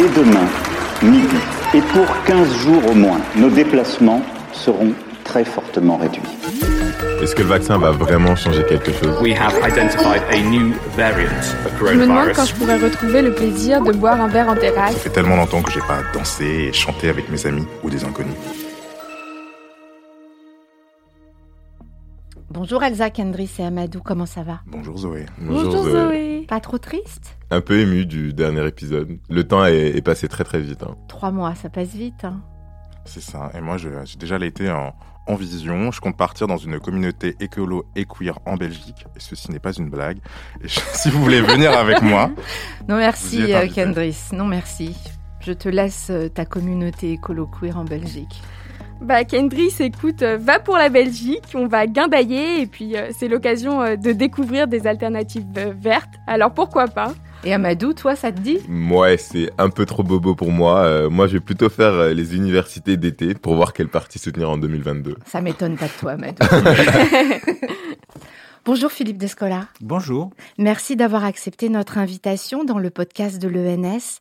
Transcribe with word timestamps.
dès 0.00 0.08
demain, 0.20 0.46
midi, 1.02 1.36
et 1.74 1.80
pour 1.92 2.06
15 2.24 2.48
jours 2.62 2.82
au 2.90 2.94
moins, 2.94 3.20
nos 3.36 3.50
déplacements 3.50 4.22
seront 4.52 4.92
très 5.24 5.44
fortement 5.44 5.98
réduits. 5.98 6.22
Est-ce 7.22 7.34
que 7.34 7.42
le 7.42 7.48
vaccin 7.48 7.76
va 7.76 7.90
vraiment 7.90 8.34
changer 8.34 8.64
quelque 8.66 8.92
chose? 8.92 9.20
We 9.20 9.34
have 9.38 9.54
identified 9.62 10.22
a 10.32 10.40
new 10.40 10.72
variant 10.96 11.28
of 11.66 11.72
Je 11.90 11.94
me 11.96 12.06
demande 12.06 12.32
quand 12.34 12.46
je 12.46 12.54
pourrais 12.54 12.78
retrouver 12.78 13.20
le 13.20 13.34
plaisir 13.34 13.82
de 13.82 13.92
boire 13.92 14.18
un 14.22 14.28
verre 14.28 14.48
en 14.48 14.54
Ça 14.54 14.60
terrasse. 14.60 14.96
fait 14.96 15.10
tellement 15.10 15.36
longtemps 15.36 15.60
que 15.60 15.70
j'ai 15.70 15.80
pas 15.80 15.98
dansé 16.14 16.68
et 16.70 16.72
chanté 16.72 17.10
avec 17.10 17.28
mes 17.28 17.44
amis 17.46 17.66
ou 17.82 17.90
des 17.90 18.02
inconnus. 18.02 18.32
Bonjour 22.60 22.82
Elsa, 22.84 23.08
Kendris 23.08 23.50
et 23.58 23.64
Amadou, 23.64 24.00
comment 24.04 24.26
ça 24.26 24.42
va? 24.42 24.60
Bonjour 24.66 24.98
Zoé. 24.98 25.24
Bonjour 25.38 25.82
Zoé. 25.82 26.44
Pas 26.46 26.60
trop 26.60 26.76
triste? 26.76 27.38
Un 27.50 27.62
peu 27.62 27.78
ému 27.80 28.04
du 28.04 28.34
dernier 28.34 28.66
épisode. 28.66 29.16
Le 29.30 29.44
temps 29.44 29.64
est, 29.64 29.96
est 29.96 30.02
passé 30.02 30.28
très 30.28 30.44
très 30.44 30.60
vite. 30.60 30.82
hein. 30.82 30.94
Trois 31.08 31.30
mois, 31.30 31.54
ça 31.54 31.70
passe 31.70 31.94
vite. 31.94 32.22
Hein. 32.22 32.42
C'est 33.06 33.22
ça. 33.22 33.50
Et 33.56 33.62
moi, 33.62 33.78
j'ai 33.78 33.90
déjà 34.18 34.36
été 34.44 34.70
en, 34.70 34.94
en 35.26 35.34
vision. 35.36 35.90
Je 35.90 36.02
compte 36.02 36.18
partir 36.18 36.48
dans 36.48 36.58
une 36.58 36.78
communauté 36.80 37.34
écolo 37.40 37.86
et 37.96 38.04
queer 38.04 38.38
en 38.44 38.56
Belgique. 38.58 39.06
Et 39.16 39.20
ceci 39.20 39.50
n'est 39.50 39.58
pas 39.58 39.72
une 39.72 39.88
blague. 39.88 40.18
Et 40.62 40.68
je- 40.68 40.80
si 40.92 41.08
vous 41.08 41.22
voulez 41.22 41.40
venir 41.40 41.72
avec 41.72 42.02
moi, 42.02 42.30
Non 42.90 42.96
merci 42.98 43.54
euh. 43.54 43.68
Kendris, 43.68 44.18
non 44.34 44.44
merci. 44.44 44.94
Je 45.40 45.52
te 45.54 45.70
laisse 45.70 46.08
euh, 46.10 46.28
ta 46.28 46.44
communauté 46.44 47.12
écolo 47.12 47.46
queer 47.46 47.78
en 47.78 47.84
Belgique. 47.86 48.42
Bah 49.00 49.24
Kendris, 49.24 49.74
écoute, 49.80 50.22
euh, 50.22 50.36
va 50.38 50.60
pour 50.60 50.76
la 50.76 50.90
Belgique, 50.90 51.42
on 51.54 51.66
va 51.66 51.86
guindailler 51.86 52.60
et 52.60 52.66
puis 52.66 52.96
euh, 52.96 53.08
c'est 53.16 53.28
l'occasion 53.28 53.80
euh, 53.80 53.96
de 53.96 54.12
découvrir 54.12 54.68
des 54.68 54.86
alternatives 54.86 55.46
euh, 55.56 55.72
vertes. 55.74 56.10
Alors 56.26 56.52
pourquoi 56.52 56.86
pas? 56.86 57.14
Et 57.42 57.54
Amadou, 57.54 57.94
toi, 57.94 58.14
ça 58.14 58.30
te 58.30 58.40
dit? 58.40 58.58
Ouais, 58.68 59.16
c'est 59.16 59.50
un 59.56 59.70
peu 59.70 59.86
trop 59.86 60.02
bobo 60.02 60.34
pour 60.34 60.52
moi. 60.52 60.80
Euh, 60.80 61.08
moi, 61.08 61.26
je 61.26 61.34
vais 61.34 61.40
plutôt 61.40 61.70
faire 61.70 61.94
euh, 61.94 62.12
les 62.12 62.36
universités 62.36 62.98
d'été 62.98 63.32
pour 63.32 63.54
voir 63.54 63.72
quelle 63.72 63.88
partie 63.88 64.18
soutenir 64.18 64.50
en 64.50 64.58
2022. 64.58 65.16
Ça 65.24 65.40
m'étonne 65.40 65.78
pas 65.78 65.86
de 65.86 65.92
toi, 65.98 66.12
Amadou. 66.12 66.36
Bonjour 68.66 68.92
Philippe 68.92 69.16
Descola. 69.16 69.68
Bonjour. 69.80 70.30
Merci 70.58 70.94
d'avoir 70.94 71.24
accepté 71.24 71.70
notre 71.70 71.96
invitation 71.96 72.64
dans 72.64 72.78
le 72.78 72.90
podcast 72.90 73.40
de 73.40 73.48
l'ENS. 73.48 74.20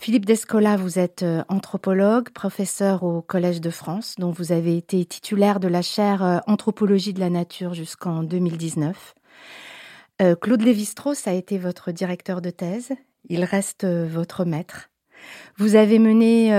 Philippe 0.00 0.24
Descola, 0.24 0.78
vous 0.78 0.98
êtes 0.98 1.22
euh, 1.24 1.44
anthropologue, 1.50 2.30
professeur 2.30 3.02
au 3.02 3.20
Collège 3.20 3.60
de 3.60 3.68
France, 3.68 4.14
dont 4.16 4.30
vous 4.30 4.50
avez 4.50 4.78
été 4.78 5.04
titulaire 5.04 5.60
de 5.60 5.68
la 5.68 5.82
chaire 5.82 6.24
euh, 6.24 6.38
Anthropologie 6.46 7.12
de 7.12 7.20
la 7.20 7.28
nature 7.28 7.74
jusqu'en 7.74 8.22
2019. 8.22 9.14
Euh, 10.22 10.34
Claude 10.36 10.62
Lévi-Strauss 10.62 11.26
a 11.26 11.34
été 11.34 11.58
votre 11.58 11.92
directeur 11.92 12.40
de 12.40 12.48
thèse. 12.48 12.92
Il 13.28 13.44
reste 13.44 13.84
votre 13.84 14.46
maître. 14.46 14.88
Vous 15.58 15.74
avez 15.74 15.98
mené 15.98 16.50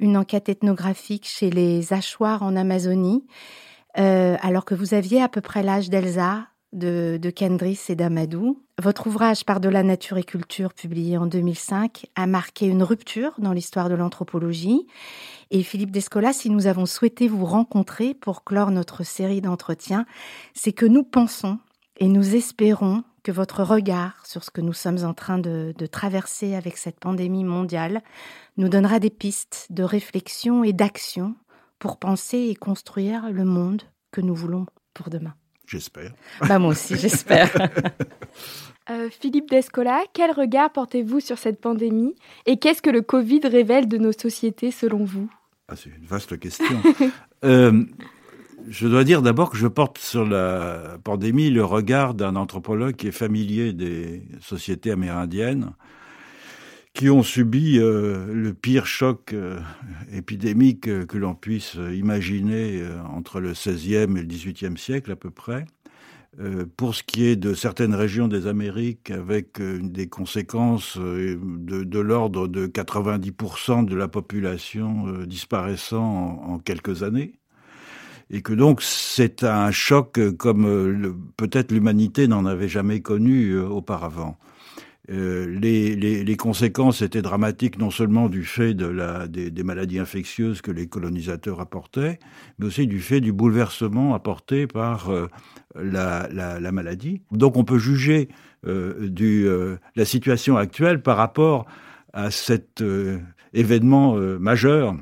une 0.00 0.18
enquête 0.18 0.50
ethnographique 0.50 1.26
chez 1.26 1.48
les 1.48 1.94
Hachoirs 1.94 2.42
en 2.42 2.54
Amazonie, 2.54 3.24
alors 3.94 4.66
que 4.66 4.74
vous 4.74 4.92
aviez 4.92 5.22
à 5.22 5.28
peu 5.30 5.40
près 5.40 5.62
l'âge 5.62 5.88
d'Elsa, 5.88 6.48
de, 6.72 7.18
de 7.20 7.30
Kendris 7.30 7.80
et 7.88 7.96
d'Amadou. 7.96 8.62
Votre 8.80 9.06
ouvrage 9.06 9.44
Par 9.44 9.60
de 9.60 9.68
la 9.68 9.82
nature 9.82 10.18
et 10.18 10.24
culture, 10.24 10.72
publié 10.72 11.18
en 11.18 11.26
2005, 11.26 12.06
a 12.14 12.26
marqué 12.26 12.66
une 12.66 12.82
rupture 12.82 13.32
dans 13.38 13.52
l'histoire 13.52 13.88
de 13.88 13.94
l'anthropologie. 13.94 14.86
Et 15.50 15.62
Philippe 15.62 15.90
Descola, 15.90 16.32
si 16.32 16.50
nous 16.50 16.66
avons 16.66 16.86
souhaité 16.86 17.28
vous 17.28 17.44
rencontrer 17.44 18.14
pour 18.14 18.44
clore 18.44 18.70
notre 18.70 19.04
série 19.04 19.40
d'entretiens, 19.40 20.06
c'est 20.54 20.72
que 20.72 20.86
nous 20.86 21.02
pensons 21.02 21.58
et 21.98 22.08
nous 22.08 22.34
espérons 22.34 23.04
que 23.22 23.32
votre 23.32 23.62
regard 23.62 24.24
sur 24.24 24.44
ce 24.44 24.50
que 24.50 24.62
nous 24.62 24.72
sommes 24.72 25.04
en 25.04 25.12
train 25.12 25.38
de, 25.38 25.74
de 25.76 25.86
traverser 25.86 26.54
avec 26.54 26.78
cette 26.78 26.98
pandémie 26.98 27.44
mondiale 27.44 28.02
nous 28.56 28.68
donnera 28.68 28.98
des 28.98 29.10
pistes 29.10 29.66
de 29.70 29.82
réflexion 29.82 30.64
et 30.64 30.72
d'action 30.72 31.34
pour 31.78 31.98
penser 31.98 32.38
et 32.38 32.54
construire 32.54 33.30
le 33.30 33.44
monde 33.44 33.82
que 34.12 34.20
nous 34.20 34.34
voulons 34.34 34.66
pour 34.94 35.10
demain. 35.10 35.34
J'espère. 35.70 36.12
Bah 36.40 36.58
moi 36.58 36.70
aussi, 36.70 36.96
j'espère. 36.96 37.50
Euh, 38.88 39.08
Philippe 39.08 39.48
Descola, 39.48 40.02
quel 40.12 40.32
regard 40.32 40.72
portez-vous 40.72 41.20
sur 41.20 41.38
cette 41.38 41.60
pandémie 41.60 42.16
et 42.46 42.56
qu'est-ce 42.56 42.82
que 42.82 42.90
le 42.90 43.02
Covid 43.02 43.42
révèle 43.44 43.86
de 43.86 43.98
nos 43.98 44.10
sociétés 44.10 44.72
selon 44.72 45.04
vous? 45.04 45.30
Ah, 45.68 45.76
c'est 45.76 45.90
une 45.90 46.06
vaste 46.06 46.38
question. 46.40 46.76
Euh, 47.44 47.84
je 48.68 48.86
dois 48.86 49.04
dire 49.04 49.22
d'abord 49.22 49.48
que 49.48 49.56
je 49.56 49.66
porte 49.66 49.96
sur 49.96 50.26
la 50.26 50.98
pandémie 51.04 51.48
le 51.48 51.64
regard 51.64 52.12
d'un 52.12 52.36
anthropologue 52.36 52.96
qui 52.96 53.06
est 53.06 53.12
familier 53.12 53.72
des 53.72 54.22
sociétés 54.42 54.90
amérindiennes 54.90 55.70
qui 57.00 57.08
ont 57.08 57.22
subi 57.22 57.78
euh, 57.78 58.26
le 58.30 58.52
pire 58.52 58.84
choc 58.84 59.32
euh, 59.32 59.58
épidémique 60.12 60.86
euh, 60.86 61.06
que 61.06 61.16
l'on 61.16 61.34
puisse 61.34 61.78
imaginer 61.94 62.82
entre 63.16 63.40
le 63.40 63.52
XVIe 63.52 63.94
et 63.94 64.06
le 64.06 64.24
XVIIIe 64.24 64.76
siècle 64.76 65.10
à 65.10 65.16
peu 65.16 65.30
près. 65.30 65.64
Pour 66.76 66.94
ce 66.94 67.02
qui 67.02 67.24
est 67.24 67.36
de 67.36 67.54
certaines 67.54 67.94
régions 67.94 68.28
des 68.28 68.46
Amériques, 68.46 69.10
avec 69.10 69.60
des 69.60 70.08
conséquences 70.08 70.96
de, 70.96 71.98
l'ordre 71.98 72.46
de 72.46 72.66
90% 72.66 73.84
de 73.84 73.96
la 73.96 74.06
population 74.06 75.24
disparaissant 75.26 76.40
en, 76.46 76.58
quelques 76.58 77.02
années, 77.02 77.32
et 78.30 78.42
que 78.42 78.52
donc 78.52 78.80
c'est 78.80 79.42
un 79.42 79.70
choc 79.70 80.20
comme 80.36 81.18
peut-être 81.36 81.72
l'humanité 81.72 82.28
n'en 82.28 82.46
avait 82.46 82.68
jamais 82.68 83.00
connu 83.00 83.58
auparavant. 83.58 84.38
Euh, 85.08 85.46
les, 85.58 86.36
conséquences 86.36 87.02
étaient 87.02 87.22
dramatiques 87.22 87.78
non 87.78 87.90
seulement 87.90 88.28
du 88.28 88.44
fait 88.44 88.74
des, 88.74 89.62
maladies 89.64 89.98
infectieuses 89.98 90.60
que 90.60 90.70
les 90.70 90.86
colonisateurs 90.86 91.60
apportaient, 91.60 92.18
mais 92.58 92.66
aussi 92.66 92.86
du 92.86 93.00
fait 93.00 93.20
du 93.20 93.32
bouleversement 93.32 94.14
apporté 94.14 94.66
par 94.66 95.10
euh, 95.10 95.28
la, 95.74 96.28
la, 96.30 96.60
la 96.60 96.72
maladie. 96.72 97.22
Donc 97.32 97.56
on 97.56 97.64
peut 97.64 97.78
juger 97.78 98.28
euh, 98.66 99.08
du, 99.08 99.48
euh, 99.48 99.78
la 99.96 100.04
situation 100.04 100.56
actuelle 100.56 101.02
par 101.02 101.16
rapport 101.16 101.66
à 102.12 102.30
cet 102.30 102.82
événement 103.54 104.14
majeur 104.16 104.96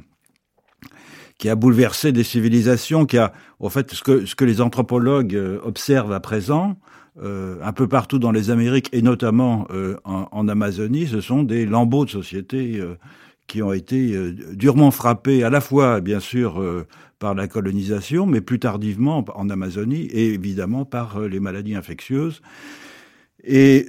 qui 1.38 1.48
a 1.48 1.54
bouleversé 1.54 2.12
des 2.12 2.24
civilisations, 2.24 3.06
qui 3.06 3.16
a, 3.16 3.32
en 3.60 3.70
fait, 3.70 3.92
ce 3.92 4.02
que, 4.02 4.44
les 4.44 4.60
anthropologues 4.60 5.40
observent 5.62 6.12
à 6.12 6.20
présent, 6.20 6.76
euh, 7.20 7.56
un 7.64 7.72
peu 7.72 7.88
partout 7.88 8.20
dans 8.20 8.30
les 8.30 8.50
Amériques 8.50 8.88
et 8.92 9.02
notamment 9.02 9.66
euh, 9.72 9.96
en, 10.04 10.46
Amazonie, 10.46 11.08
ce 11.08 11.20
sont 11.20 11.42
des 11.42 11.66
lambeaux 11.66 12.04
de 12.04 12.10
sociétés 12.10 12.78
euh, 12.78 12.94
qui 13.48 13.60
ont 13.60 13.72
été 13.72 14.14
durement 14.52 14.92
frappés 14.92 15.42
à 15.42 15.50
la 15.50 15.60
fois, 15.60 16.00
bien 16.00 16.20
sûr, 16.20 16.62
par 17.18 17.34
la 17.34 17.48
colonisation, 17.48 18.26
mais 18.26 18.42
plus 18.42 18.58
tardivement 18.58 19.24
en 19.34 19.48
Amazonie 19.48 20.02
et 20.02 20.34
évidemment 20.34 20.84
par 20.84 21.18
les 21.20 21.40
maladies 21.40 21.74
infectieuses. 21.74 22.42
Et 23.42 23.86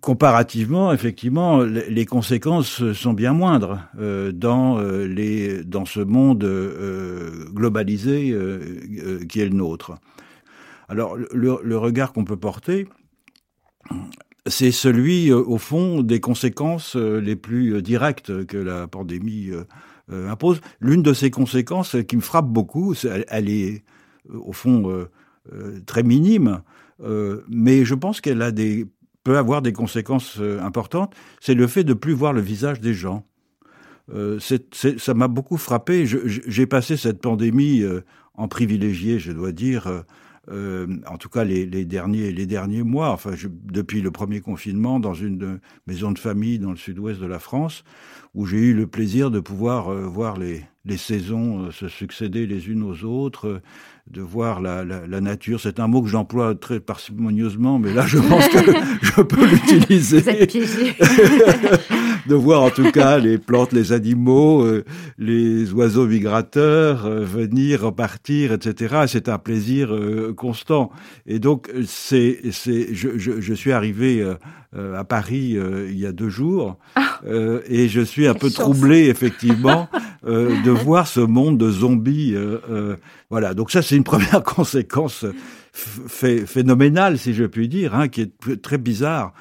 comparativement, 0.00 0.92
effectivement, 0.92 1.60
les 1.60 2.06
conséquences 2.06 2.92
sont 2.92 3.12
bien 3.12 3.32
moindres 3.32 3.78
dans, 4.32 4.82
dans 5.64 5.84
ce 5.84 6.00
monde 6.00 6.44
globalisé 7.54 8.36
qui 9.28 9.40
est 9.40 9.48
le 9.48 9.54
nôtre. 9.54 9.94
Alors, 10.88 11.16
le, 11.16 11.76
regard 11.76 12.12
qu'on 12.12 12.24
peut 12.24 12.38
porter, 12.38 12.88
c'est 14.46 14.72
celui, 14.72 15.30
euh, 15.30 15.36
au 15.36 15.58
fond, 15.58 16.02
des 16.02 16.20
conséquences 16.20 16.96
euh, 16.96 17.20
les 17.20 17.36
plus 17.36 17.74
euh, 17.74 17.82
directes 17.82 18.46
que 18.46 18.56
la 18.56 18.88
pandémie 18.88 19.50
impose. 20.10 20.62
L'une 20.80 21.02
de 21.02 21.12
ces 21.12 21.30
conséquences 21.30 21.96
qui 22.08 22.16
me 22.16 22.22
frappe 22.22 22.48
beaucoup, 22.48 22.94
elle, 23.28 23.50
est, 23.50 23.84
au 24.32 24.54
fond, 24.54 25.06
très 25.84 26.02
minime, 26.02 26.62
mais 27.46 27.84
je 27.84 27.94
pense 27.94 28.22
qu'elle 28.22 28.40
a 28.40 28.50
des 28.50 28.86
peut 29.22 29.36
avoir 29.36 29.60
des 29.60 29.74
conséquences 29.74 30.40
importantes, 30.62 31.14
c'est 31.40 31.52
le 31.52 31.66
fait 31.66 31.84
de 31.84 31.92
plus 31.92 32.14
voir 32.14 32.32
le 32.32 32.40
visage 32.40 32.80
des 32.80 32.94
gens. 32.94 33.26
Ça 34.72 35.12
m'a 35.12 35.28
beaucoup 35.28 35.58
frappé. 35.58 36.06
J'ai 36.06 36.64
passé 36.64 36.96
cette 36.96 37.20
pandémie 37.20 37.84
en 38.32 38.48
privilégié, 38.48 39.18
je 39.18 39.32
dois 39.32 39.52
dire, 39.52 40.04
euh, 40.50 40.86
en 41.06 41.18
tout 41.18 41.28
cas 41.28 41.44
les, 41.44 41.66
les 41.66 41.84
derniers 41.84 42.32
les 42.32 42.46
derniers 42.46 42.82
mois. 42.82 43.10
Enfin, 43.10 43.32
je- 43.34 43.48
depuis 43.48 44.00
le 44.02 44.10
premier 44.10 44.40
confinement, 44.40 45.00
dans 45.00 45.14
une 45.14 45.60
maison 45.86 46.12
de 46.12 46.18
famille 46.18 46.58
dans 46.58 46.70
le 46.70 46.76
sud-ouest 46.76 47.20
de 47.20 47.26
la 47.26 47.38
France, 47.38 47.84
où 48.34 48.46
j'ai 48.46 48.58
eu 48.58 48.74
le 48.74 48.86
plaisir 48.86 49.30
de 49.30 49.40
pouvoir 49.40 49.88
euh, 49.88 50.06
voir 50.06 50.36
les 50.38 50.64
les 50.84 50.96
saisons 50.96 51.70
se 51.70 51.88
succéder 51.88 52.46
les 52.46 52.68
unes 52.68 52.82
aux 52.82 53.04
autres, 53.04 53.60
de 54.10 54.22
voir 54.22 54.60
la, 54.60 54.84
la, 54.84 55.20
nature. 55.20 55.60
C'est 55.60 55.80
un 55.80 55.86
mot 55.86 56.02
que 56.02 56.08
j'emploie 56.08 56.54
très 56.54 56.80
parcimonieusement, 56.80 57.78
mais 57.78 57.92
là, 57.92 58.06
je 58.06 58.18
pense 58.18 58.48
que 58.48 58.58
je 59.02 59.22
peux 59.22 59.46
l'utiliser. 59.46 60.22
de 62.28 62.34
voir 62.34 62.62
en 62.62 62.70
tout 62.70 62.92
cas 62.92 63.18
les 63.18 63.38
plantes, 63.38 63.72
les 63.72 63.92
animaux, 63.92 64.62
euh, 64.62 64.84
les 65.18 65.72
oiseaux 65.72 66.06
migrateurs 66.06 67.06
euh, 67.06 67.24
venir, 67.24 67.82
repartir, 67.82 68.52
etc. 68.52 69.04
C'est 69.06 69.28
un 69.28 69.38
plaisir 69.38 69.92
euh, 69.92 70.34
constant. 70.36 70.90
Et 71.26 71.38
donc, 71.38 71.70
c'est, 71.86 72.40
c'est, 72.52 72.94
je, 72.94 73.16
je, 73.16 73.40
je, 73.40 73.54
suis 73.54 73.72
arrivé 73.72 74.24
à 74.76 75.04
Paris 75.04 75.56
il 75.88 75.98
y 75.98 76.06
a 76.06 76.12
deux 76.12 76.28
jours 76.28 76.78
ah. 76.94 77.20
et 77.68 77.88
je 77.88 78.00
suis 78.00 78.28
un 78.28 78.34
peu 78.34 78.50
troublé 78.50 79.08
effectivement 79.08 79.88
de 80.26 80.67
voir 80.70 81.06
ce 81.06 81.20
monde 81.20 81.58
de 81.58 81.70
zombies. 81.70 82.34
voilà. 83.30 83.54
Donc 83.54 83.70
ça, 83.70 83.82
c'est 83.82 83.96
une 83.96 84.04
première 84.18 84.42
conséquence 84.42 85.24
phénoménale, 85.72 87.18
si 87.18 87.34
je 87.34 87.44
puis 87.44 87.68
dire, 87.68 87.94
hein, 87.94 88.08
qui 88.08 88.22
est 88.22 88.62
très 88.62 88.78
bizarre. 88.78 89.32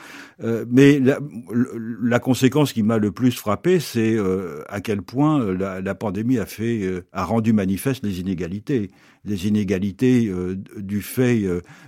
Euh, 0.43 0.65
mais 0.69 0.99
la, 0.99 2.19
conséquence 2.19 2.73
qui 2.73 2.83
m'a 2.83 2.97
le 2.97 3.11
plus 3.11 3.31
frappé, 3.31 3.79
c'est 3.79 4.15
euh, 4.15 4.61
à 4.69 4.81
quel 4.81 5.01
point 5.01 5.41
euh, 5.41 5.81
la, 5.81 5.95
pandémie 5.95 6.37
a 6.37 6.45
fait, 6.45 7.03
a 7.11 7.23
rendu 7.23 7.53
manifeste 7.53 8.05
les 8.05 8.19
inégalités, 8.19 8.91
les 9.25 9.47
inégalités 9.47 10.31
du 10.77 11.01
fait 11.01 11.43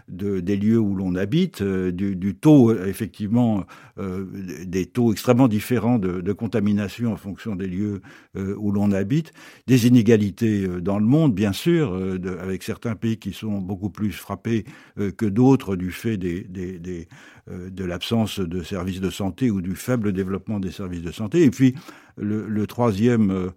de, 0.09 0.39
des 0.39 0.57
lieux 0.57 0.79
où 0.79 0.95
l'on 0.95 1.15
habite, 1.15 1.61
du, 1.63 2.35
taux 2.35 2.75
effectivement, 2.75 3.65
des 3.97 4.85
taux 4.87 5.13
extrêmement 5.13 5.47
différents 5.47 5.99
de, 5.99 6.33
contamination 6.33 7.13
en 7.13 7.17
fonction 7.17 7.55
des 7.55 7.67
lieux 7.67 8.01
où 8.35 8.71
l'on 8.71 8.91
habite, 8.91 9.31
des 9.67 9.87
inégalités 9.87 10.67
dans 10.81 10.99
le 10.99 11.05
monde, 11.05 11.33
bien 11.33 11.53
sûr, 11.53 11.93
avec 12.41 12.63
certains 12.63 12.95
pays 12.95 13.17
qui 13.17 13.31
sont 13.31 13.59
beaucoup 13.59 13.89
plus 13.89 14.11
frappés 14.11 14.65
que 14.95 15.25
d'autres 15.25 15.75
du 15.75 15.91
fait 15.91 16.17
des, 16.17 17.07
de 17.47 17.83
l'absence 17.83 18.39
de 18.39 18.61
services 18.63 19.01
de 19.01 19.09
santé 19.09 19.51
ou 19.51 19.61
du 19.61 19.75
faible 19.75 20.13
développement 20.13 20.59
des 20.59 20.71
services 20.71 21.01
de 21.01 21.11
santé. 21.11 21.43
Et 21.43 21.49
puis 21.49 21.75
le, 22.17 22.67
troisième, 22.67 23.31
euh, 23.31 23.49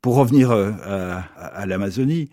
pour 0.00 0.16
revenir 0.16 0.50
euh, 0.50 0.70
à, 1.36 1.66
l'Amazonie, 1.66 2.30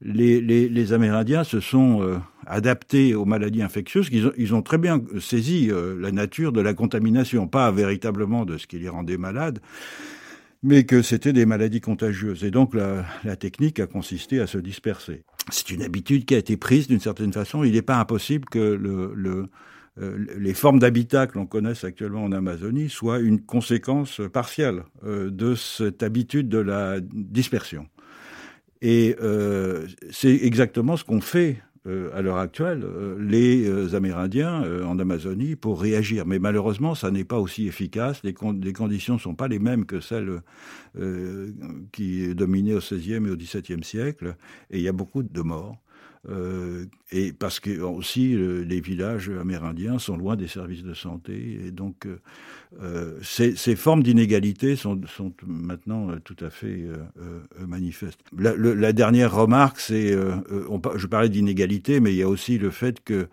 les, 0.00 0.92
Amérindiens 0.92 1.44
se 1.44 1.60
sont 1.60 2.20
adaptés 2.46 3.14
aux 3.14 3.24
maladies 3.24 3.62
infectieuses. 3.62 4.08
Ils 4.12 4.26
ont, 4.26 4.32
ils 4.36 4.54
ont 4.54 4.62
très 4.62 4.78
bien 4.78 5.02
saisi 5.20 5.70
la 5.98 6.12
nature 6.12 6.52
de 6.52 6.60
la 6.60 6.74
contamination, 6.74 7.46
pas 7.46 7.70
véritablement 7.70 8.44
de 8.44 8.58
ce 8.58 8.66
qui 8.66 8.78
les 8.78 8.88
rendait 8.88 9.18
malades, 9.18 9.60
mais 10.62 10.84
que 10.84 11.02
c'était 11.02 11.32
des 11.32 11.46
maladies 11.46 11.80
contagieuses. 11.80 12.44
Et 12.44 12.50
donc 12.50 12.74
la, 12.74 13.36
technique 13.36 13.80
a 13.80 13.86
consisté 13.86 14.40
à 14.40 14.46
se 14.46 14.58
disperser. 14.58 15.24
C'est 15.50 15.70
une 15.70 15.82
habitude 15.82 16.24
qui 16.24 16.34
a 16.34 16.38
été 16.38 16.56
prise 16.56 16.86
d'une 16.86 17.00
certaine 17.00 17.32
façon. 17.32 17.64
Il 17.64 17.72
n'est 17.72 17.82
pas 17.82 17.98
impossible 17.98 18.46
que 18.48 18.58
le 18.58 19.12
euh, 19.26 19.46
les 19.96 20.54
formes 20.54 20.78
d'habitat 20.78 21.26
que 21.26 21.38
l'on 21.38 21.46
connaisse 21.46 21.84
actuellement 21.84 22.24
en 22.24 22.32
Amazonie 22.32 22.88
soient 22.88 23.18
une 23.18 23.40
conséquence 23.40 24.20
partielle 24.32 24.84
euh, 25.04 25.30
de 25.30 25.54
cette 25.54 26.02
habitude 26.02 26.48
de 26.48 26.58
la 26.58 27.00
dispersion. 27.00 27.86
Et 28.80 29.16
euh, 29.20 29.86
c'est 30.10 30.34
exactement 30.34 30.96
ce 30.96 31.04
qu'ont 31.04 31.20
fait 31.20 31.62
à 32.14 32.22
l'heure 32.22 32.38
actuelle 32.38 32.86
les 33.18 33.92
Amérindiens 33.96 34.62
en 34.84 35.00
Amazonie 35.00 35.56
pour 35.56 35.82
réagir. 35.82 36.24
Mais 36.26 36.38
malheureusement, 36.38 36.94
ça 36.94 37.10
n'est 37.10 37.24
pas 37.24 37.40
aussi 37.40 37.66
efficace. 37.66 38.22
Les, 38.22 38.36
les 38.62 38.72
conditions 38.72 39.14
ne 39.14 39.18
sont 39.18 39.34
pas 39.34 39.48
les 39.48 39.58
mêmes 39.58 39.84
que 39.84 39.98
celles 39.98 40.42
qui 41.90 42.36
dominaient 42.36 42.74
au 42.74 42.78
XVIe 42.78 43.14
et 43.26 43.30
au 43.30 43.36
XVIIe 43.36 43.82
siècle. 43.82 44.36
Et 44.70 44.78
il 44.78 44.84
y 44.84 44.88
a 44.88 44.92
beaucoup 44.92 45.24
de 45.24 45.40
morts. 45.40 45.81
Euh, 46.28 46.84
et 47.10 47.32
parce 47.32 47.58
que 47.58 47.80
aussi 47.80 48.36
les 48.36 48.80
villages 48.80 49.28
amérindiens 49.28 49.98
sont 49.98 50.16
loin 50.16 50.36
des 50.36 50.46
services 50.46 50.84
de 50.84 50.94
santé 50.94 51.58
et 51.66 51.72
donc 51.72 52.06
euh, 52.06 52.20
euh 52.80 53.18
ces, 53.22 53.56
ces, 53.56 53.74
formes 53.74 54.04
d'inégalité 54.04 54.76
sont, 54.76 55.00
sont, 55.08 55.32
maintenant 55.44 56.10
euh, 56.10 56.20
tout 56.22 56.36
à 56.40 56.48
fait 56.50 56.84
manifestes. 57.58 58.20
La, 58.38 58.54
la, 58.56 58.92
dernière 58.92 59.34
remarque, 59.34 59.80
c'est, 59.80 60.12
je 60.12 61.06
parlais 61.08 61.28
d'inégalité, 61.28 61.98
mais 61.98 62.12
il 62.12 62.16
y 62.18 62.22
a 62.22 62.28
aussi 62.28 62.56
le 62.56 62.70
fait 62.70 63.02
que 63.02 63.26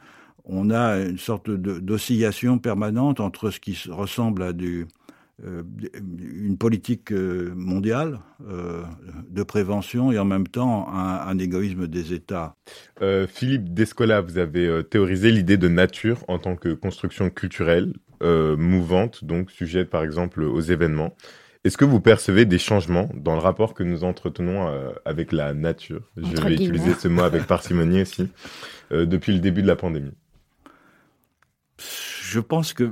on 0.50 0.72
a 0.72 0.98
une 0.98 1.20
sorte 1.20 1.50
d'oscillation 1.52 2.58
permanente 2.58 3.20
entre 3.20 3.52
ce 3.52 3.60
qui 3.60 3.78
ressemble 3.88 4.42
à 4.42 4.52
du 4.54 4.82
euh, 4.82 4.86
une 5.44 6.58
politique 6.58 7.12
euh, 7.12 7.52
mondiale 7.56 8.20
euh, 8.48 8.84
de 9.30 9.44
prévention 9.44 10.12
et 10.12 10.20
en 10.20 10.26
même 10.26 10.48
temps 10.48 10.88
un, 10.94 11.38
égoïsme 11.38 11.88
des 11.88 12.14
États. 12.14 12.56
Philippe 13.28 13.74
Descola, 13.74 14.22
vous 14.22 14.38
avez 14.38 14.84
théorisé 14.90 15.32
l'idée 15.32 15.58
de 15.58 15.68
nature 15.68 16.24
en 16.28 16.38
tant 16.40 16.56
que 16.56 16.74
construction 16.74 17.30
culturelle, 17.30 17.94
mouvante, 18.22 19.24
donc 19.24 19.52
sujette 19.52 19.90
par 19.90 20.04
exemple 20.04 20.44
aux 20.44 20.60
événements. 20.60 21.16
Est-ce 21.64 21.78
que 21.78 21.86
vous 21.86 22.02
percevez 22.02 22.46
des 22.46 22.58
changements 22.58 23.10
dans 23.14 23.34
le 23.34 23.40
rapport 23.40 23.74
que 23.74 23.84
nous 23.84 24.04
entretenons 24.04 24.68
avec 25.06 25.32
la 25.32 25.54
nature? 25.54 26.02
Je 26.18 26.42
vais 26.42 26.56
utiliser 26.56 26.94
ce 26.94 27.08
mot 27.08 27.22
avec 27.22 27.44
parcimonie 27.44 28.02
aussi, 28.02 28.28
depuis 28.92 29.34
le 29.34 29.40
début 29.40 29.62
de 29.62 29.68
la 29.68 29.78
pandémie. 29.78 30.14
Je 31.78 32.40
pense 32.40 32.74
que 32.74 32.92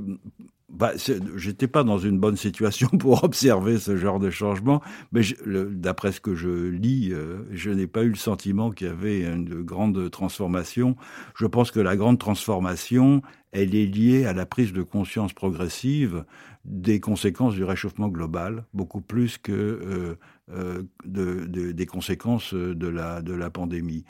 bah, 0.77 0.91
j'étais 1.35 1.67
pas 1.67 1.83
dans 1.83 1.97
une 1.97 2.19
bonne 2.19 2.37
situation 2.37 2.87
pour 2.99 3.23
observer 3.23 3.79
ce 3.79 3.97
genre 3.97 4.19
de 4.19 4.29
changement, 4.29 4.81
mais 5.11 5.21
d'après 5.45 6.11
ce 6.11 6.21
que 6.21 6.35
je 6.35 6.69
lis, 6.69 7.09
euh, 7.11 7.39
je 7.51 7.71
n'ai 7.71 7.87
pas 7.87 8.03
eu 8.03 8.09
le 8.09 8.15
sentiment 8.15 8.69
qu'il 8.69 8.87
y 8.87 8.89
avait 8.89 9.23
une 9.23 9.63
grande 9.63 10.11
transformation. 10.11 10.95
Je 11.35 11.47
pense 11.47 11.71
que 11.71 11.79
la 11.79 11.95
grande 11.95 12.19
transformation, 12.19 13.23
elle 13.51 13.73
est 13.73 13.87
liée 13.87 14.25
à 14.25 14.33
la 14.33 14.45
prise 14.45 14.71
de 14.71 14.83
conscience 14.83 15.33
progressive 15.33 16.23
des 16.67 16.99
conséquences 16.99 17.55
du 17.55 17.63
réchauffement 17.63 18.09
global, 18.09 18.65
beaucoup 18.73 19.01
plus 19.01 19.37
que 19.37 19.51
euh, 19.51 20.15
euh, 20.51 20.83
de, 21.05 21.45
de, 21.45 21.71
des 21.71 21.85
conséquences 21.85 22.53
de 22.53 22.87
la, 22.87 23.21
de 23.21 23.33
la 23.33 23.49
pandémie. 23.49 24.03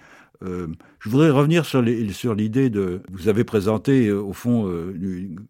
Euh, 0.44 0.68
je 1.00 1.10
voudrais 1.10 1.30
revenir 1.30 1.66
sur 1.66 1.82
l'idée 1.82 2.70
de. 2.70 3.02
Vous 3.12 3.28
avez 3.28 3.44
présenté, 3.44 4.08
euh, 4.08 4.22
au 4.22 4.34
fond, 4.34 4.68
euh, 4.68 4.94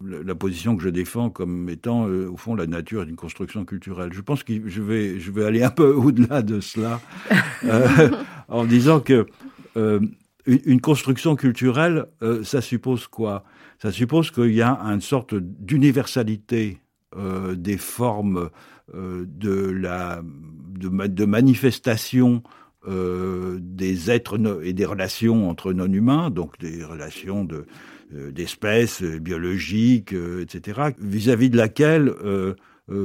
la 0.02 0.34
position 0.34 0.76
que 0.76 0.82
je 0.82 0.88
défends 0.88 1.30
comme 1.30 1.68
étant, 1.68 2.04
au 2.04 2.36
fond, 2.36 2.54
la 2.54 2.66
nature 2.66 3.04
d'une 3.04 3.16
construction 3.16 3.64
culturelle. 3.64 4.12
Je 4.12 4.20
pense 4.20 4.42
que 4.42 4.52
je 4.66 4.82
vais, 4.82 5.20
je 5.20 5.30
vais 5.30 5.44
aller 5.44 5.62
un 5.62 5.70
peu 5.70 5.92
au-delà 5.94 6.42
de 6.42 6.60
cela, 6.60 7.00
en 8.48 8.64
disant 8.64 9.00
que 9.00 9.26
une, 10.46 10.80
construction 10.80 11.36
culturelle, 11.36 12.06
ça 12.42 12.60
suppose 12.60 13.06
quoi? 13.06 13.44
Ça 13.80 13.92
suppose 13.92 14.30
qu'il 14.30 14.54
y 14.54 14.62
a 14.62 14.76
une 14.80 15.00
sorte 15.00 15.34
d'universalité 15.34 16.80
des 17.54 17.76
formes 17.76 18.50
de, 18.92 19.70
la, 19.70 20.22
de, 20.22 21.06
de 21.06 21.24
manifestation 21.24 22.42
euh, 22.86 23.58
des 23.60 24.08
êtres 24.08 24.38
et 24.62 24.72
des 24.72 24.84
relations 24.84 25.50
entre 25.50 25.72
non-humains, 25.72 26.30
donc 26.30 26.56
des 26.60 26.84
relations 26.84 27.44
de, 27.44 27.66
euh, 28.14 28.30
d'espèces 28.30 29.02
euh, 29.02 29.18
biologiques, 29.18 30.12
etc., 30.12 30.92
vis-à-vis 31.00 31.50
de 31.50 31.56
laquelle 31.56 32.14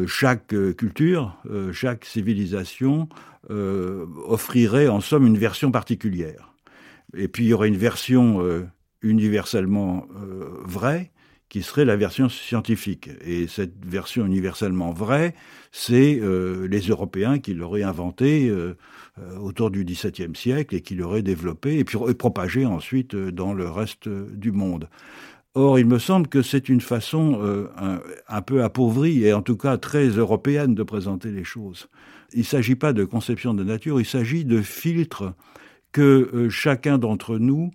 chaque 0.08 0.56
culture, 0.78 1.38
chaque 1.74 2.06
civilisation 2.06 3.10
offrirait 3.50 4.88
en 4.88 5.02
somme 5.02 5.28
une 5.28 5.38
version 5.38 5.72
particulière. 5.72 6.54
Et 7.18 7.28
puis 7.28 7.46
il 7.46 7.48
y 7.48 7.54
aurait 7.54 7.68
une 7.68 7.76
version 7.76 8.66
universellement 9.02 10.08
vraie 10.64 11.12
qui 11.50 11.64
serait 11.64 11.84
la 11.84 11.98
version 11.98 12.30
scientifique. 12.30 13.10
Et 13.26 13.48
cette 13.48 13.86
version 13.86 14.26
universellement 14.26 14.94
vraie, 14.94 15.36
c'est 15.74 16.22
les 16.22 16.88
Européens 16.88 17.40
qui 17.40 17.54
l'auraient 17.54 17.84
inventée 17.84 18.50
autour 19.40 19.70
du 19.70 19.86
XVIIe 19.86 20.36
siècle 20.36 20.76
et 20.76 20.82
qui 20.82 20.96
l'auraient 20.96 21.22
développée 21.22 21.78
et 21.78 21.84
puis 21.84 21.98
propagée 22.18 22.66
ensuite 22.66 23.16
dans 23.16 23.54
le 23.54 23.70
reste 23.70 24.10
du 24.10 24.52
monde. 24.52 24.90
Or, 25.56 25.78
il 25.78 25.86
me 25.86 26.00
semble 26.00 26.28
que 26.28 26.42
c'est 26.42 26.68
une 26.68 26.82
façon 26.82 27.68
un, 28.28 28.42
peu 28.42 28.64
appauvrie 28.64 29.24
et 29.24 29.34
en 29.34 29.44
tout 29.44 29.56
cas 29.56 29.78
très 29.78 30.08
européenne 30.08 30.74
de 30.74 30.82
présenter 30.82 31.30
les 31.30 31.44
choses. 31.44 31.90
Il 32.34 32.40
ne 32.40 32.46
s'agit 32.46 32.76
pas 32.76 32.92
de 32.92 33.06
conception 33.06 33.54
de 33.54 33.64
nature, 33.64 34.00
il 34.02 34.06
s'agit 34.06 34.46
de 34.46 34.62
filtres 34.64 35.34
que 35.92 36.48
chacun 36.50 36.98
d'entre 36.98 37.38
nous 37.38 37.70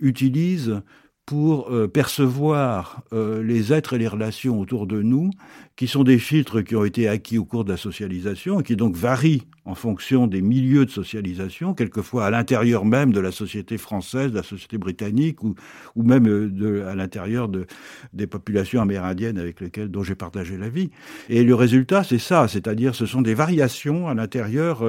utilise 0.00 0.80
pour 1.26 1.72
euh, 1.72 1.88
percevoir 1.88 3.02
euh, 3.12 3.42
les 3.42 3.72
êtres 3.72 3.94
et 3.94 3.98
les 3.98 4.06
relations 4.06 4.60
autour 4.60 4.86
de 4.86 5.02
nous, 5.02 5.30
qui 5.74 5.88
sont 5.88 6.04
des 6.04 6.20
filtres 6.20 6.62
qui 6.62 6.76
ont 6.76 6.84
été 6.84 7.08
acquis 7.08 7.36
au 7.36 7.44
cours 7.44 7.64
de 7.64 7.70
la 7.70 7.76
socialisation 7.76 8.60
et 8.60 8.62
qui 8.62 8.76
donc 8.76 8.94
varient 8.94 9.42
en 9.64 9.74
fonction 9.74 10.28
des 10.28 10.40
milieux 10.40 10.86
de 10.86 10.90
socialisation, 10.90 11.74
quelquefois 11.74 12.26
à 12.26 12.30
l'intérieur 12.30 12.84
même 12.84 13.12
de 13.12 13.18
la 13.18 13.32
société 13.32 13.76
française, 13.76 14.30
de 14.30 14.36
la 14.36 14.44
société 14.44 14.78
britannique 14.78 15.42
ou, 15.42 15.56
ou 15.96 16.04
même 16.04 16.28
euh, 16.28 16.48
de, 16.48 16.82
à 16.82 16.94
l'intérieur 16.94 17.48
de, 17.48 17.66
des 18.12 18.28
populations 18.28 18.80
amérindiennes 18.80 19.38
avec 19.38 19.60
lesquelles 19.60 19.90
dont 19.90 20.04
j'ai 20.04 20.14
partagé 20.14 20.56
la 20.56 20.68
vie. 20.68 20.90
Et 21.28 21.42
le 21.42 21.56
résultat, 21.56 22.04
c'est 22.04 22.20
ça, 22.20 22.46
c'est-à-dire 22.46 22.94
ce 22.94 23.04
sont 23.04 23.20
des 23.20 23.34
variations 23.34 24.06
à 24.06 24.14
l'intérieur 24.14 24.84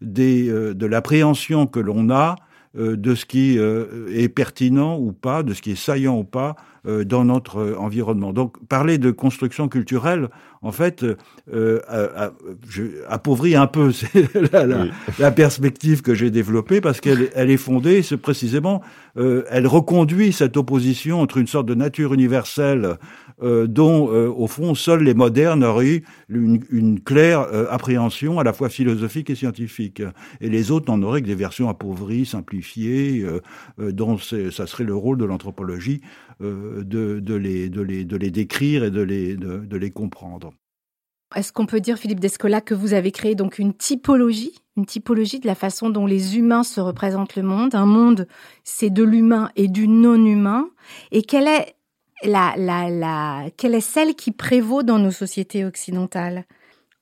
des, 0.00 0.48
de 0.48 0.86
l'appréhension 0.86 1.66
que 1.66 1.80
l'on 1.80 2.08
a 2.08 2.36
euh, 2.36 2.51
de 2.74 3.14
ce 3.14 3.26
qui 3.26 3.58
euh, 3.58 4.06
est 4.14 4.28
pertinent 4.28 4.98
ou 4.98 5.12
pas, 5.12 5.42
de 5.42 5.52
ce 5.52 5.60
qui 5.60 5.72
est 5.72 5.76
saillant 5.76 6.18
ou 6.18 6.24
pas 6.24 6.56
euh, 6.86 7.04
dans 7.04 7.24
notre 7.24 7.76
environnement. 7.78 8.32
Donc 8.32 8.56
parler 8.66 8.98
de 8.98 9.10
construction 9.10 9.68
culturelle, 9.68 10.28
en 10.62 10.72
fait, 10.72 11.04
je, 11.48 13.04
appauvrit 13.08 13.56
un 13.56 13.66
peu 13.66 13.92
la, 14.52 14.64
la, 14.64 14.86
la, 15.18 15.30
perspective 15.32 16.02
que 16.02 16.14
j'ai 16.14 16.30
développée 16.30 16.80
parce 16.80 17.00
qu'elle 17.00 17.30
elle 17.34 17.50
est 17.50 17.56
fondée, 17.56 18.02
c'est 18.02 18.16
précisément, 18.16 18.80
elle 19.16 19.66
reconduit 19.66 20.32
cette 20.32 20.56
opposition 20.56 21.20
entre 21.20 21.38
une 21.38 21.48
sorte 21.48 21.66
de 21.66 21.74
nature 21.74 22.14
universelle 22.14 22.96
euh, 23.42 23.66
dont, 23.66 24.12
euh, 24.12 24.28
au 24.28 24.46
fond, 24.46 24.74
seuls 24.74 25.02
les 25.02 25.14
modernes 25.14 25.64
auraient 25.64 25.86
eu 25.86 26.04
une, 26.28 27.00
claire 27.00 27.40
euh, 27.40 27.66
appréhension 27.70 28.38
à 28.38 28.44
la 28.44 28.52
fois 28.52 28.68
philosophique 28.68 29.30
et 29.30 29.34
scientifique. 29.34 30.02
Et 30.40 30.48
les 30.48 30.70
autres 30.70 30.90
n'en 30.90 31.02
auraient 31.02 31.22
que 31.22 31.26
des 31.26 31.34
versions 31.34 31.68
appauvries, 31.68 32.26
simplifiées, 32.26 33.24
dont 33.78 34.18
ça 34.18 34.66
serait 34.66 34.84
le 34.84 34.94
rôle 34.94 35.18
de 35.18 35.24
l'anthropologie 35.24 36.00
de, 36.40 36.82
de, 37.20 37.34
les, 37.34 37.68
de, 37.68 37.80
les, 37.80 38.04
de 38.04 38.16
les 38.16 38.30
décrire 38.30 38.84
et 38.84 38.90
de 38.90 39.02
les, 39.02 39.36
de 39.36 39.76
les 39.76 39.90
comprendre. 39.90 40.52
Est-ce 41.34 41.52
qu'on 41.52 41.66
peut 41.66 41.80
dire, 41.80 41.96
Philippe 41.96 42.20
Descola, 42.20 42.60
que 42.60 42.74
vous 42.74 42.92
avez 42.92 43.10
créé 43.10 43.34
donc 43.34 43.58
une 43.58 43.72
typologie, 43.72 44.54
une 44.76 44.86
typologie 44.86 45.40
de 45.40 45.46
la 45.46 45.54
façon 45.54 45.90
dont 45.90 46.06
les 46.06 46.36
humains 46.36 46.62
se 46.62 46.80
représentent 46.80 47.36
le 47.36 47.42
monde? 47.42 47.74
Un 47.74 47.86
monde, 47.86 48.26
c'est 48.64 48.90
de 48.90 49.02
l'humain 49.02 49.50
et 49.56 49.68
du 49.68 49.88
non-humain. 49.88 50.68
Et 51.10 51.22
quelle 51.22 51.48
est 51.48 51.74
la, 52.24 52.54
la, 52.56 52.90
la, 52.90 53.50
quelle 53.56 53.74
est 53.74 53.80
celle 53.80 54.14
qui 54.14 54.32
prévaut 54.32 54.82
dans 54.82 54.98
nos 54.98 55.10
sociétés 55.10 55.64
occidentales? 55.64 56.44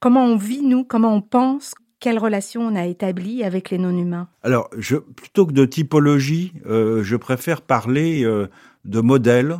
Comment 0.00 0.24
on 0.24 0.36
vit, 0.36 0.62
nous? 0.62 0.84
Comment 0.84 1.14
on 1.14 1.20
pense? 1.20 1.74
Quelle 2.00 2.18
relation 2.18 2.62
on 2.62 2.74
a 2.76 2.86
établie 2.86 3.44
avec 3.44 3.68
les 3.70 3.76
non-humains? 3.76 4.28
Alors, 4.42 4.70
je, 4.78 4.96
plutôt 4.96 5.44
que 5.46 5.52
de 5.52 5.66
typologie, 5.66 6.54
euh, 6.66 7.02
je 7.02 7.16
préfère 7.16 7.60
parler 7.60 8.24
euh, 8.24 8.46
de 8.86 9.00
modèles, 9.00 9.58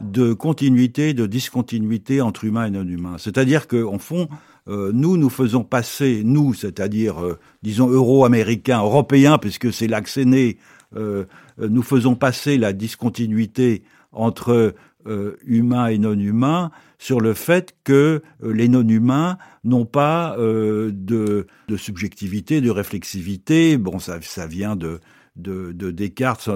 de 0.00 0.32
continuité, 0.32 1.14
de 1.14 1.26
discontinuité 1.26 2.20
entre 2.20 2.44
humains 2.44 2.66
et 2.66 2.70
non-humains. 2.70 3.18
C'est-à-dire 3.18 3.68
qu'en 3.68 3.98
fond, 3.98 4.28
euh, 4.66 4.90
nous, 4.92 5.16
nous 5.16 5.30
faisons 5.30 5.62
passer, 5.62 6.22
nous, 6.24 6.54
c'est-à-dire, 6.54 7.16
disons, 7.62 7.88
euro-américains, 7.88 8.80
européens, 8.80 9.38
puisque 9.38 9.72
c'est 9.72 9.88
c'est 10.06 10.24
né, 10.24 10.58
nous 10.92 11.82
faisons 11.82 12.16
passer 12.16 12.58
la 12.58 12.72
discontinuité 12.72 13.84
entre 14.12 14.74
euh, 15.06 15.36
humains 15.44 15.88
et 15.88 15.98
non 15.98 16.18
humains 16.18 16.70
sur 16.98 17.20
le 17.20 17.34
fait 17.34 17.74
que 17.84 18.22
euh, 18.42 18.52
les 18.52 18.68
non 18.68 18.86
humains 18.88 19.38
n'ont 19.64 19.84
pas 19.84 20.36
euh, 20.38 20.90
de, 20.92 21.46
de, 21.68 21.76
subjectivité, 21.76 22.60
de 22.60 22.70
réflexivité. 22.70 23.76
Bon, 23.76 23.98
ça, 23.98 24.18
ça 24.22 24.46
vient 24.46 24.76
de 24.76 25.00
de, 25.36 25.72
de 25.72 25.90
Descartes 25.90 26.48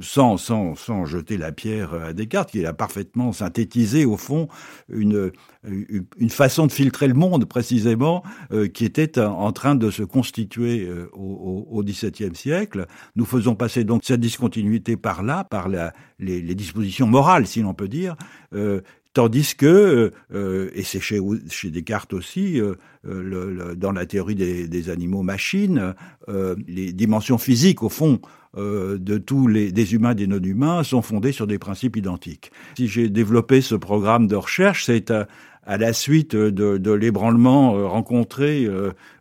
sans, 0.00 0.36
sans, 0.36 0.74
sans 0.74 1.04
jeter 1.04 1.36
la 1.36 1.52
pierre 1.52 1.94
à 1.94 2.12
Descartes, 2.12 2.50
qui 2.50 2.64
a 2.66 2.72
parfaitement 2.72 3.32
synthétisé 3.32 4.04
au 4.04 4.16
fond 4.16 4.48
une, 4.88 5.30
une 5.64 6.30
façon 6.30 6.66
de 6.66 6.72
filtrer 6.72 7.08
le 7.08 7.14
monde 7.14 7.44
précisément 7.46 8.22
euh, 8.52 8.68
qui 8.68 8.84
était 8.84 9.18
en 9.18 9.52
train 9.52 9.74
de 9.74 9.90
se 9.90 10.02
constituer 10.02 10.86
euh, 10.86 11.08
au, 11.12 11.82
XVIIe 11.82 12.34
siècle. 12.34 12.86
Nous 13.16 13.24
faisons 13.24 13.54
passer 13.54 13.84
donc 13.84 14.02
cette 14.04 14.20
discontinuité 14.20 14.96
par 14.96 15.22
là, 15.22 15.44
par 15.44 15.68
les 15.68 16.54
dispositions 16.54 17.06
morales, 17.06 17.46
si 17.46 17.60
l'on 17.60 17.74
peut 17.74 17.88
dire, 17.88 18.16
euh, 18.54 18.80
Tandis 19.14 19.54
que, 19.56 20.10
euh, 20.34 20.70
et 20.74 20.82
c'est 20.82 20.98
chez, 20.98 21.20
chez, 21.48 21.70
Descartes 21.70 22.12
aussi, 22.12 22.60
euh, 22.60 22.74
le, 23.04 23.76
dans 23.76 23.92
la 23.92 24.06
théorie 24.06 24.34
des, 24.34 24.66
des 24.66 24.90
animaux-machines, 24.90 25.94
euh, 26.28 26.56
les 26.66 26.92
dimensions 26.92 27.38
physiques, 27.38 27.84
au 27.84 27.88
fond, 27.88 28.20
de 28.56 29.18
tous 29.18 29.48
les 29.48 29.72
des 29.72 29.94
humains, 29.94 30.14
des 30.14 30.28
non-humains, 30.28 30.84
sont 30.84 31.02
fondées 31.02 31.32
sur 31.32 31.48
des 31.48 31.58
principes 31.58 31.96
identiques. 31.96 32.52
Si 32.76 32.86
j'ai 32.86 33.08
développé 33.08 33.60
ce 33.60 33.74
programme 33.74 34.28
de 34.28 34.36
recherche, 34.36 34.84
c'est 34.84 35.10
à, 35.10 35.26
à 35.64 35.76
la 35.76 35.92
suite 35.92 36.36
de, 36.36 36.78
de 36.78 36.92
l'ébranlement 36.92 37.72
rencontré 37.88 38.68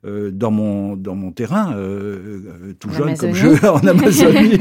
dans 0.04 0.52
mon 0.52 0.96
dans 0.96 1.16
mon 1.16 1.32
terrain 1.32 1.76
tout 2.78 2.92
jeune 2.92 3.18
comme 3.18 3.34
je 3.34 3.66
en 3.66 3.80
Amazonie 3.88 4.60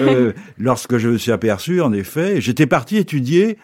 lorsque 0.58 0.96
je 0.96 1.10
me 1.10 1.18
suis 1.18 1.30
aperçu 1.30 1.80
en 1.80 1.92
effet 1.92 2.40
j'étais 2.40 2.66
parti 2.66 2.96
étudier 2.96 3.56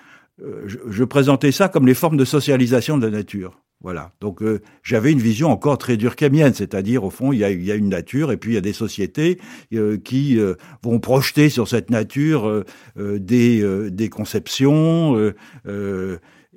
euh, 0.42 0.68
je, 0.88 1.04
présentais 1.04 1.52
ça 1.52 1.68
comme 1.68 1.86
les 1.86 1.94
formes 1.94 2.16
de 2.16 2.24
socialisation 2.24 2.98
de 2.98 3.06
la 3.06 3.10
nature. 3.10 3.60
Voilà. 3.80 4.12
Donc 4.20 4.42
euh, 4.42 4.60
j'avais 4.82 5.12
une 5.12 5.20
vision 5.20 5.50
encore 5.50 5.78
très 5.78 5.96
durkheimienne, 5.96 6.54
c'est-à-dire 6.54 7.04
au 7.04 7.10
fond 7.10 7.32
il 7.32 7.38
y, 7.38 7.44
a, 7.44 7.50
y 7.50 7.70
a, 7.70 7.76
une 7.76 7.88
nature 7.88 8.32
et 8.32 8.36
puis 8.36 8.52
il 8.52 8.54
y 8.54 8.58
a 8.58 8.60
des 8.60 8.72
sociétés 8.72 9.38
euh, 9.72 9.98
qui 9.98 10.38
vont 10.82 10.98
projeter 10.98 11.48
sur 11.48 11.68
cette 11.68 11.90
nature 11.90 12.64
des, 12.96 13.90
des 13.90 14.08
conceptions 14.08 15.32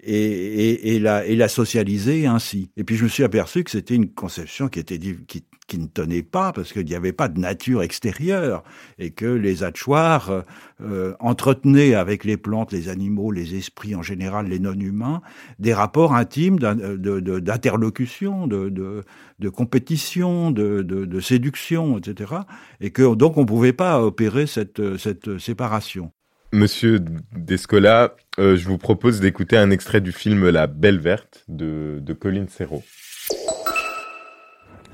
et, 0.04 0.16
et, 0.16 0.96
et, 0.96 1.00
la, 1.00 1.26
et 1.26 1.36
la 1.36 1.48
socialiser 1.48 2.26
ainsi. 2.26 2.72
Et 2.76 2.84
puis 2.84 2.96
je 2.96 3.04
me 3.04 3.10
suis 3.10 3.24
aperçu 3.24 3.64
que 3.64 3.72
c'était 3.72 3.96
une 3.96 4.10
conception 4.12 4.68
qui 4.68 4.80
était 4.80 5.00
qui, 5.00 5.44
qui 5.68 5.78
ne 5.78 5.88
tenait 5.88 6.24
pas 6.24 6.52
parce 6.52 6.74
qu'il 6.74 6.86
n'y 6.86 6.96
avait 6.96 7.14
pas 7.14 7.28
de 7.28 7.40
nature 7.40 7.82
extérieure 7.82 8.64
et 9.00 9.12
que 9.12 9.26
les 9.26 9.64
Hatchoirs 9.64 10.44
euh, 10.82 11.14
entretenaient 11.20 11.94
avec 11.94 12.24
les 12.24 12.38
plantes, 12.38 12.72
les 12.72 12.90
animaux, 12.90 13.32
les 13.32 13.56
esprits 13.56 13.96
en 13.96 14.02
général, 14.02 14.48
les 14.48 14.60
non-humains, 14.60 15.22
des 15.60 15.74
rapports 15.74 16.14
intimes 16.14 16.60
d'interlocution, 16.60 18.48
de, 18.48 19.04
compétition, 19.50 20.52
de, 20.52 21.20
séduction, 21.20 21.98
etc. 21.98 22.34
Et 22.82 22.92
que 22.92 23.16
donc 23.16 23.38
on 23.38 23.42
ne 23.42 23.48
pouvait 23.48 23.74
pas 23.74 24.02
opérer 24.02 24.48
cette, 24.48 24.98
cette 24.98 25.38
séparation. 25.38 26.12
Monsieur 26.54 27.00
Descola, 27.34 28.16
euh, 28.38 28.58
je 28.58 28.68
vous 28.68 28.78
propose 28.78 29.22
d'écouter 29.22 29.56
un 29.56 29.72
extrait 29.72 30.02
du 30.02 30.12
film 30.12 30.50
La 30.50 30.68
Belle 30.68 31.00
Verte 31.00 31.46
de, 31.48 32.00
de 32.02 32.14
Colin 32.14 32.46
Serrault. 32.50 32.84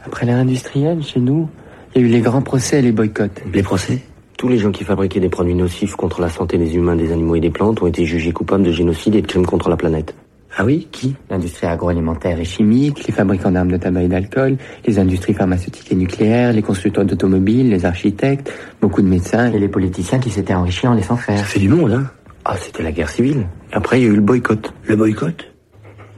Après 0.08 0.26
l'ère 0.26 0.38
industrielle, 0.38 1.04
chez 1.04 1.20
nous, 1.20 1.50
il 1.94 2.02
y 2.02 2.06
a 2.06 2.08
eu 2.08 2.10
les 2.10 2.22
grands 2.22 2.42
procès 2.42 2.80
et 2.80 2.82
les 2.82 2.94
boycotts. 2.94 3.44
Les 3.54 3.62
procès 3.62 4.00
Tous 4.38 4.48
les 4.48 4.58
gens 4.58 4.72
qui 4.72 4.86
fabriquaient 4.86 5.20
des 5.20 5.28
produits 5.28 5.54
nocifs 5.54 5.96
contre 5.96 6.22
la 6.22 6.30
santé 6.30 6.58
des 6.58 6.78
humains, 6.78 6.96
des 6.96 7.12
animaux 7.12 7.36
et 7.36 7.42
des 7.42 7.50
plantes 7.50 7.82
ont 7.82 7.88
été 7.88 8.06
jugés 8.06 8.32
coupables 8.32 8.64
de 8.64 8.72
génocide 8.72 9.16
et 9.16 9.22
de 9.22 9.28
crimes 9.28 9.46
contre 9.46 9.70
la 9.70 9.76
planète. 9.76 10.16
Ah 10.56 10.64
oui 10.64 10.88
Qui 10.94 11.14
L'industrie 11.30 11.68
agroalimentaire 11.68 12.40
et 12.40 12.46
chimique, 12.46 13.06
les 13.06 13.12
fabricants 13.12 13.52
d'armes 13.52 13.70
de 13.70 13.76
tabac 13.76 14.04
et 14.04 14.08
d'alcool, 14.08 14.56
les 14.86 14.98
industries 14.98 15.34
pharmaceutiques 15.34 15.92
et 15.92 15.96
nucléaires, 15.96 16.54
les 16.54 16.62
constructeurs 16.62 17.04
d'automobiles, 17.04 17.70
les 17.70 17.86
architectes, 17.86 18.50
beaucoup 18.80 19.02
de 19.02 19.10
médecins 19.10 19.52
et 19.52 19.60
les 19.60 19.68
politiciens 19.68 20.20
qui 20.20 20.30
s'étaient 20.30 20.54
enrichis 20.54 20.88
en 20.88 20.94
laissant 20.94 21.18
faire. 21.18 21.38
Ça 21.38 21.44
fait 21.44 21.60
du 21.60 21.68
monde, 21.68 21.92
hein 21.92 22.10
Ah, 22.46 22.56
c'était 22.56 22.82
la 22.82 22.94
guerre 22.94 23.10
civile. 23.10 23.46
Après, 23.74 24.00
il 24.00 24.04
y 24.04 24.08
a 24.08 24.10
eu 24.10 24.16
le 24.16 24.22
boycott. 24.22 24.74
Le 24.86 24.96
boycott? 24.96 25.54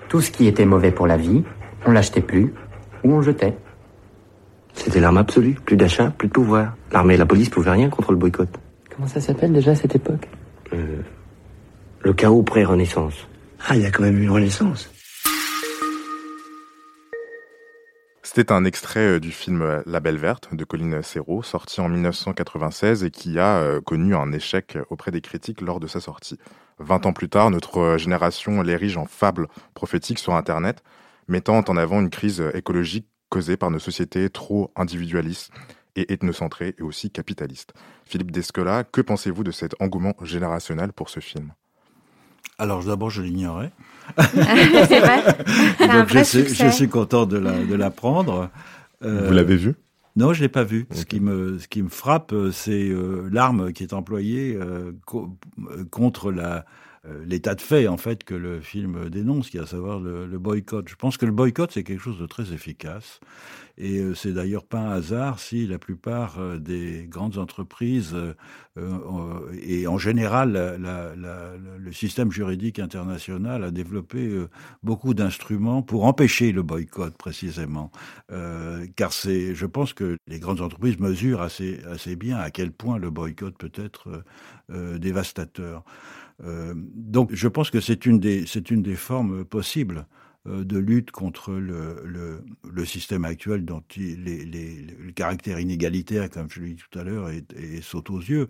Tout 0.10 0.22
ce 0.22 0.30
qui 0.30 0.46
était 0.46 0.66
mauvais 0.66 0.92
pour 0.92 1.08
la 1.08 1.18
vie, 1.18 1.42
on 1.88 1.92
l'achetait 1.92 2.22
plus 2.22 2.54
ou 3.04 3.14
on 3.14 3.24
jetait. 3.24 3.56
C'était 4.80 5.02
l'arme 5.02 5.18
absolue. 5.18 5.56
Plus 5.66 5.76
d'achat, 5.76 6.10
plus 6.18 6.30
de 6.30 6.34
pouvoir. 6.34 6.74
L'armée 6.94 7.16
et 7.16 7.18
la 7.18 7.26
police 7.26 7.50
pouvaient 7.50 7.72
rien 7.72 7.90
contre 7.90 8.12
le 8.12 8.18
boycott. 8.18 8.50
Comment 8.96 9.08
ça 9.08 9.20
s'appelle 9.20 9.52
déjà 9.52 9.76
cette 9.76 9.94
époque 9.94 10.30
euh, 10.74 11.02
Le 12.00 12.14
chaos 12.14 12.44
pré-renaissance. 12.44 13.28
Ah, 13.68 13.76
il 13.76 13.82
y 13.82 13.86
a 13.86 13.92
quand 13.92 14.04
même 14.04 14.18
eu 14.18 14.24
une 14.24 14.32
renaissance. 14.32 14.90
C'était 18.24 18.54
un 18.54 18.64
extrait 18.64 19.16
euh, 19.16 19.20
du 19.20 19.32
film 19.32 19.84
La 19.86 20.00
Belle 20.00 20.18
Verte 20.18 20.56
de 20.56 20.64
Colline 20.64 21.02
Serrault, 21.02 21.44
sorti 21.44 21.82
en 21.82 21.90
1996 21.90 23.04
et 23.04 23.12
qui 23.12 23.38
a 23.38 23.58
euh, 23.58 23.82
connu 23.82 24.16
un 24.16 24.32
échec 24.32 24.78
auprès 24.90 25.12
des 25.12 25.20
critiques 25.20 25.60
lors 25.60 25.82
de 25.82 25.88
sa 25.88 26.00
sortie. 26.00 26.38
Vingt 26.80 27.06
ans 27.06 27.14
plus 27.14 27.28
tard, 27.28 27.52
notre 27.52 27.98
génération 27.98 28.62
l'érige 28.62 28.96
en 28.96 29.06
fable 29.06 29.50
prophétique 29.74 30.20
sur 30.20 30.36
Internet, 30.36 30.84
mettant 31.28 31.60
en 31.68 31.76
avant 31.76 32.00
une 32.00 32.10
crise 32.10 32.42
écologique 32.54 33.08
causée 33.30 33.58
par 33.58 33.72
nos 33.72 33.80
sociétés 33.80 34.30
trop 34.30 34.72
individualistes 34.76 35.52
et 35.96 36.12
ethnocentrées 36.14 36.76
et 36.78 36.82
aussi 36.82 37.12
capitalistes. 37.12 37.74
Philippe 38.06 38.32
Descola, 38.32 38.84
que 38.84 39.02
pensez-vous 39.02 39.44
de 39.44 39.52
cet 39.52 39.76
engouement 39.80 40.16
générationnel 40.22 40.94
pour 40.94 41.10
ce 41.10 41.20
film? 41.20 41.54
Alors 42.58 42.84
d'abord, 42.84 43.10
je 43.10 43.22
l'ignorais. 43.22 43.72
c'est 44.18 45.00
vrai. 45.00 45.24
Donc, 45.88 46.10
je, 46.10 46.24
suis, 46.24 46.48
je, 46.48 46.70
suis, 46.70 46.90
content 46.90 47.26
de 47.26 47.38
l'apprendre. 47.76 48.50
La, 49.02 49.08
euh, 49.08 49.28
Vous 49.28 49.34
l'avez 49.34 49.56
vu? 49.56 49.76
Non, 50.16 50.34
je 50.34 50.42
l'ai 50.42 50.50
pas 50.50 50.64
vu. 50.64 50.88
Ce 50.92 51.06
qui 51.06 51.20
me 51.20 51.60
ce 51.60 51.68
qui 51.68 51.82
me 51.82 51.90
frappe, 51.90 52.34
c'est 52.52 52.92
l'arme 53.32 53.72
qui 53.72 53.84
est 53.84 53.94
employée 53.94 54.58
contre 55.92 56.32
la 56.32 56.58
euh, 56.58 56.62
l'état 57.26 57.56
de 57.56 57.62
fait 57.62 57.88
en 57.88 57.98
fait 57.98 58.24
que 58.24 58.36
le 58.36 58.60
film 58.60 59.10
dénonce, 59.10 59.50
qui 59.50 59.58
est 59.58 59.62
à 59.62 59.66
savoir 59.66 60.00
le, 60.00 60.28
boycott. 60.38 60.88
Je 60.90 60.96
pense 60.96 61.18
que 61.18 61.26
le 61.26 61.32
boycott 61.32 61.72
c'est 61.72 61.84
quelque 61.84 62.02
chose 62.02 62.20
de 62.20 62.26
très 62.26 62.54
efficace 62.54 63.20
et 63.78 64.00
euh, 64.00 64.14
c'est 64.14 64.34
d'ailleurs 64.34 64.66
pas 64.66 64.80
un 64.80 64.92
hasard 64.92 65.40
si 65.40 65.66
la 65.66 65.80
plupart 65.80 66.40
euh, 66.40 66.58
des 66.58 67.06
grandes 67.08 67.38
entreprises 67.38 68.16
et 69.62 69.88
en 69.88 69.98
général 69.98 70.80
le 70.80 71.92
système 71.92 72.32
juridique 72.32 72.80
international 72.80 73.66
a 73.66 73.72
développé 73.72 74.46
beaucoup 74.84 75.14
d'instruments 75.14 75.82
pour 75.82 76.06
empêcher 76.06 76.54
le 76.54 76.64
boycott 76.64 77.14
précisément, 77.18 77.92
car 78.96 79.12
c'est, 79.12 79.54
je 79.54 79.66
pense 79.66 79.92
que 79.94 80.16
les 80.28 80.40
grandes 80.40 80.62
entreprises 80.62 80.98
mesurent 80.98 81.42
assez 81.42 81.82
assez 81.92 82.16
bien 82.16 82.38
à 82.38 82.52
quel 82.52 82.72
point 82.72 82.98
le 83.00 83.10
boycott 83.10 83.58
peut 83.58 83.72
être 83.76 84.24
dévastateur. 84.70 85.84
Euh, 86.44 86.74
donc 86.76 87.34
je 87.34 87.48
pense 87.48 87.70
que 87.70 87.80
c'est 87.80 88.06
une 88.06 88.20
des 88.20 88.46
une 88.70 88.82
des 88.82 88.96
formes 88.96 89.44
possibles 89.44 90.08
euh, 90.48 90.64
de 90.64 90.78
lutte 90.78 91.12
contre 91.12 91.52
le, 91.52 92.42
le, 92.64 92.86
système 92.86 93.26
actuel 93.26 93.66
dont 93.66 93.84
les, 93.98 94.16
les, 94.16 94.82
le 94.82 95.12
caractère 95.12 95.60
inégalitaire, 95.60 96.30
comme 96.30 96.50
je 96.50 96.62
l'ai 96.62 96.74
dit 96.74 96.84
tout 96.90 96.98
à 96.98 97.04
l'heure, 97.04 97.30
est, 97.30 97.82
saute 97.82 98.10
aux 98.10 98.20
yeux. 98.20 98.48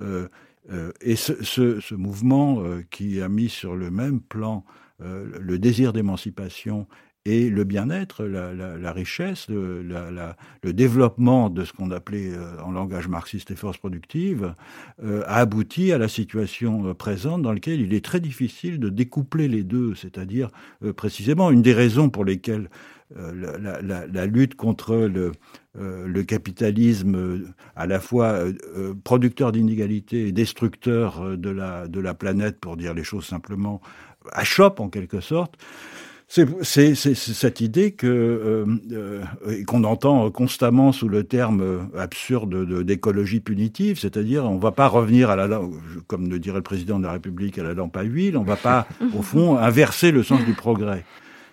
Euh, 0.00 0.28
et 1.00 1.16
ce, 1.16 1.42
ce, 1.42 1.94
mouvement 1.94 2.62
qui 2.90 3.22
a 3.22 3.28
mis 3.28 3.48
sur 3.48 3.76
le 3.76 3.90
même 3.90 4.20
plan 4.20 4.64
le 4.98 5.58
désir 5.58 5.94
d'émancipation 5.94 6.86
et 7.26 7.50
le 7.50 7.64
bien-être, 7.64 8.24
la, 8.24 8.92
richesse, 8.92 9.46
le, 9.50 9.84
développement 10.64 11.50
de 11.50 11.64
ce 11.64 11.72
qu'on 11.72 11.90
appelait 11.90 12.32
euh, 12.32 12.62
en 12.62 12.72
langage 12.72 13.08
marxiste 13.08 13.50
les 13.50 13.56
forces 13.56 13.76
productives, 13.76 14.54
euh, 15.02 15.22
a 15.26 15.36
abouti 15.36 15.92
à 15.92 15.98
la 15.98 16.08
situation 16.08 16.86
euh, 16.86 16.94
présente 16.94 17.42
dans 17.42 17.52
laquelle 17.52 17.80
il 17.80 17.92
est 17.92 18.04
très 18.04 18.20
difficile 18.20 18.80
de 18.80 18.88
découpler 18.88 19.48
les 19.48 19.64
deux, 19.64 19.94
c'est-à-dire 19.94 20.48
précisément 20.96 21.50
une 21.50 21.62
des 21.62 21.74
raisons 21.74 22.08
pour 22.08 22.24
lesquelles 22.24 22.70
la, 23.14 24.26
lutte 24.26 24.54
contre 24.54 24.94
le, 24.94 25.32
le 25.74 26.22
capitalisme 26.22 27.52
à 27.74 27.86
la 27.86 27.98
fois 27.98 28.44
producteur 29.02 29.50
d'inégalités 29.50 30.28
et 30.28 30.32
destructeur 30.32 31.36
de 31.36 31.50
la, 31.50 31.88
de 31.88 32.00
la 32.00 32.14
planète, 32.14 32.60
pour 32.60 32.76
dire 32.76 32.94
les 32.94 33.02
choses 33.02 33.26
simplement, 33.26 33.80
achoppe 34.32 34.78
en 34.78 34.88
quelque 34.88 35.20
sorte, 35.20 35.56
c'est 36.30 36.94
cette 36.94 37.60
idée 37.60 37.90
que 37.90 38.06
euh, 38.06 38.64
euh, 38.92 39.64
qu'on 39.66 39.82
entend 39.82 40.30
constamment 40.30 40.92
sous 40.92 41.08
le 41.08 41.24
terme 41.24 41.60
euh, 41.60 41.78
absurde 41.98 42.84
d'écologie 42.84 43.40
punitive, 43.40 43.98
c'est-à-dire 43.98 44.44
on 44.44 44.56
va 44.56 44.70
pas 44.70 44.86
revenir 44.86 45.30
à 45.30 45.34
la 45.34 45.60
comme 46.06 46.30
le 46.30 46.38
dirait 46.38 46.58
le 46.58 46.62
président 46.62 47.00
de 47.00 47.04
la 47.04 47.12
République 47.12 47.58
à 47.58 47.64
la 47.64 47.74
lampe 47.74 47.96
à 47.96 48.02
huile, 48.02 48.36
on 48.36 48.44
va 48.44 48.54
pas 48.54 48.86
au 49.18 49.22
fond 49.22 49.58
inverser 49.58 50.12
le 50.12 50.22
sens 50.22 50.44
du 50.44 50.52
progrès. 50.52 51.04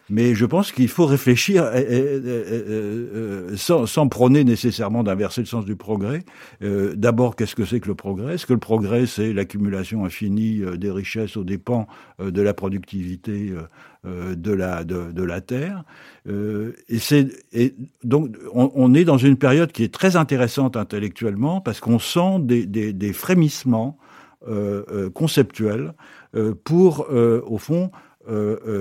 Mais 0.10 0.36
je 0.36 0.46
pense 0.46 0.72
qu'il 0.72 0.88
faut 0.88 1.06
réfléchir 1.06 1.64
euh, 1.64 1.74
euh, 1.76 3.50
euh, 3.52 3.58
sans, 3.58 3.86
sans, 3.86 4.08
prôner 4.08 4.46
nécessairement 4.46 5.04
d'inverser 5.04 5.42
le 5.42 5.48
sens 5.48 5.66
du 5.66 5.76
progrès. 5.76 6.24
D'abord, 6.62 7.36
qu'est-ce 7.36 7.56
que 7.56 7.66
c'est 7.66 7.80
que 7.80 7.90
le 7.90 7.96
progrès? 7.96 8.36
Est-ce 8.36 8.46
que 8.46 8.54
le 8.54 8.60
progrès, 8.60 9.06
c'est 9.06 9.34
l'accumulation 9.34 10.06
infinie 10.06 10.62
des 10.78 10.92
richesses 10.92 11.36
aux 11.36 11.44
dépens 11.44 11.88
de 12.20 12.42
la 12.42 12.54
productivité 12.54 13.54
de 14.06 14.52
la, 14.52 14.84
de, 14.84 15.24
la 15.24 15.42
terre? 15.42 15.84
Et, 16.26 17.00
c'est, 17.00 17.28
donc, 18.04 18.36
on, 18.54 18.94
est 18.94 19.04
dans 19.04 19.18
une 19.18 19.36
période 19.36 19.72
qui 19.72 19.84
est 19.84 19.94
très 19.94 20.16
intéressante 20.16 20.78
intellectuellement 20.78 21.60
parce 21.60 21.80
qu'on 21.80 22.00
sent 22.00 22.40
des, 22.42 22.66
des 22.66 23.14
frémissements 23.14 23.98
conceptuels 25.14 25.94
pour, 26.64 27.08
au 27.10 27.58
fond, 27.58 27.92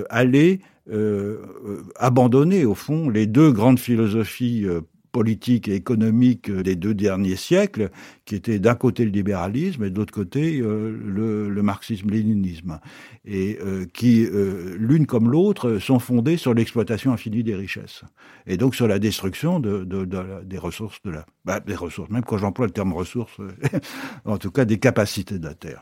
aller 0.09 0.61
euh, 0.88 1.42
euh, 1.64 1.82
abandonner 1.96 2.64
au 2.64 2.76
fond 2.76 3.10
les 3.10 3.26
deux 3.26 3.50
grandes 3.50 3.80
philosophies 3.80 4.66
euh, 4.66 4.82
politiques 5.10 5.66
et 5.66 5.74
économiques 5.74 6.48
des 6.48 6.76
deux 6.76 6.94
derniers 6.94 7.34
siècles, 7.34 7.90
qui 8.24 8.36
étaient 8.36 8.60
d'un 8.60 8.76
côté 8.76 9.04
le 9.04 9.10
libéralisme 9.10 9.82
et 9.82 9.90
de 9.90 9.96
l'autre 9.96 10.12
côté 10.12 10.58
le, 10.58 11.48
le 11.48 11.62
marxisme-léninisme, 11.62 12.80
et 13.24 13.58
qui, 13.94 14.28
l'une 14.78 15.06
comme 15.06 15.30
l'autre, 15.30 15.78
sont 15.78 16.00
fondées 16.00 16.36
sur 16.36 16.52
l'exploitation 16.52 17.14
infinie 17.14 17.42
des 17.42 17.54
richesses, 17.54 18.04
et 18.46 18.58
donc 18.58 18.74
sur 18.74 18.86
la 18.86 18.98
destruction 18.98 19.58
de, 19.58 19.84
de, 19.84 20.04
de 20.04 20.44
des 20.44 20.58
ressources 20.58 21.00
de 21.02 21.12
la, 21.12 21.24
bah, 21.46 21.60
des 21.60 21.76
ressources. 21.76 22.10
Même 22.10 22.22
quand 22.22 22.36
j'emploie 22.36 22.66
le 22.66 22.72
terme 22.72 22.92
ressources, 22.92 23.38
en 24.26 24.36
tout 24.36 24.50
cas 24.50 24.66
des 24.66 24.78
capacités 24.78 25.38
de 25.38 25.46
la 25.46 25.54
terre. 25.54 25.80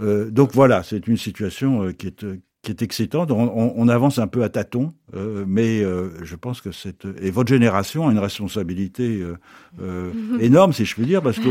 Euh, 0.00 0.30
donc 0.30 0.52
voilà, 0.54 0.84
c'est 0.84 1.08
une 1.08 1.16
situation 1.16 1.92
qui 1.92 2.06
est 2.06 2.24
qui 2.62 2.70
est 2.70 2.82
excitante. 2.82 3.30
On, 3.30 3.72
on, 3.76 3.88
avance 3.88 4.18
un 4.18 4.26
peu 4.26 4.42
à 4.42 4.48
tâtons, 4.48 4.92
euh, 5.14 5.44
mais 5.46 5.82
euh, 5.82 6.10
je 6.22 6.36
pense 6.36 6.60
que 6.60 6.72
cette 6.72 7.06
et 7.20 7.30
votre 7.30 7.48
génération 7.48 8.08
a 8.08 8.12
une 8.12 8.18
responsabilité 8.18 9.20
euh, 9.20 9.38
euh 9.80 10.12
énorme, 10.40 10.72
si 10.72 10.84
je 10.84 10.94
puis 10.94 11.06
dire, 11.06 11.22
parce 11.22 11.38
que 11.38 11.48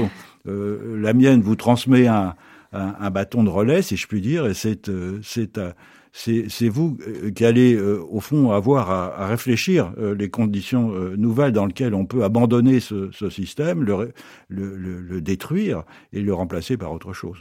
euh, 0.48 1.00
la 1.02 1.14
mienne 1.14 1.42
vous 1.42 1.56
transmet 1.56 2.08
un, 2.08 2.36
un, 2.74 2.96
un, 3.00 3.10
bâton 3.10 3.44
de 3.44 3.50
relais, 3.50 3.82
si 3.82 3.98
je 3.98 4.08
puis 4.08 4.22
dire, 4.22 4.46
et 4.46 4.54
c'est 4.54 4.92
c'est 5.24 6.50
c'est 6.50 6.70
vous 6.70 6.98
qui 7.36 7.46
allez 7.46 7.80
au 7.80 8.20
fond 8.20 8.52
avoir 8.52 8.90
à, 8.90 9.24
à 9.24 9.28
réfléchir 9.28 9.94
les 10.18 10.30
conditions 10.30 10.92
nouvelles 11.16 11.52
dans 11.52 11.68
lesquelles 11.68 11.94
on 11.94 12.06
peut 12.06 12.24
abandonner 12.24 12.80
ce, 12.80 13.12
ce 13.12 13.30
système, 13.30 13.84
le, 13.84 14.12
le, 14.48 14.76
le 14.76 15.22
détruire 15.22 15.84
et 16.12 16.22
le 16.22 16.34
remplacer 16.34 16.78
par 16.78 16.92
autre 16.92 17.14
chose. 17.14 17.38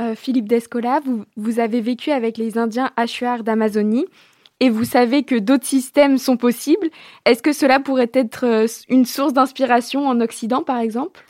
Euh, 0.00 0.14
Philippe 0.16 0.48
Descola, 0.48 1.00
vous, 1.36 1.60
avez 1.60 1.80
vécu 1.80 2.10
avec 2.10 2.36
les 2.36 2.58
Indiens 2.58 2.90
Achuar 2.96 3.44
d'Amazonie 3.44 4.06
et 4.60 4.70
vous 4.70 4.84
savez 4.84 5.22
que 5.22 5.38
d'autres 5.38 5.66
systèmes 5.66 6.18
sont 6.18 6.36
possibles. 6.36 6.88
Est-ce 7.24 7.42
que 7.42 7.52
cela 7.52 7.80
pourrait 7.80 8.10
être 8.12 8.44
euh, 8.44 8.66
une 8.88 9.04
source 9.04 9.32
d'inspiration 9.32 10.06
en 10.06 10.20
Occident, 10.20 10.62
par 10.62 10.78
exemple? 10.78 11.24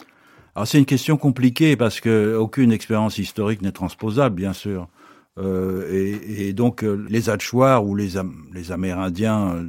Alors 0.55 0.66
c'est 0.66 0.79
une 0.79 0.87
question 0.87 1.16
compliquée 1.16 1.77
parce 1.77 2.00
que 2.00 2.37
aucune 2.37 2.72
expérience 2.72 3.18
historique 3.18 3.61
n'est 3.61 3.72
transposable, 3.72 4.37
bien 4.37 4.53
sûr. 4.53 4.88
Euh, 5.37 6.22
et, 6.38 6.53
donc 6.53 6.83
les 6.83 7.29
Achuar 7.29 7.85
ou 7.85 7.96
les 7.96 8.70
Amérindiens 8.70 9.66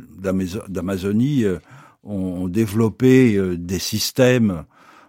d'Amazonie 0.69 1.43
ont 2.03 2.47
développé 2.47 3.57
des 3.57 3.79
systèmes 3.79 4.63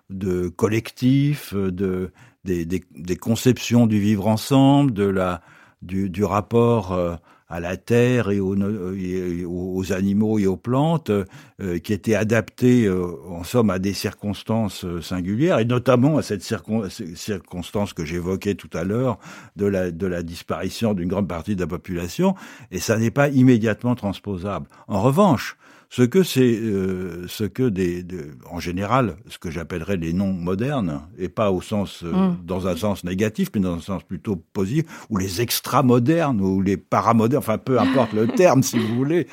de 0.08 0.48
collectifs, 0.48 1.52
de 1.54 2.10
des, 2.46 2.64
des, 2.64 3.16
conceptions 3.16 3.86
du 3.86 3.98
vivre 3.98 4.26
ensemble, 4.26 4.92
de 4.92 5.04
la, 5.04 5.42
du, 5.82 6.24
rapport 6.24 6.92
euh, 6.92 7.14
à 7.48 7.60
la 7.60 7.76
terre 7.76 8.30
et 8.30 8.40
aux, 8.40 8.56
aux, 8.56 9.92
animaux 9.92 10.38
et 10.38 10.46
aux 10.46 10.56
plantes, 10.56 11.10
euh, 11.10 11.78
qui 11.78 11.92
étaient 11.92 12.14
adaptés, 12.14 12.86
euh, 12.86 13.06
en 13.28 13.44
somme, 13.44 13.70
à 13.70 13.78
des 13.78 13.92
circonstances 13.92 14.86
singulières, 15.00 15.58
et 15.58 15.64
notamment 15.64 16.18
à 16.18 16.22
cette 16.22 16.42
circonstance 16.42 17.92
que 17.92 18.04
j'évoquais 18.04 18.54
tout 18.54 18.70
à 18.72 18.84
l'heure 18.84 19.18
de 19.56 19.66
la, 19.66 19.90
de 19.90 20.06
la 20.06 20.22
disparition 20.22 20.94
d'une 20.94 21.08
grande 21.08 21.28
partie 21.28 21.56
de 21.56 21.60
la 21.60 21.66
population, 21.66 22.34
et 22.70 22.78
ça 22.78 22.96
n'est 22.96 23.10
pas 23.10 23.28
immédiatement 23.28 23.94
transposable. 23.94 24.66
En 24.88 25.02
revanche, 25.02 25.56
ce 25.88 26.02
que 26.02 26.22
c'est, 26.22 26.58
euh, 26.60 27.26
ce 27.28 27.44
que 27.44 27.68
des, 27.68 28.04
en 28.50 28.60
général, 28.60 29.16
ce 29.28 29.38
que 29.38 29.50
j'appellerais 29.50 29.96
les 29.96 30.12
noms 30.12 30.32
modernes, 30.32 31.02
et 31.18 31.28
pas 31.28 31.50
au 31.50 31.60
sens, 31.60 32.02
euh, 32.02 32.12
mm. 32.12 32.38
dans 32.44 32.66
un 32.66 32.76
sens 32.76 33.04
négatif, 33.04 33.50
mais 33.54 33.60
dans 33.60 33.74
un 33.74 33.80
sens 33.80 34.02
plutôt 34.02 34.36
positif, 34.36 34.84
ou 35.10 35.16
les 35.16 35.40
extra-modernes, 35.40 36.40
ou 36.40 36.60
les 36.60 36.76
paramodernes, 36.76 37.38
enfin 37.38 37.58
peu 37.58 37.78
importe 37.78 38.12
le 38.12 38.26
terme 38.36 38.62
si 38.62 38.78
vous 38.78 38.94
voulez, 38.94 39.26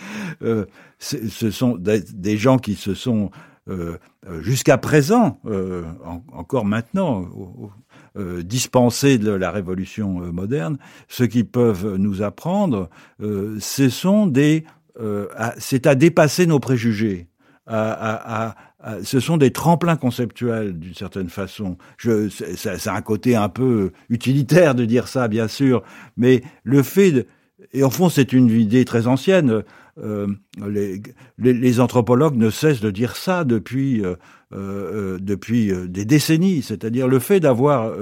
euh, 0.44 0.66
ce 1.00 1.52
sont 1.52 1.76
des, 1.76 2.38
gens 2.38 2.58
qui 2.58 2.76
se 2.76 2.94
sont 2.94 3.30
jusqu'à 4.40 4.78
présent, 4.78 5.42
encore 6.32 6.64
maintenant, 6.64 7.28
dispensés 8.16 9.18
de 9.18 9.32
la 9.32 9.52
révolution 9.52 10.32
moderne, 10.32 10.78
ce 11.10 11.26
qu'ils 11.26 11.48
peuvent 11.48 11.98
nous 11.98 12.22
apprendre, 12.22 12.90
ce 13.20 13.90
sont 13.90 14.28
des 14.28 14.64
c'est 15.58 15.88
à 15.88 15.96
dépasser 15.96 16.46
nos 16.46 16.60
préjugés. 16.60 17.28
Ce 17.68 19.20
sont 19.20 19.38
des 19.38 19.52
tremplins 19.52 19.96
conceptuels 19.96 20.78
d'une 20.78 20.94
certaine 20.94 21.30
façon. 21.30 21.78
C'est 21.98 22.88
un 22.88 23.02
côté 23.02 23.36
un 23.36 23.50
peu 23.50 23.92
utilitaire 24.10 24.76
de 24.76 24.86
dire 24.86 25.08
ça, 25.08 25.28
bien 25.28 25.48
sûr, 25.48 25.84
mais 26.18 26.44
le 26.64 26.84
fait 26.84 27.28
et 27.72 27.84
en 27.84 27.90
fond 27.90 28.10
c'est 28.10 28.34
une 28.34 28.50
idée 28.50 28.86
très 28.86 29.08
ancienne. 29.08 29.64
Euh, 30.04 30.28
les, 31.38 31.80
anthropologues 31.80 32.36
ne 32.36 32.50
cessent 32.50 32.82
de 32.82 32.90
dire 32.90 33.16
ça 33.16 33.44
depuis 33.44 34.04
euh, 34.04 34.16
euh 34.52 35.20
depuis 35.22 35.72
des 35.88 36.04
décennies, 36.04 36.64
c'est-à-dire 36.64 37.08
le 37.08 37.20
fait 37.20 37.40
d'avoir 37.40 37.94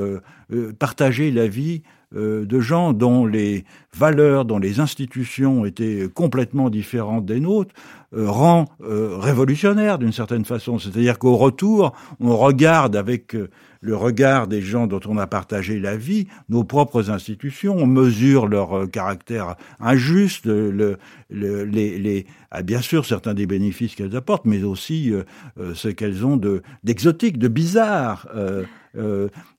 partagé 0.80 1.32
la 1.32 1.48
vie 1.48 1.84
de 2.14 2.60
gens 2.60 2.94
dont 2.94 3.26
les 3.26 3.64
valeurs, 3.96 4.46
dont 4.46 4.60
les 4.60 4.80
institutions 4.80 5.66
étaient 5.66 6.10
complètement 6.14 6.70
différentes 6.70 7.26
des 7.26 7.40
nôtres, 7.40 7.74
rend 8.14 8.66
révolutionnaire 8.82 9.98
d'une 9.98 10.12
certaine 10.12 10.46
façon. 10.46 10.78
C'est-à-dire 10.78 11.20
qu'au 11.20 11.38
retour, 11.38 11.94
on 12.20 12.36
regarde 12.36 12.96
avec 12.96 13.36
le 13.82 13.96
regard 13.96 14.48
des 14.48 14.62
gens 14.62 14.88
dont 14.88 15.00
on 15.08 15.18
a 15.18 15.28
partagé 15.28 15.80
la 15.80 15.98
vie, 15.98 16.28
nos 16.50 16.64
propres 16.64 17.10
institutions, 17.10 17.76
on 17.78 17.88
mesure 17.88 18.48
leur 18.48 18.78
euh, 18.78 18.88
caractère 18.88 19.56
injuste, 19.80 20.46
le, 20.46 20.98
le, 21.30 21.64
les, 21.64 21.98
les 21.98 22.26
ah, 22.52 22.62
bien 22.62 22.82
sûr 22.82 23.06
certains 23.06 23.34
des 23.34 23.48
bénéfices 23.48 23.96
qu'elles 23.96 24.16
apportent, 24.16 24.46
mais 24.46 24.64
aussi 24.64 25.12
euh, 25.12 25.24
euh, 25.60 25.74
ce 25.74 25.88
qu'elles 25.88 26.26
ont 26.26 26.38
de 26.38 26.62
d'exotique, 26.84 27.40
de 27.40 27.48
bizarre. 27.48 28.28
Euh, 28.36 28.64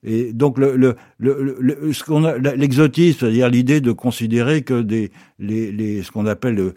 et 0.04 0.32
donc 0.32 0.58
le, 0.58 0.76
le, 0.76 0.96
le, 1.18 1.92
ce 1.92 2.04
qu'on 2.04 2.24
a 2.24 2.36
l'exotisme, 2.36 3.20
c'est-à-dire 3.20 3.48
l'idée 3.48 3.80
de 3.80 3.92
considérer 3.92 4.62
que 4.62 4.82
des 4.82 5.10
les, 5.38 5.72
les 5.72 6.02
ce 6.02 6.10
qu'on 6.10 6.26
appelle 6.26 6.72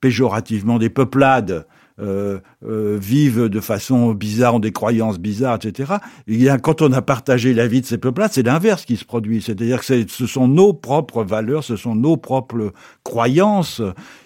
péjorativement 0.00 0.78
des 0.78 0.90
peuplades 0.90 1.66
euh, 2.00 2.40
euh, 2.66 2.98
vivent 3.00 3.48
de 3.48 3.60
façon 3.60 4.14
bizarre, 4.14 4.56
ont 4.56 4.58
des 4.58 4.72
croyances 4.72 5.20
bizarres, 5.20 5.60
etc. 5.62 5.92
Et 6.26 6.48
quand 6.60 6.82
on 6.82 6.92
a 6.92 7.02
partagé 7.02 7.54
la 7.54 7.68
vie 7.68 7.82
de 7.82 7.86
ces 7.86 7.98
peuples-là, 7.98 8.26
c'est 8.28 8.42
l'inverse 8.42 8.84
qui 8.84 8.96
se 8.96 9.04
produit. 9.04 9.40
C'est-à-dire 9.40 9.78
que 9.78 10.04
ce 10.08 10.26
sont 10.26 10.48
nos 10.48 10.72
propres 10.72 11.22
valeurs, 11.22 11.62
ce 11.62 11.76
sont 11.76 11.94
nos 11.94 12.16
propres 12.16 12.72
croyances 13.04 13.80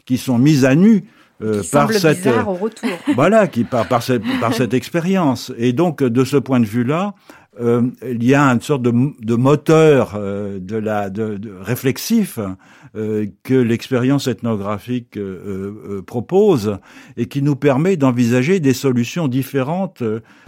qui 0.07 0.17
sont 0.17 0.39
mises 0.39 0.65
à 0.65 0.75
nu. 0.75 1.05
Euh, 1.43 1.63
par 1.71 1.93
cette 1.93 2.27
au 2.27 2.55
retour. 2.55 2.89
voilà 3.15 3.47
qui 3.47 3.65
par 3.65 3.87
par 3.87 4.03
cette 4.03 4.25
par 4.41 4.55
cette 4.55 4.75
expérience 4.81 5.53
et 5.57 5.73
donc 5.73 6.03
de 6.03 6.25
ce 6.25 6.37
point 6.37 6.59
de 6.59 6.67
vue-là 6.67 7.15
euh, 7.61 7.83
il 8.07 8.25
y 8.25 8.35
a 8.35 8.43
une 8.43 8.61
sorte 8.61 8.83
de, 8.83 9.35
moteur 9.35 10.15
euh, 10.15 10.59
de 10.61 10.77
la 10.77 11.11
de, 11.11 11.41
réflexif 11.61 12.39
euh, 12.95 13.27
que 13.43 13.55
l'expérience 13.55 14.29
ethnographique 14.29 15.19
propose 16.07 16.79
et 17.17 17.27
qui 17.27 17.43
nous 17.43 17.57
permet 17.57 17.97
d'envisager 17.97 18.61
des 18.61 18.75
solutions 18.75 19.29
différentes. 19.29 20.03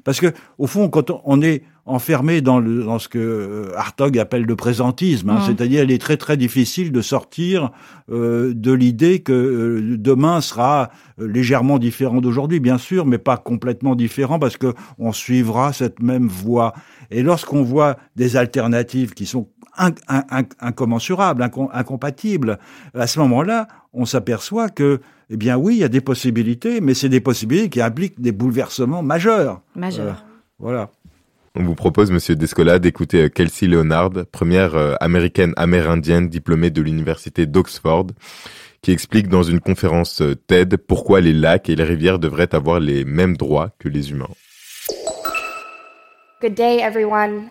parce 0.04 0.20
que 0.20 0.32
au 0.58 0.66
fond, 0.66 0.88
quand 0.88 1.10
on 1.24 1.42
est 1.42 1.64
enfermé 1.86 2.40
dans, 2.40 2.60
le, 2.60 2.84
dans 2.84 2.98
ce 2.98 3.08
que 3.08 3.72
Hartog 3.76 4.18
appelle 4.18 4.44
le 4.44 4.56
présentisme, 4.56 5.30
hein, 5.30 5.40
c'est-à-dire 5.46 5.82
il 5.82 5.90
est 5.90 6.00
très 6.00 6.16
très 6.16 6.36
difficile 6.36 6.92
de 6.92 7.00
sortir 7.00 7.70
euh, 8.10 8.52
de 8.54 8.72
l'idée 8.72 9.20
que 9.20 9.96
demain 9.96 10.40
sera 10.40 10.90
légèrement 11.18 11.78
différent 11.78 12.20
d'aujourd'hui, 12.20 12.60
bien 12.60 12.78
sûr, 12.78 13.06
mais 13.06 13.18
pas 13.18 13.36
complètement 13.36 13.94
différent 13.94 14.38
parce 14.38 14.56
que 14.56 14.74
on 14.98 15.12
suivra 15.12 15.72
cette 15.72 16.00
même 16.00 16.28
voie. 16.28 16.72
Et 17.10 17.22
lorsqu'on 17.22 17.62
voit 17.62 17.96
des 18.16 18.36
alternatives 18.36 19.14
qui 19.14 19.26
sont 19.26 19.48
incommensurables, 20.60 21.48
incompatibles, 21.72 22.58
à 22.94 23.06
ce 23.06 23.18
moment-là, 23.20 23.68
on 23.92 24.04
s'aperçoit 24.04 24.68
que, 24.68 25.00
eh 25.30 25.36
bien 25.36 25.56
oui, 25.56 25.76
il 25.76 25.80
y 25.80 25.84
a 25.84 25.88
des 25.88 26.00
possibilités, 26.00 26.80
mais 26.80 26.94
c'est 26.94 27.08
des 27.08 27.20
possibilités 27.20 27.68
qui 27.68 27.80
impliquent 27.80 28.20
des 28.20 28.32
bouleversements 28.32 29.02
majeurs. 29.02 29.62
Majeurs. 29.74 30.24
Euh, 30.26 30.30
voilà. 30.58 30.90
On 31.56 31.64
vous 31.64 31.74
propose, 31.74 32.12
Monsieur 32.12 32.36
Descola, 32.36 32.78
d'écouter 32.78 33.24
euh, 33.24 33.28
Kelsey 33.28 33.66
Leonard, 33.66 34.10
première 34.30 34.76
euh, 34.76 34.94
américaine 35.00 35.52
amérindienne 35.56 36.28
diplômée 36.28 36.70
de 36.70 36.80
l'université 36.80 37.44
d'Oxford, 37.46 38.06
qui 38.82 38.92
explique 38.92 39.26
dans 39.26 39.42
une 39.42 39.58
conférence 39.58 40.22
TED 40.46 40.76
pourquoi 40.76 41.20
les 41.20 41.32
lacs 41.32 41.68
et 41.68 41.74
les 41.74 41.82
rivières 41.82 42.20
devraient 42.20 42.54
avoir 42.54 42.78
les 42.78 43.04
mêmes 43.04 43.36
droits 43.36 43.70
que 43.80 43.88
les 43.88 44.12
humains. 44.12 44.30
Good 46.40 46.54
day, 46.54 46.78
everyone. 46.78 47.50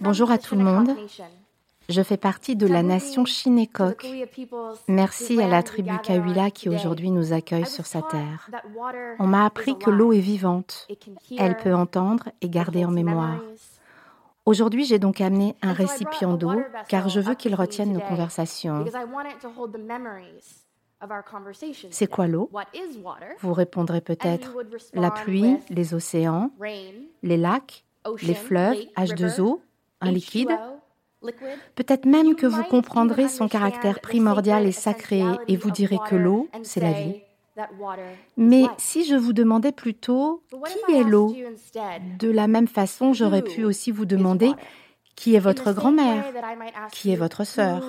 Bonjour 0.00 0.30
à 0.30 0.38
tout 0.38 0.54
le 0.54 0.62
monde. 0.62 0.90
Je 1.90 2.02
fais 2.02 2.16
partie 2.16 2.54
de 2.54 2.68
la 2.68 2.84
nation 2.84 3.24
Chinécoque. 3.24 4.06
Merci 4.86 5.42
à 5.42 5.48
la 5.48 5.64
tribu 5.64 5.98
Kawila 5.98 6.52
qui 6.52 6.68
aujourd'hui 6.68 7.10
nous 7.10 7.32
accueille 7.32 7.66
sur 7.66 7.84
sa 7.84 8.00
terre. 8.00 8.48
On 9.18 9.26
m'a 9.26 9.44
appris 9.44 9.76
que 9.76 9.90
l'eau 9.90 10.12
est 10.12 10.20
vivante. 10.20 10.86
Elle 11.36 11.56
peut 11.56 11.74
entendre 11.74 12.28
et 12.42 12.48
garder 12.48 12.84
en 12.84 12.92
mémoire. 12.92 13.40
Aujourd'hui, 14.46 14.84
j'ai 14.84 15.00
donc 15.00 15.20
amené 15.20 15.56
un 15.62 15.72
récipient 15.72 16.34
d'eau 16.34 16.62
car 16.88 17.08
je 17.08 17.18
veux 17.18 17.34
qu'il 17.34 17.56
retienne 17.56 17.92
nos 17.92 18.00
conversations. 18.00 18.84
C'est 21.90 22.06
quoi 22.06 22.28
l'eau? 22.28 22.50
Vous 23.40 23.52
répondrez 23.52 24.00
peut-être 24.00 24.56
la 24.94 25.10
pluie, 25.10 25.56
les 25.70 25.94
océans, 25.94 26.52
les 27.22 27.36
lacs, 27.36 27.84
les 28.22 28.34
fleuves, 28.34 28.78
H2O, 28.96 29.58
un 30.00 30.10
liquide? 30.12 30.56
Peut-être 31.74 32.06
même 32.06 32.34
que 32.34 32.46
vous 32.46 32.62
comprendrez 32.64 33.28
son 33.28 33.48
caractère 33.48 34.00
primordial 34.00 34.66
et 34.66 34.72
sacré 34.72 35.22
et 35.48 35.56
vous 35.56 35.70
direz 35.70 35.98
que 36.08 36.16
l'eau, 36.16 36.48
c'est 36.62 36.80
la 36.80 36.92
vie. 36.92 37.20
Mais 38.36 38.64
si 38.78 39.04
je 39.04 39.14
vous 39.14 39.32
demandais 39.32 39.72
plutôt 39.72 40.42
qui 40.50 40.94
est 40.96 41.04
l'eau, 41.04 41.34
de 42.18 42.30
la 42.30 42.46
même 42.46 42.68
façon, 42.68 43.12
j'aurais 43.12 43.42
pu 43.42 43.64
aussi 43.64 43.90
vous 43.90 44.06
demander 44.06 44.52
qui 45.16 45.34
est 45.34 45.40
votre 45.40 45.72
grand-mère? 45.72 46.24
Qui 46.92 47.12
est 47.12 47.16
votre 47.16 47.44
sœur? 47.44 47.82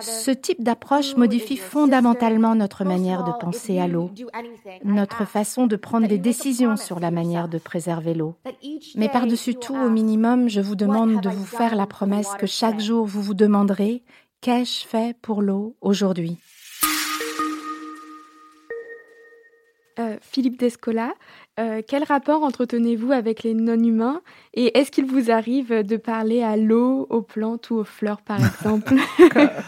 Ce 0.00 0.30
type 0.30 0.62
d'approche 0.62 1.16
modifie 1.16 1.56
fondamentalement 1.56 2.54
notre 2.54 2.84
manière 2.84 3.24
de 3.24 3.32
penser 3.32 3.78
à 3.78 3.86
l'eau, 3.86 4.10
notre 4.84 5.26
façon 5.26 5.66
de 5.66 5.76
prendre 5.76 6.08
des 6.08 6.18
décisions 6.18 6.76
sur 6.76 7.00
la 7.00 7.10
manière 7.10 7.48
de 7.48 7.58
préserver 7.58 8.14
l'eau. 8.14 8.36
Mais 8.94 9.08
par-dessus 9.08 9.54
tout, 9.54 9.76
au 9.76 9.90
minimum, 9.90 10.48
je 10.48 10.60
vous 10.60 10.76
demande 10.76 11.20
de 11.20 11.28
vous 11.28 11.44
faire 11.44 11.76
la 11.76 11.86
promesse 11.86 12.30
que 12.38 12.46
chaque 12.46 12.80
jour 12.80 13.06
vous 13.06 13.22
vous 13.22 13.34
demanderez 13.34 14.02
Qu'ai-je 14.40 14.86
fait 14.86 15.16
pour 15.22 15.42
l'eau 15.42 15.76
aujourd'hui? 15.80 16.38
Euh, 19.98 20.16
Philippe 20.20 20.58
Descola, 20.58 21.12
euh, 21.58 21.80
quel 21.86 22.04
rapport 22.04 22.42
entretenez-vous 22.42 23.12
avec 23.12 23.42
les 23.42 23.54
non-humains 23.54 24.20
et 24.52 24.76
est-ce 24.76 24.90
qu'il 24.90 25.06
vous 25.06 25.30
arrive 25.30 25.70
de 25.70 25.96
parler 25.96 26.42
à 26.42 26.58
l'eau, 26.58 27.06
aux 27.08 27.22
plantes 27.22 27.70
ou 27.70 27.76
aux 27.76 27.84
fleurs, 27.84 28.20
par 28.20 28.38
exemple 28.44 28.94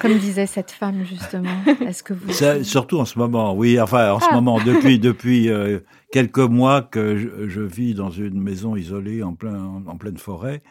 comme, 0.02 0.18
disait 0.18 0.44
cette 0.44 0.70
femme 0.70 1.02
justement. 1.06 1.48
Est-ce 1.86 2.02
que 2.02 2.12
vous 2.12 2.30
surtout 2.62 2.98
en 2.98 3.06
ce 3.06 3.18
moment, 3.18 3.54
oui, 3.54 3.80
enfin 3.80 4.12
en 4.12 4.20
ce 4.20 4.26
ah. 4.30 4.34
moment 4.34 4.58
depuis 4.62 4.98
depuis 4.98 5.48
euh, 5.48 5.78
quelques 6.12 6.38
mois 6.40 6.82
que 6.82 7.16
je, 7.16 7.60
vis 7.62 7.94
dans 7.94 8.10
une 8.10 8.38
maison 8.38 8.76
isolée 8.76 9.22
en 9.22 9.32
plein 9.32 9.82
en 9.86 9.96
pleine 9.96 10.18
forêt. 10.18 10.62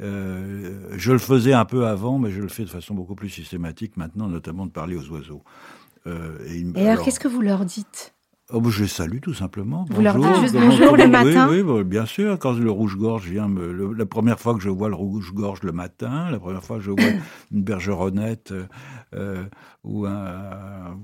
Euh, 0.00 0.88
je 0.96 1.12
le 1.12 1.18
faisais 1.18 1.52
un 1.52 1.64
peu 1.64 1.86
avant, 1.86 2.18
mais 2.18 2.32
je 2.32 2.40
le 2.40 2.48
fais 2.48 2.64
de 2.64 2.70
façon 2.70 2.94
beaucoup 2.94 3.14
plus 3.14 3.30
systématique 3.30 3.96
maintenant, 3.96 4.26
notamment 4.26 4.66
de 4.66 4.72
parler 4.72 4.96
aux 4.96 5.08
oiseaux. 5.10 5.44
et, 6.06 6.64
et 6.74 6.88
alors 6.88 7.04
qu'est-ce 7.04 7.20
que 7.20 7.28
vous 7.28 7.42
leur 7.42 7.64
dites? 7.64 8.12
Oh, 8.52 8.60
bah, 8.60 8.68
je 8.70 8.82
les 8.82 8.88
salue 8.88 9.20
tout 9.20 9.32
simplement. 9.32 9.86
Vous 9.88 10.02
leur 10.02 10.18
dites 10.18 10.40
juste 10.42 10.54
bonjour 10.54 10.96
le 10.96 11.08
matin 11.08 11.48
Oui, 11.48 11.62
oui, 11.62 11.82
bien 11.82 12.04
sûr. 12.04 12.38
Quand 12.38 12.52
le 12.52 12.70
rouge-gorge 12.70 13.26
vient, 13.26 13.48
me, 13.48 13.72
la 13.94 14.04
première 14.04 14.38
fois 14.38 14.54
que 14.54 14.60
je 14.60 14.68
vois 14.68 14.90
le 14.90 14.94
rouge-gorge 14.94 15.62
le 15.62 15.72
matin, 15.72 16.30
la 16.30 16.38
première 16.38 16.62
fois 16.62 16.76
que 16.76 16.82
je 16.82 16.90
vois 16.90 17.00
une 17.52 17.62
bergeronnette 17.62 18.52
euh, 19.14 19.44
ou, 19.82 20.04
un, 20.04 20.98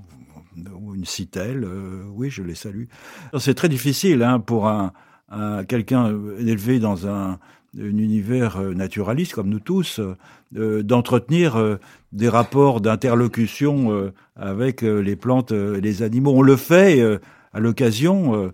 ou 0.79 0.93
une 0.93 1.05
citelle, 1.05 1.63
euh, 1.63 2.03
oui, 2.11 2.29
je 2.29 2.43
les 2.43 2.55
salue. 2.55 2.85
C'est 3.39 3.55
très 3.55 3.69
difficile 3.69 4.21
hein, 4.21 4.39
pour 4.39 4.67
un, 4.67 4.93
un 5.29 5.63
quelqu'un 5.63 6.09
élevé 6.37 6.77
dans 6.77 7.07
un, 7.07 7.39
un 7.79 7.97
univers 7.97 8.57
euh, 8.57 8.73
naturaliste 8.73 9.33
comme 9.33 9.49
nous 9.49 9.59
tous, 9.59 9.99
euh, 10.55 10.83
d'entretenir 10.83 11.55
euh, 11.55 11.77
des 12.11 12.29
rapports 12.29 12.81
d'interlocution 12.81 14.11
avec 14.35 14.81
les 14.81 15.15
plantes 15.15 15.51
et 15.51 15.79
les 15.79 16.03
animaux. 16.03 16.33
On 16.35 16.41
le 16.41 16.57
fait 16.57 17.01
à 17.53 17.59
l'occasion, 17.61 18.51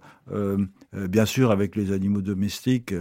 bien 0.93 1.25
sûr 1.25 1.49
avec 1.49 1.75
les 1.75 1.91
animaux 1.91 2.21
domestiques, 2.21 2.93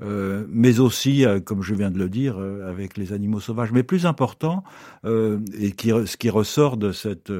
mais 0.00 0.78
aussi, 0.78 1.24
comme 1.44 1.62
je 1.62 1.74
viens 1.74 1.90
de 1.90 1.98
le 1.98 2.08
dire, 2.08 2.38
avec 2.38 2.96
les 2.96 3.12
animaux 3.12 3.40
sauvages. 3.40 3.72
Mais 3.72 3.82
plus 3.82 4.06
important, 4.06 4.62
et 5.04 5.74
ce 5.80 6.16
qui 6.16 6.30
ressort 6.30 6.76
de 6.76 6.92
cette 6.92 7.32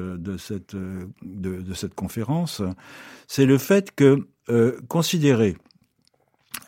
conférence, 1.95 2.61
c'est 3.27 3.45
le 3.45 3.57
fait 3.57 3.95
que 3.95 4.27
considérer 4.89 5.55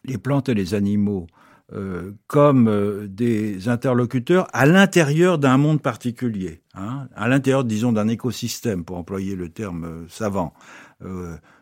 les 0.06 0.18
plantes 0.18 0.48
et 0.48 0.54
les 0.54 0.76
animaux 0.76 1.28
euh, 1.72 2.14
comme 2.26 2.68
euh, 2.68 3.08
des 3.08 3.70
interlocuteurs 3.70 4.48
à 4.54 4.66
l'intérieur 4.66 5.38
d'un 5.38 5.58
monde 5.58 5.84
particulier, 5.84 6.64
hein, 6.74 7.08
à 7.16 7.28
l'intérieur, 7.28 7.64
disons, 7.64 7.92
d'un 7.92 8.08
écosystème, 8.08 8.84
pour 8.84 8.98
employer 8.98 9.36
le 9.36 9.50
terme 9.50 9.86
euh, 9.86 10.06
savant, 10.10 10.54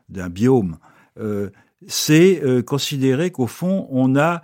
d'un 0.10 0.30
biome. 0.30 0.78
c'est 1.86 2.42
considérer 2.66 3.30
qu'au 3.30 3.46
fond, 3.46 3.88
on 3.92 4.16
a 4.16 4.42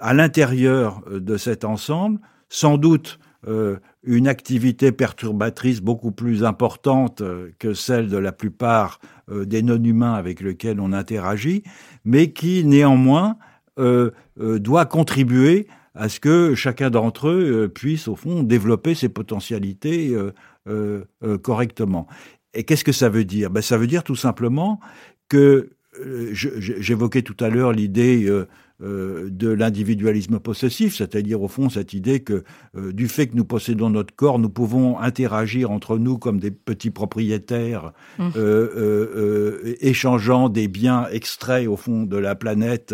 à 0.00 0.14
l'intérieur 0.14 1.02
de 1.10 1.36
cet 1.36 1.66
ensemble, 1.66 2.18
sans 2.48 2.78
doute, 2.78 3.18
une 4.04 4.28
activité 4.28 4.90
perturbatrice 4.90 5.82
beaucoup 5.82 6.12
plus 6.12 6.44
importante 6.44 7.22
que 7.58 7.74
celle 7.74 8.08
de 8.08 8.16
la 8.16 8.32
plupart 8.32 9.00
des 9.30 9.62
non-humains 9.62 10.14
avec 10.14 10.40
lesquels 10.40 10.80
on 10.80 10.94
interagit, 10.94 11.62
mais 12.06 12.32
qui 12.32 12.64
néanmoins 12.64 13.36
doit 13.76 14.86
contribuer 14.86 15.66
à 15.94 16.08
ce 16.08 16.20
que 16.20 16.54
chacun 16.54 16.90
d'entre 16.90 17.28
eux 17.28 17.70
puisse, 17.74 18.08
au 18.08 18.16
fond, 18.16 18.42
développer 18.42 18.94
ses 18.94 19.08
potentialités 19.08 20.16
correctement. 21.42 22.06
Et 22.54 22.64
qu'est-ce 22.64 22.84
que 22.84 22.92
ça 22.92 23.08
veut 23.08 23.24
dire? 23.24 23.50
Ben, 23.50 23.62
Ça 23.62 23.78
veut 23.78 23.86
dire 23.86 24.04
tout 24.04 24.16
simplement 24.16 24.80
que 25.28 25.70
j'évoquais 26.32 27.22
tout 27.22 27.36
à 27.44 27.48
l'heure 27.48 27.72
l'idée 27.72 28.28
euh, 28.82 29.28
de 29.30 29.48
l'individualisme 29.48 30.40
possessif, 30.40 30.96
c'est-à-dire 30.96 31.40
au 31.40 31.46
fond 31.46 31.68
cette 31.68 31.92
idée 31.92 32.18
que 32.20 32.42
euh, 32.76 32.92
du 32.92 33.06
fait 33.06 33.28
que 33.28 33.36
nous 33.36 33.44
possédons 33.44 33.90
notre 33.90 34.12
corps, 34.12 34.40
nous 34.40 34.48
pouvons 34.48 34.98
interagir 34.98 35.70
entre 35.70 35.98
nous 35.98 36.18
comme 36.18 36.40
des 36.40 36.50
petits 36.50 36.90
propriétaires, 36.90 37.92
mmh. 38.18 38.30
euh, 38.34 39.76
échangeant 39.80 40.48
des 40.48 40.66
biens 40.66 41.06
extraits 41.12 41.68
au 41.68 41.76
fond 41.76 42.02
de 42.02 42.16
la 42.16 42.34
planète 42.34 42.92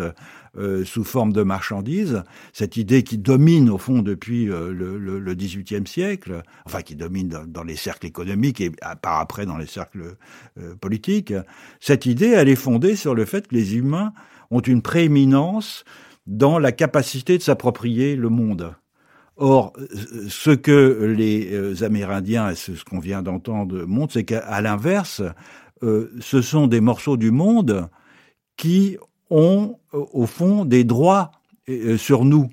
sous 0.84 1.04
forme 1.04 1.32
de 1.32 1.42
marchandises, 1.42 2.22
cette 2.52 2.76
idée 2.76 3.02
qui 3.02 3.18
domine 3.18 3.70
au 3.70 3.78
fond 3.78 4.02
depuis 4.02 4.46
le, 4.46 5.34
XVIIIe 5.34 5.87
siècle, 5.87 6.42
enfin 6.66 6.82
qui 6.82 6.96
domine 6.96 7.28
dans, 7.46 7.62
les 7.62 7.76
cercles 7.76 8.06
économiques 8.06 8.61
et 8.61 8.70
par 9.02 9.20
après 9.20 9.46
dans 9.46 9.58
les 9.58 9.66
cercles 9.66 10.16
politiques, 10.80 11.32
cette 11.80 12.06
idée, 12.06 12.28
elle 12.28 12.48
est 12.48 12.56
fondée 12.56 12.96
sur 12.96 13.14
le 13.14 13.24
fait 13.24 13.48
que 13.48 13.54
les 13.54 13.76
humains 13.76 14.12
ont 14.50 14.61
une 14.61 14.82
prééminence 14.82 15.84
dans 16.26 16.58
la 16.58 16.72
capacité 16.72 17.38
de 17.38 17.42
s'approprier 17.42 18.16
le 18.16 18.28
monde. 18.28 18.74
Or, 19.37 19.72
ce 20.28 20.50
que 20.50 21.14
les 21.16 21.52
euh, 21.52 21.84
Amérindiens, 21.84 22.50
et 22.50 22.54
ce 22.56 22.72
qu'on 22.84 22.98
vient 22.98 23.22
d'entendre, 23.22 23.84
montrent, 23.87 24.14
c'est 24.14 24.24
qu'à 24.24 24.61
l'inverse, 24.61 25.22
euh, 25.84 26.11
ce 26.20 26.42
sont 26.42 26.66
des 26.66 26.80
morceaux 26.80 27.16
du 27.16 27.30
monde 27.30 27.88
qui 28.56 28.98
ont, 29.30 29.78
au 29.92 30.26
fond, 30.26 30.64
des 30.64 30.84
droits 30.84 31.30
euh, 31.68 31.96
sur 31.96 32.24
nous. 32.24 32.48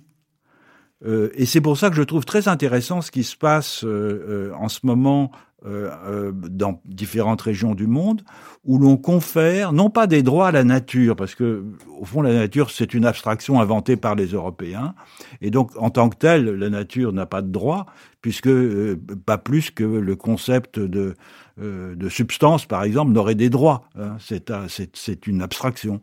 et 1.05 1.45
c'est 1.45 1.61
pour 1.61 1.77
ça 1.77 1.89
que 1.89 1.95
je 1.95 2.03
trouve 2.03 2.25
très 2.25 2.47
intéressant 2.47 3.01
ce 3.01 3.11
qui 3.11 3.23
se 3.23 3.35
passe 3.35 3.83
en 3.83 4.69
ce 4.69 4.79
moment 4.83 5.31
euh, 5.67 5.89
euh, 6.05 6.31
dans 6.31 6.79
différentes 6.85 7.41
régions 7.41 7.73
du 7.73 7.87
monde, 7.87 8.21
où 8.65 8.77
l'on 8.77 8.97
confère 8.97 9.73
non 9.73 9.89
pas 9.89 10.05
des 10.05 10.21
droits 10.21 10.49
à 10.49 10.51
la 10.51 10.63
nature, 10.63 11.15
parce 11.15 11.33
que 11.33 11.63
au 11.99 12.05
fond 12.05 12.21
la 12.21 12.33
nature 12.33 12.69
c'est 12.69 12.93
une 12.93 13.03
abstraction 13.03 13.59
inventée 13.59 13.95
par 13.95 14.13
les 14.13 14.27
Européens, 14.27 14.93
et 15.41 15.49
donc 15.49 15.71
en 15.77 15.89
tant 15.89 16.09
que 16.09 16.17
telle 16.17 16.45
la 16.45 16.69
nature 16.69 17.13
n'a 17.13 17.25
pas 17.25 17.41
de 17.41 17.47
droit, 17.47 17.87
puisque 18.21 18.47
euh, 18.47 19.01
pas 19.25 19.39
plus 19.39 19.71
que 19.71 19.83
le 19.83 20.15
concept 20.15 20.77
de 20.77 21.15
de 21.57 22.09
substance, 22.09 22.65
par 22.65 22.83
exemple, 22.83 23.11
n'aurait 23.13 23.35
des 23.35 23.49
droits. 23.49 23.87
Hein. 23.95 24.17
C'est 24.19 25.27
une 25.27 25.41
abstraction. 25.41 26.01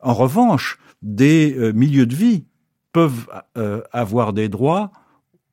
en 0.00 0.14
revanche, 0.14 0.78
des 1.02 1.72
milieux 1.74 2.06
de 2.06 2.14
vie 2.14 2.44
peuvent 2.92 3.26
avoir 3.92 4.32
des 4.32 4.48
droits 4.48 4.90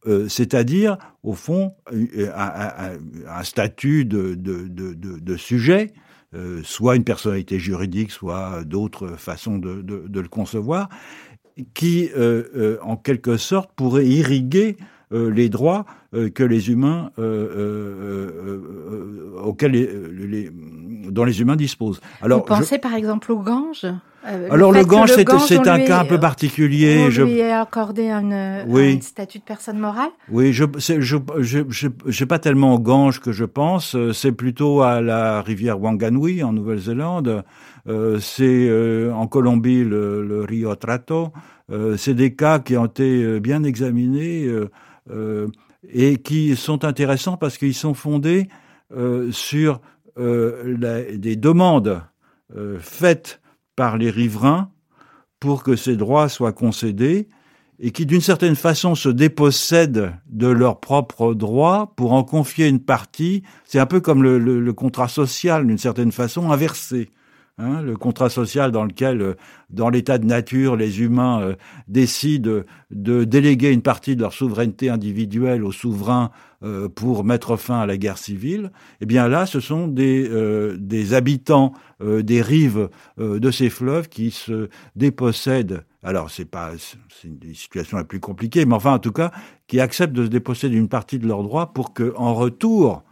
euh, 0.05 0.27
c'est-à-dire, 0.27 0.97
au 1.23 1.33
fond, 1.33 1.75
euh, 1.93 2.29
un, 2.35 3.43
statut 3.43 4.05
de, 4.05 5.37
sujet, 5.37 5.93
euh, 6.33 6.61
soit 6.63 6.95
une 6.95 7.03
personnalité 7.03 7.59
juridique, 7.59 8.11
soit 8.11 8.63
d'autres 8.65 9.15
façons 9.17 9.57
de, 9.57 10.19
le 10.19 10.27
concevoir, 10.27 10.89
qui, 11.73 12.09
en 12.81 12.97
quelque 12.97 13.37
sorte, 13.37 13.71
pourrait 13.75 14.07
irriguer 14.07 14.77
les 15.13 15.49
droits 15.49 15.85
que 16.11 16.43
les 16.43 16.69
humains 16.69 17.11
auxquels 19.43 19.71
les, 19.71 20.49
dont 21.09 21.23
les 21.23 21.41
humains 21.41 21.55
disposent. 21.55 22.01
Alors, 22.21 22.39
Vous 22.39 22.45
pensez 22.45 22.79
par 22.79 22.93
exemple 22.93 23.31
aux 23.31 23.39
Ganges 23.39 23.85
euh, 24.25 24.47
Alors 24.51 24.71
le, 24.71 24.83
Gange, 24.83 25.11
c'est 25.13 25.67
un 25.67 25.79
cas 25.79 25.99
un 25.99 26.05
peu 26.05 26.19
particulier. 26.19 27.05
On 27.07 27.09
je... 27.09 27.23
lui 27.23 27.41
a 27.41 27.61
accordé 27.61 28.09
un, 28.09 28.61
statut 29.01 29.39
de 29.39 29.43
personne 29.43 29.79
morale 29.79 30.09
Oui, 30.31 30.53
je 30.53 30.65
je 30.77 31.17
je 31.39 31.87
je 32.05 32.25
pas 32.25 32.39
tellement 32.39 32.75
au 32.75 32.79
Gange 32.79 33.19
que 33.19 33.31
je 33.31 33.45
pense. 33.45 33.95
Euh, 33.95 34.13
c'est 34.13 34.31
plutôt 34.31 34.81
à 34.81 35.01
la 35.01 35.41
rivière 35.41 35.79
Wanganui 35.79 36.43
en 36.43 36.53
Nouvelle-Zélande. 36.53 37.43
Euh, 37.87 38.17
c'est 38.19 38.67
euh, 38.69 39.11
en 39.13 39.27
Colombie 39.27 39.83
le, 39.83 40.25
le 40.25 40.41
Rio 40.41 40.73
Trato. 40.75 41.33
Euh, 41.71 41.97
c'est 41.97 42.13
des 42.13 42.33
cas 42.33 42.59
qui 42.59 42.77
ont 42.77 42.85
été 42.85 43.39
bien 43.39 43.63
examinés 43.63 44.49
et 45.09 46.17
qui 46.17 46.55
sont 46.55 46.85
intéressants 46.85 47.37
parce 47.37 47.57
qu'ils 47.57 47.73
sont 47.73 47.93
fondés 47.93 48.47
sur 49.31 49.81
la, 50.15 51.01
des 51.03 51.35
demandes 51.35 52.01
faites 52.79 53.41
par 53.75 53.97
les 53.97 54.09
riverains 54.09 54.69
pour 55.39 55.63
que 55.63 55.75
ces 55.75 55.97
droits 55.97 56.29
soient 56.29 56.53
concédés 56.53 57.27
et 57.79 57.91
qui 57.91 58.05
d'une 58.05 58.21
certaine 58.21 58.55
façon 58.55 58.95
se 58.95 59.09
dépossèdent 59.09 60.13
de 60.29 60.47
leurs 60.47 60.79
propres 60.79 61.33
droits 61.33 61.93
pour 61.97 62.13
en 62.13 62.23
confier 62.23 62.67
une 62.67 62.79
partie. 62.79 63.43
C'est 63.65 63.79
un 63.79 63.85
peu 63.85 63.99
comme 63.99 64.23
le, 64.23 64.73
contrat 64.73 65.07
social 65.09 65.67
d'une 65.67 65.77
certaine 65.77 66.11
façon 66.11 66.51
inversé. 66.51 67.09
Hein, 67.59 67.83
le 67.83 67.95
contrat 67.95 68.29
social 68.29 68.71
dans 68.71 68.83
lequel, 68.83 69.21
euh, 69.21 69.33
dans 69.69 69.91
l'état 69.91 70.17
de 70.17 70.25
nature, 70.25 70.75
les 70.75 71.01
humains 71.01 71.39
euh, 71.41 71.55
décident 71.87 72.63
de 72.89 73.23
déléguer 73.25 73.71
une 73.71 73.83
partie 73.83 74.15
de 74.15 74.21
leur 74.21 74.33
souveraineté 74.33 74.89
individuelle 74.89 75.63
aux 75.63 75.71
souverains 75.71 76.31
euh, 76.63 76.89
pour 76.89 77.23
mettre 77.23 77.55
fin 77.55 77.81
à 77.81 77.85
la 77.85 77.95
guerre 77.95 78.17
civile, 78.17 78.71
eh 79.01 79.05
bien 79.05 79.27
là, 79.27 79.45
ce 79.45 79.59
sont 79.59 79.87
des, 79.87 81.13
habitants 81.13 81.73
des 82.01 82.41
rives 82.41 82.89
de 83.19 83.51
ces 83.51 83.69
fleuves 83.69 84.09
qui 84.09 84.31
se 84.31 84.69
dépossèdent. 84.95 85.85
Alors, 86.01 86.31
c'est 86.31 86.45
pas, 86.45 86.71
une 87.23 87.53
situation 87.53 87.97
la 87.97 88.03
plus 88.03 88.19
compliquée, 88.19 88.65
mais 88.65 88.73
enfin, 88.73 88.93
en 88.93 88.99
tout 88.99 89.11
cas, 89.11 89.31
qui 89.67 89.79
acceptent 89.79 90.13
de 90.13 90.25
se 90.25 90.29
déposséder 90.29 90.75
d'une 90.75 90.89
partie 90.89 91.19
de 91.19 91.27
leurs 91.27 91.43
droits 91.43 91.71
pour 91.71 91.93
que, 91.93 92.13
en 92.17 92.33
retour, 92.33 93.03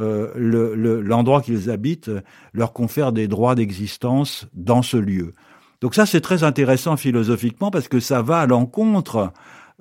euh, 0.00 1.02
l'endroit 1.02 1.40
qu'ils 1.40 1.70
habitent 1.70 2.10
leur 2.52 2.72
confère 2.72 3.12
des 3.12 3.28
droits 3.28 3.54
d'existence 3.54 4.46
dans 4.54 4.82
ce 4.82 4.96
lieu. 4.96 5.34
Donc 5.80 5.94
ça, 5.94 6.06
c'est 6.06 6.20
très 6.20 6.44
intéressant 6.44 6.96
philosophiquement 6.96 7.70
parce 7.70 7.88
que 7.88 8.00
ça 8.00 8.22
va 8.22 8.40
à 8.40 8.46
l'encontre 8.46 9.32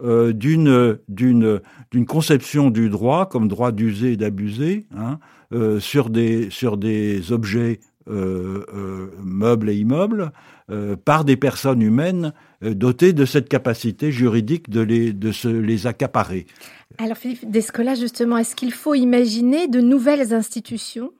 euh, 0.03 0.33
d'une 0.33 0.99
d'une 1.07 2.05
conception 2.05 2.69
du 2.69 2.89
droit 2.89 3.29
comme 3.29 3.47
droit 3.47 3.71
d'user 3.71 4.13
et 4.13 4.17
d'abuser 4.17 4.87
hein, 4.93 5.19
euh, 5.53 5.79
sur 5.79 6.09
des 6.09 6.49
sur 6.49 6.75
des 6.75 7.31
objets 7.31 7.79
meubles 8.07 9.69
et 9.69 9.75
immeubles 9.75 10.31
par 11.05 11.25
des 11.25 11.37
personnes 11.37 11.81
humaines 11.81 12.33
dotées 12.61 13.13
de 13.13 13.25
cette 13.25 13.49
capacité 13.49 14.11
juridique 14.11 14.69
de 14.69 14.81
les 14.81 15.13
de 15.13 15.31
se 15.31 15.47
les 15.47 15.87
accaparer. 15.87 16.45
Alors 16.97 17.17
Philippe 17.17 17.49
Descola, 17.49 17.95
justement, 17.95 18.37
est-ce 18.37 18.55
qu'il 18.55 18.71
faut 18.71 18.93
imaginer 18.93 19.67
de 19.67 19.81
nouvelles 19.81 20.33
institutions 20.33 21.11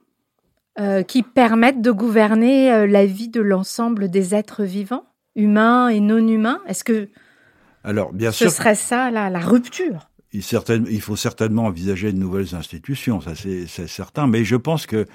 euh, 0.78 1.02
qui 1.02 1.22
permettent 1.22 1.82
de 1.82 1.90
gouverner 1.90 2.72
euh, 2.72 2.86
la 2.86 3.06
vie 3.06 3.28
de 3.28 3.40
l'ensemble 3.40 4.10
des 4.10 4.34
êtres 4.34 4.64
vivants, 4.64 5.04
humains 5.34 5.88
et 5.88 6.00
non 6.00 6.26
humains? 6.26 6.60
Est-ce 6.66 6.84
que 6.84 7.08
Alors, 7.84 8.12
bien 8.12 8.32
ce 8.32 8.48
serait 8.48 8.74
ça 8.74 9.10
la, 9.10 9.38
rupture? 9.38 10.10
Il, 10.32 10.42
il, 10.90 11.00
faut 11.00 11.16
certainement 11.16 11.64
envisager 11.64 12.12
de 12.12 12.18
nouvelles 12.18 12.54
institutions, 12.54 13.20
ça 13.20 13.32
c'est 13.34 13.66
certain, 13.86 14.26
mais 14.26 14.44
je 14.44 14.56
pense 14.56 14.86
que 14.86 15.06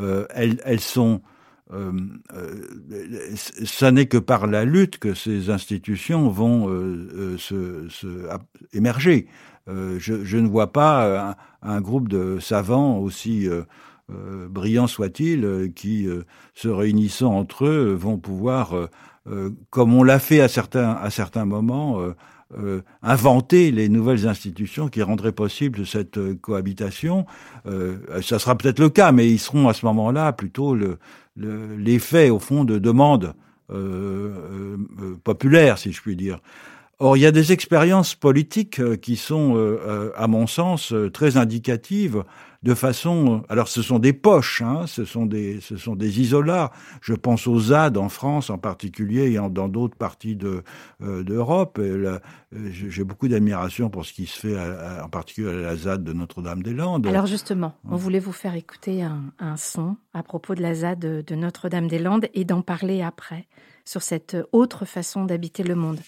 euh, 0.00 0.26
elles, 0.34 0.80
sont 0.80 1.20
euh, 1.72 1.92
ça 3.64 3.90
n'est 3.90 4.06
que 4.06 4.18
par 4.18 4.46
la 4.46 4.64
lutte 4.64 4.98
que 4.98 5.14
ces 5.14 5.50
institutions 5.50 6.28
vont 6.28 6.68
se, 7.38 7.88
se, 7.88 8.28
émerger. 8.72 9.26
Euh, 9.68 9.98
je, 9.98 10.36
ne 10.36 10.48
vois 10.48 10.72
pas 10.72 11.04
euh, 11.04 11.32
un, 11.62 11.80
groupe 11.80 12.08
de 12.08 12.38
savants 12.40 12.98
aussi 12.98 13.48
euh, 13.48 13.64
brillants 14.48 14.86
soient-ils 14.86 15.72
qui, 15.74 16.08
se 16.54 16.68
réunissant 16.68 17.34
entre 17.34 17.66
eux, 17.66 17.92
vont 17.92 18.16
pouvoir, 18.16 18.74
comme 19.68 19.92
on 19.92 20.02
l'a 20.02 20.18
fait 20.18 20.40
à 20.40 20.48
certains, 20.48 20.92
à 20.92 21.10
certains 21.10 21.44
moments, 21.44 22.00
inventer 23.02 23.70
les 23.70 23.88
nouvelles 23.88 24.26
institutions 24.26 24.88
qui 24.88 25.02
rendraient 25.02 25.32
possible 25.32 25.86
cette 25.86 26.18
cohabitation. 26.40 27.26
ça 28.22 28.38
sera 28.38 28.56
peut-être 28.56 28.78
le 28.78 28.88
cas, 28.88 29.12
mais 29.12 29.28
ils 29.28 29.38
seront 29.38 29.68
à 29.68 29.74
ce 29.74 29.84
moment-là 29.84 30.32
plutôt 30.32 30.76
l'effet, 31.36 32.30
au 32.30 32.38
fond, 32.38 32.64
de 32.64 32.78
demandes 32.78 33.34
populaires, 35.24 35.78
si 35.78 35.92
je 35.92 36.00
puis 36.00 36.16
dire. 36.16 36.40
Or, 37.00 37.16
il 37.16 37.20
y 37.20 37.26
a 37.26 37.30
des 37.30 37.52
expériences 37.52 38.16
politiques 38.16 38.80
euh, 38.80 38.96
qui 38.96 39.14
sont, 39.14 39.54
euh, 39.54 39.78
euh, 39.86 40.10
à 40.16 40.26
mon 40.26 40.48
sens, 40.48 40.92
très 41.12 41.36
indicatives 41.36 42.24
de 42.62 42.74
façon. 42.74 43.42
Alors, 43.48 43.68
ce 43.68 43.82
sont 43.82 43.98
des 43.98 44.12
poches, 44.12 44.62
hein, 44.62 44.86
ce 44.86 45.04
sont 45.04 45.26
des, 45.26 45.60
ce 45.60 45.76
sont 45.76 45.94
des 45.94 46.20
isolats. 46.20 46.72
Je 47.00 47.14
pense 47.14 47.46
aux 47.46 47.58
ZAD 47.58 47.96
en 47.96 48.08
France 48.08 48.50
en 48.50 48.58
particulier 48.58 49.32
et 49.32 49.38
dans 49.50 49.68
d'autres 49.68 49.96
parties 49.96 50.36
de 50.36 50.62
d'Europe. 51.00 51.80
J'ai 52.52 53.04
beaucoup 53.04 53.28
d'admiration 53.28 53.90
pour 53.90 54.04
ce 54.04 54.12
qui 54.12 54.26
se 54.26 54.38
fait, 54.38 54.56
en 54.58 55.08
particulier 55.08 55.50
à 55.50 55.52
la 55.52 55.76
ZAD 55.76 56.02
de 56.02 56.12
Notre-Dame-des-Landes. 56.12 57.06
Alors 57.06 57.26
justement, 57.26 57.74
on 57.88 57.96
voulait 57.96 58.18
vous 58.18 58.32
faire 58.32 58.54
écouter 58.54 59.02
un, 59.02 59.32
un 59.38 59.56
son 59.56 59.96
à 60.12 60.22
propos 60.22 60.54
de 60.54 60.62
la 60.62 60.74
ZAD 60.74 61.24
de 61.24 61.34
Notre-Dame-des-Landes 61.34 62.28
et 62.34 62.44
d'en 62.44 62.62
parler 62.62 63.02
après 63.02 63.46
sur 63.84 64.02
cette 64.02 64.36
autre 64.52 64.84
façon 64.84 65.24
d'habiter 65.24 65.62
le 65.62 65.74
monde. 65.74 66.00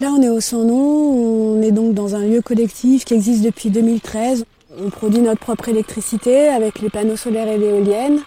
Là, 0.00 0.14
on 0.16 0.22
est 0.22 0.30
au 0.30 0.40
Sans 0.40 0.64
Nom. 0.64 1.58
On 1.58 1.60
est 1.60 1.72
donc 1.72 1.92
dans 1.92 2.16
un 2.16 2.20
lieu 2.20 2.40
collectif 2.40 3.04
qui 3.04 3.12
existe 3.12 3.44
depuis 3.44 3.68
2013. 3.68 4.46
On 4.82 4.88
produit 4.88 5.20
notre 5.20 5.40
propre 5.40 5.68
électricité 5.68 6.48
avec 6.48 6.80
les 6.80 6.88
panneaux 6.88 7.16
solaires 7.16 7.48
et 7.48 7.58
l'éolienne. 7.58 8.20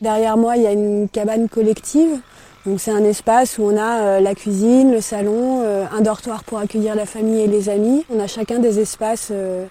Derrière 0.00 0.36
moi, 0.36 0.56
il 0.56 0.64
y 0.64 0.66
a 0.66 0.72
une 0.72 1.08
cabane 1.08 1.48
collective. 1.48 2.18
Donc 2.66 2.80
c'est 2.80 2.90
un 2.90 3.04
espace 3.04 3.58
où 3.58 3.62
on 3.62 3.76
a 3.76 4.00
euh, 4.00 4.20
la 4.20 4.34
cuisine, 4.34 4.90
le 4.90 5.00
salon, 5.00 5.62
euh, 5.62 5.84
un 5.92 6.00
dortoir 6.00 6.42
pour 6.42 6.58
accueillir 6.58 6.96
la 6.96 7.06
famille 7.06 7.42
et 7.42 7.46
les 7.46 7.68
amis. 7.68 8.04
On 8.12 8.18
a 8.18 8.26
chacun 8.26 8.58
des 8.58 8.80
espaces 8.80 9.28
euh, 9.30 9.66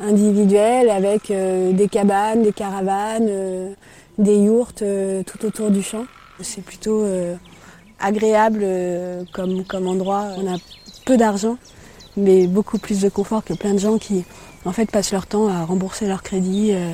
individuels 0.00 0.90
avec 0.90 1.32
des 1.32 1.88
cabanes, 1.90 2.42
des 2.42 2.52
caravanes, 2.52 3.74
des 4.18 4.36
yourtes 4.36 4.84
tout 5.26 5.46
autour 5.46 5.70
du 5.70 5.82
champ. 5.82 6.04
C'est 6.40 6.62
plutôt 6.62 7.04
agréable 7.98 8.64
comme, 9.32 9.64
comme 9.64 9.88
endroit. 9.88 10.26
Peu 11.08 11.16
d'argent, 11.16 11.56
mais 12.18 12.46
beaucoup 12.46 12.76
plus 12.76 13.00
de 13.00 13.08
confort 13.08 13.42
que 13.42 13.54
plein 13.54 13.72
de 13.72 13.78
gens 13.78 13.96
qui 13.96 14.26
en 14.66 14.72
fait 14.72 14.90
passent 14.90 15.10
leur 15.10 15.26
temps 15.26 15.48
à 15.48 15.64
rembourser 15.64 16.06
leur 16.06 16.22
crédit. 16.22 16.72
Euh, 16.74 16.92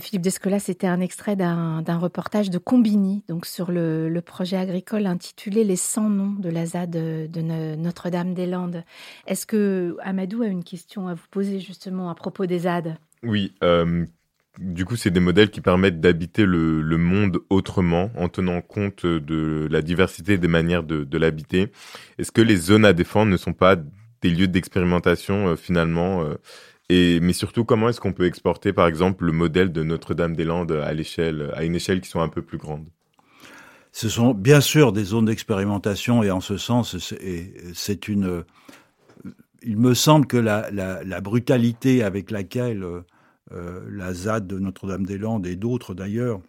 Philippe 0.00 0.22
Descola, 0.22 0.58
c'était 0.58 0.88
un 0.88 1.00
extrait 1.00 1.36
d'un 1.36 1.98
reportage 1.98 2.50
de 2.50 2.58
Combini, 2.58 3.22
donc 3.28 3.46
sur 3.46 3.70
le, 3.70 4.20
projet 4.26 4.56
agricole 4.56 5.06
intitulé 5.06 5.62
Les 5.62 5.76
100 5.76 6.10
noms 6.10 6.32
de 6.32 6.48
la 6.48 6.66
ZAD 6.66 6.90
de, 6.90 7.40
Notre-Dame-des-Landes. 7.76 8.82
Est-ce 9.28 9.46
que 9.46 9.96
Amadou 10.00 10.42
a 10.42 10.46
une 10.46 10.64
question 10.64 11.06
à 11.06 11.14
vous 11.14 11.28
poser 11.30 11.60
justement 11.60 12.10
à 12.10 12.16
propos 12.16 12.46
des 12.46 12.60
ZAD? 12.60 12.96
Oui. 13.22 13.54
Euh, 13.62 14.04
du 14.60 14.84
coup, 14.84 14.94
c'est 14.94 15.10
des 15.10 15.20
modèles 15.20 15.50
qui 15.50 15.60
permettent 15.60 16.00
d'habiter 16.00 16.44
le, 16.44 16.96
monde 16.96 17.40
autrement, 17.50 18.10
en 18.16 18.28
tenant 18.28 18.60
compte 18.60 19.06
de 19.06 19.66
la 19.70 19.82
diversité 19.82 20.38
des 20.38 20.48
manières 20.48 20.84
de, 20.84 21.18
l'habiter. 21.18 21.72
Est-ce 22.18 22.30
que 22.30 22.42
les 22.42 22.56
zones 22.56 22.84
à 22.84 22.92
défendre 22.92 23.32
ne 23.32 23.36
sont 23.36 23.54
pas 23.54 23.76
des 24.22 24.30
lieux 24.30 24.48
d'expérimentation 24.48 25.48
euh, 25.48 25.56
finalement 25.56 26.24
mais 26.90 27.32
surtout, 27.32 27.64
comment 27.64 27.88
est-ce 27.88 28.00
qu'on 28.00 28.12
peut 28.12 28.26
exporter, 28.26 28.72
par 28.72 28.86
exemple, 28.86 29.24
le 29.24 29.32
modèle 29.32 29.72
de 29.72 29.82
Notre-Dame-des-Landes 29.82 30.72
à 30.72 31.64
une 31.64 31.74
échelle 31.74 32.00
qui 32.00 32.08
soit 32.08 32.22
un 32.22 32.28
peu 32.28 32.42
plus 32.42 32.58
grande? 32.58 32.86
Ce 33.92 34.08
sont 34.08 34.34
bien 34.34 34.60
sûr 34.60 34.92
des 34.92 35.04
zones 35.04 35.26
d'expérimentation, 35.26 36.22
et 36.22 36.30
en 36.30 36.40
ce 36.40 36.56
sens, 36.56 36.96
c'est 37.74 38.08
une. 38.08 38.44
Il 39.62 39.76
me 39.76 39.94
semble 39.94 40.26
que 40.26 40.36
la, 40.36 41.20
brutalité 41.20 42.02
avec 42.02 42.30
laquelle 42.30 42.82
euh, 42.82 43.02
la 43.50 44.14
ZAD 44.14 44.46
de 44.46 44.58
Notre-Dame-des-Landes 44.58 45.46
et 45.46 45.56
d'autres 45.56 45.94
d'ailleurs 45.94 46.40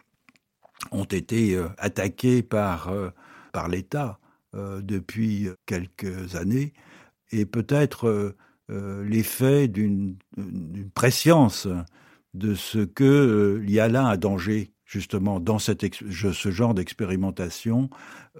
ont 0.90 1.04
été 1.04 1.56
euh, 1.56 1.68
attaqués 1.78 2.42
par, 2.42 2.88
euh, 2.88 3.10
par 3.52 3.68
l'État 3.68 4.18
depuis 4.54 5.48
quelques 5.64 6.36
années, 6.36 6.74
et 7.30 7.46
peut-être 7.46 8.34
euh, 8.72 9.04
l'effet 9.04 9.68
d'une 9.68 10.16
préscience 10.94 11.68
de 12.32 12.54
ce 12.54 12.78
qu'il 12.78 13.06
euh, 13.06 13.64
y 13.66 13.80
a 13.80 13.88
là 13.88 14.04
un 14.06 14.16
danger, 14.16 14.72
justement, 14.86 15.40
dans 15.40 15.58
ce 15.58 16.50
genre 16.50 16.72
d'expérimentation, 16.72 17.90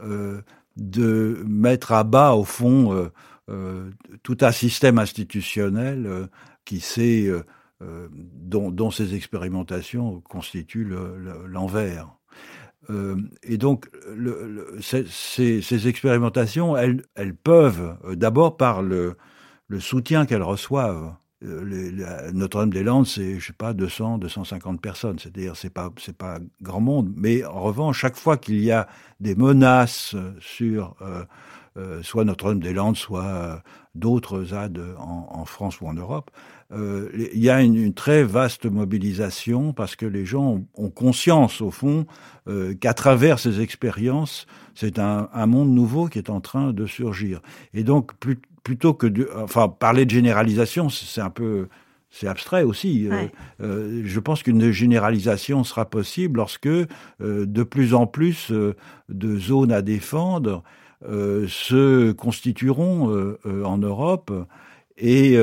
euh, 0.02 0.40
de 0.76 1.42
mettre 1.46 1.92
à 1.92 2.04
bas, 2.04 2.32
au 2.34 2.44
fond, 2.44 3.10
tout 4.22 4.38
un 4.40 4.52
système 4.52 4.98
institutionnel 4.98 6.28
qui 6.64 6.80
sait, 7.82 8.08
dont, 8.70 8.90
ces 8.90 9.14
expérimentations 9.14 10.20
constituent 10.20 10.88
l'envers. 11.48 12.08
et 13.42 13.58
donc, 13.58 13.88
ces, 14.80 15.88
expérimentations, 15.88 16.76
elles, 16.76 17.34
peuvent, 17.42 17.96
d'abord 18.14 18.56
par 18.56 18.82
le, 18.82 19.16
soutien 19.78 20.26
qu'elles 20.26 20.42
reçoivent. 20.42 21.14
Euh, 21.44 22.30
Notre-Dame-des-Landes, 22.32 23.06
c'est, 23.06 23.40
je 23.40 23.46
sais 23.46 23.52
pas, 23.52 23.72
200, 23.72 24.18
250 24.18 24.80
personnes. 24.80 25.18
C'est-à-dire, 25.18 25.56
c'est 25.56 25.70
pas, 25.70 25.90
c'est 25.98 26.16
pas 26.16 26.38
grand 26.60 26.80
monde. 26.80 27.12
Mais 27.16 27.44
en 27.44 27.60
revanche, 27.60 27.98
chaque 27.98 28.16
fois 28.16 28.36
qu'il 28.36 28.62
y 28.62 28.70
a 28.70 28.86
des 29.20 29.34
menaces 29.34 30.14
sur 30.40 30.94
euh, 31.00 31.24
euh, 31.78 32.02
soit 32.02 32.24
Notre-Dame-des-Landes, 32.24 32.96
soit 32.96 33.62
d'autres 33.94 34.44
ZAD 34.44 34.80
en, 34.98 35.44
France 35.44 35.80
ou 35.80 35.86
en 35.86 35.94
Europe, 35.94 36.30
il 36.74 37.38
y 37.38 37.50
a 37.50 37.60
une, 37.62 37.92
très 37.92 38.24
vaste 38.24 38.66
mobilisation 38.66 39.72
parce 39.72 39.94
que 39.96 40.06
les 40.06 40.24
gens 40.24 40.62
ont, 40.74 40.90
conscience, 40.90 41.60
au 41.60 41.70
fond, 41.70 42.06
qu'à 42.80 42.94
travers 42.94 43.38
ces 43.38 43.60
expériences, 43.60 44.46
c'est 44.74 44.98
un, 44.98 45.28
un, 45.34 45.46
monde 45.46 45.70
nouveau 45.70 46.06
qui 46.06 46.18
est 46.18 46.30
en 46.30 46.40
train 46.40 46.72
de 46.72 46.86
surgir. 46.86 47.40
Et 47.74 47.84
donc, 47.84 48.14
plus, 48.14 48.38
plutôt 48.62 48.94
que 48.94 49.06
de, 49.06 49.28
enfin, 49.36 49.68
parler 49.68 50.04
de 50.04 50.10
généralisation, 50.10 50.88
c'est 50.88 51.20
un 51.20 51.30
peu, 51.30 51.68
c'est 52.10 52.28
abstrait 52.28 52.62
aussi. 52.62 53.08
Euh, 53.08 53.26
euh, 53.62 54.02
je 54.04 54.20
pense 54.20 54.42
qu'une 54.42 54.70
généralisation 54.70 55.64
sera 55.64 55.86
possible 55.86 56.36
lorsque 56.36 56.66
euh, 56.66 56.86
de 57.18 57.62
plus 57.62 57.94
en 57.94 58.06
plus 58.06 58.52
de 58.52 59.38
zones 59.38 59.72
à 59.72 59.82
défendre 59.82 60.62
se 61.04 62.12
constitueront 62.12 63.34
en 63.44 63.78
Europe 63.78 64.30
et 65.02 65.36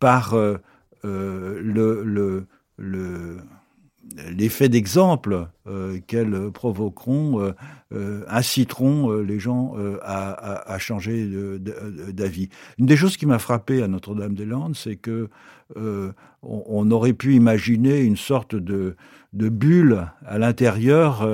par 0.00 0.34
le, 0.34 0.62
le, 1.62 2.46
le 2.76 3.36
l'effet 4.36 4.68
d'exemple 4.68 5.48
euh, 5.66 5.98
qu'elles 6.06 6.50
provoqueront 6.52 7.40
euh, 7.40 7.52
euh, 7.92 8.24
inciteront 8.28 9.12
les 9.12 9.38
gens 9.38 9.74
à, 10.02 10.78
changer 10.78 11.28
d'avis. 12.12 12.48
Une 12.78 12.86
des 12.86 12.96
choses 12.96 13.16
qui 13.16 13.26
m'a 13.26 13.38
frappé 13.38 13.82
à 13.82 13.88
Notre-Dame-des-Landes, 13.88 14.76
c'est 14.76 14.96
que 14.96 15.28
on, 16.42 16.90
aurait 16.90 17.12
pu 17.12 17.34
imaginer 17.34 18.00
une 18.00 18.16
sorte 18.16 18.54
de, 18.54 18.96
de 19.32 19.48
bulle 19.48 20.06
à 20.24 20.38
l'intérieur 20.38 21.26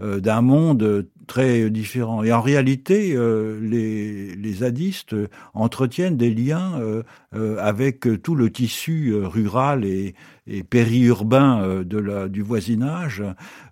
d'un 0.00 0.40
monde 0.40 1.06
très 1.26 1.70
différents. 1.70 2.22
Et 2.22 2.32
en 2.32 2.40
réalité, 2.40 3.14
euh, 3.14 3.58
les, 3.60 4.34
les, 4.34 4.52
zadistes 4.52 5.14
entretiennent 5.54 6.16
des 6.16 6.32
liens 6.32 6.80
euh, 6.80 7.02
euh, 7.34 7.58
avec 7.60 8.06
tout 8.22 8.34
le 8.34 8.50
tissu 8.50 9.14
rural 9.14 9.84
et, 9.84 10.14
et 10.46 10.62
périurbain 10.62 11.82
de 11.84 11.98
la, 11.98 12.28
du 12.28 12.42
voisinage. 12.42 13.22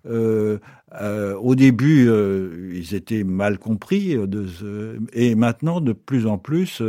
au 0.05 1.55
début, 1.55 2.09
ils 2.73 2.95
étaient 2.95 3.23
mal 3.23 3.57
compris, 3.57 4.17
et 5.13 5.35
maintenant, 5.35 5.81
de 5.81 5.93
plus 5.93 6.27
en 6.27 6.37
plus, 6.37 6.81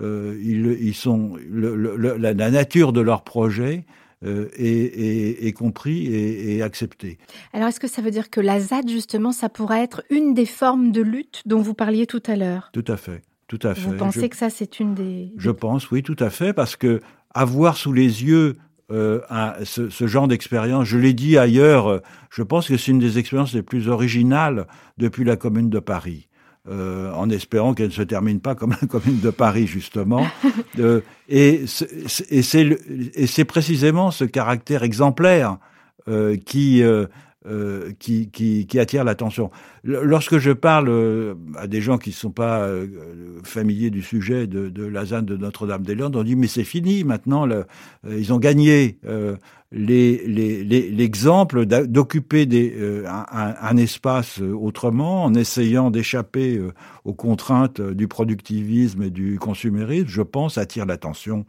ils, 0.00 0.76
ils, 0.80 0.94
sont 0.94 1.36
la, 1.50 2.34
nature 2.34 2.92
de 2.92 3.00
leur 3.00 3.22
projet 3.22 3.84
euh, 4.24 4.48
est, 4.56 5.52
compris 5.52 6.06
et, 6.06 6.62
accepté. 6.62 7.18
Alors, 7.52 7.68
est-ce 7.68 7.80
que 7.80 7.86
ça 7.86 8.02
veut 8.02 8.10
dire 8.10 8.30
que 8.30 8.40
la 8.40 8.58
ZAD, 8.58 8.88
justement, 8.88 9.32
ça 9.32 9.48
pourrait 9.48 9.82
être 9.82 10.02
une 10.10 10.34
des 10.34 10.46
formes 10.46 10.90
de 10.90 11.02
lutte 11.02 11.42
dont 11.46 11.60
vous 11.60 11.74
parliez 11.74 12.06
tout 12.06 12.22
à 12.26 12.36
l'heure? 12.36 12.70
Tout 12.72 12.84
à 12.88 12.96
fait. 12.96 13.22
Tout 13.46 13.60
à 13.62 13.74
fait. 13.74 13.80
Vous 13.80 13.96
pensez 13.96 14.28
que 14.28 14.36
ça, 14.36 14.50
c'est 14.50 14.80
une 14.80 14.94
des... 14.94 15.32
Je 15.36 15.50
pense, 15.50 15.90
oui, 15.90 16.02
tout 16.02 16.16
à 16.18 16.30
fait, 16.30 16.52
parce 16.52 16.76
que 16.76 17.00
avoir 17.32 17.76
sous 17.76 17.92
les 17.92 18.24
yeux 18.24 18.56
euh, 18.90 19.20
ce, 19.64 19.90
ce, 19.90 20.06
genre 20.06 20.28
d'expérience, 20.28 20.86
je 20.86 20.96
l'ai 20.96 21.12
dit 21.12 21.36
ailleurs, 21.36 21.88
euh, 21.88 21.98
je 22.30 22.42
pense 22.42 22.68
que 22.68 22.76
c'est 22.78 22.90
une 22.90 22.98
des 22.98 23.18
expériences 23.18 23.52
les 23.52 23.62
plus 23.62 23.88
originales 23.88 24.66
depuis 24.96 25.24
la 25.24 25.36
Commune 25.36 25.68
de 25.68 25.78
Paris. 25.78 26.27
Euh, 26.70 27.10
en 27.12 27.30
espérant 27.30 27.72
qu'elle 27.72 27.86
ne 27.86 27.92
se 27.92 28.02
termine 28.02 28.40
pas 28.40 28.54
comme 28.54 28.76
la 28.78 28.86
commune 28.88 29.20
de 29.20 29.30
Paris, 29.30 29.66
justement. 29.66 30.26
Euh, 30.78 31.00
et 31.28 31.64
c'est 31.66 33.44
précisément 33.44 34.10
ce 34.10 34.24
caractère 34.24 34.84
exemplaire 34.84 35.56
euh, 36.08 36.36
qui, 36.36 36.82
qui, 37.98 38.30
qui, 38.30 38.78
attire 38.78 39.04
l'attention. 39.04 39.50
Lorsque 39.84 40.38
je 40.38 40.50
parle 40.50 41.36
à 41.56 41.66
des 41.66 41.80
gens 41.80 41.98
qui 41.98 42.10
ne 42.10 42.14
sont 42.14 42.30
pas 42.30 42.68
familiers 43.44 43.90
du 43.90 44.02
sujet 44.02 44.46
de, 44.46 44.68
de 44.68 44.84
la 44.84 45.06
ZAN 45.06 45.22
de 45.22 45.36
Notre-Dame-des-Landes, 45.36 46.16
on 46.16 46.22
dit 46.22 46.36
mais 46.36 46.46
c'est 46.46 46.64
fini 46.64 47.04
maintenant, 47.04 47.48
ils 48.08 48.32
ont 48.32 48.38
gagné 48.38 48.98
l'exemple 49.70 51.66
d'occuper 51.66 52.48
euh, 52.52 53.04
un, 53.06 53.76
espace 53.76 54.40
euh, 54.40 54.54
autrement 54.54 55.24
en 55.24 55.34
essayant 55.34 55.90
d'échapper 55.90 56.56
euh, 56.56 56.72
aux 57.04 57.12
contraintes 57.12 57.80
du 57.80 58.08
productivisme 58.08 59.02
et 59.02 59.10
du 59.10 59.38
consumérisme, 59.38 60.08
je 60.08 60.22
pense, 60.22 60.56
attire 60.58 60.86
l'attention. 60.86 61.44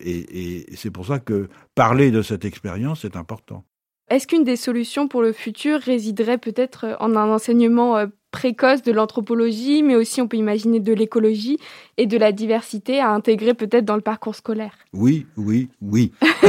et 0.00 0.66
c'est 0.76 0.90
pour 0.90 1.06
ça 1.06 1.18
que 1.18 1.48
parler 1.74 2.10
de 2.10 2.22
cette 2.22 2.44
expérience 2.44 3.04
est 3.04 3.16
important. 3.16 3.64
Est-ce 4.10 4.26
qu'une 4.26 4.44
des 4.44 4.56
solutions 4.56 5.08
pour 5.08 5.22
le 5.22 5.32
futur 5.32 5.80
résiderait 5.80 6.38
peut-être 6.38 6.96
en 7.00 7.16
un 7.16 7.30
enseignement 7.30 8.06
précoce 8.34 8.82
de 8.82 8.90
l'anthropologie, 8.90 9.84
mais 9.84 9.94
aussi 9.94 10.20
on 10.20 10.26
peut 10.26 10.36
imaginer 10.36 10.80
de 10.80 10.92
l'écologie 10.92 11.58
et 11.96 12.06
de 12.06 12.18
la 12.18 12.32
diversité 12.32 13.00
à 13.00 13.10
intégrer 13.10 13.54
peut-être 13.54 13.84
dans 13.84 13.94
le 13.94 14.00
parcours 14.00 14.34
scolaire? 14.34 14.74
Oui, 14.92 15.26
oui, 15.36 15.68
oui. 15.80 16.12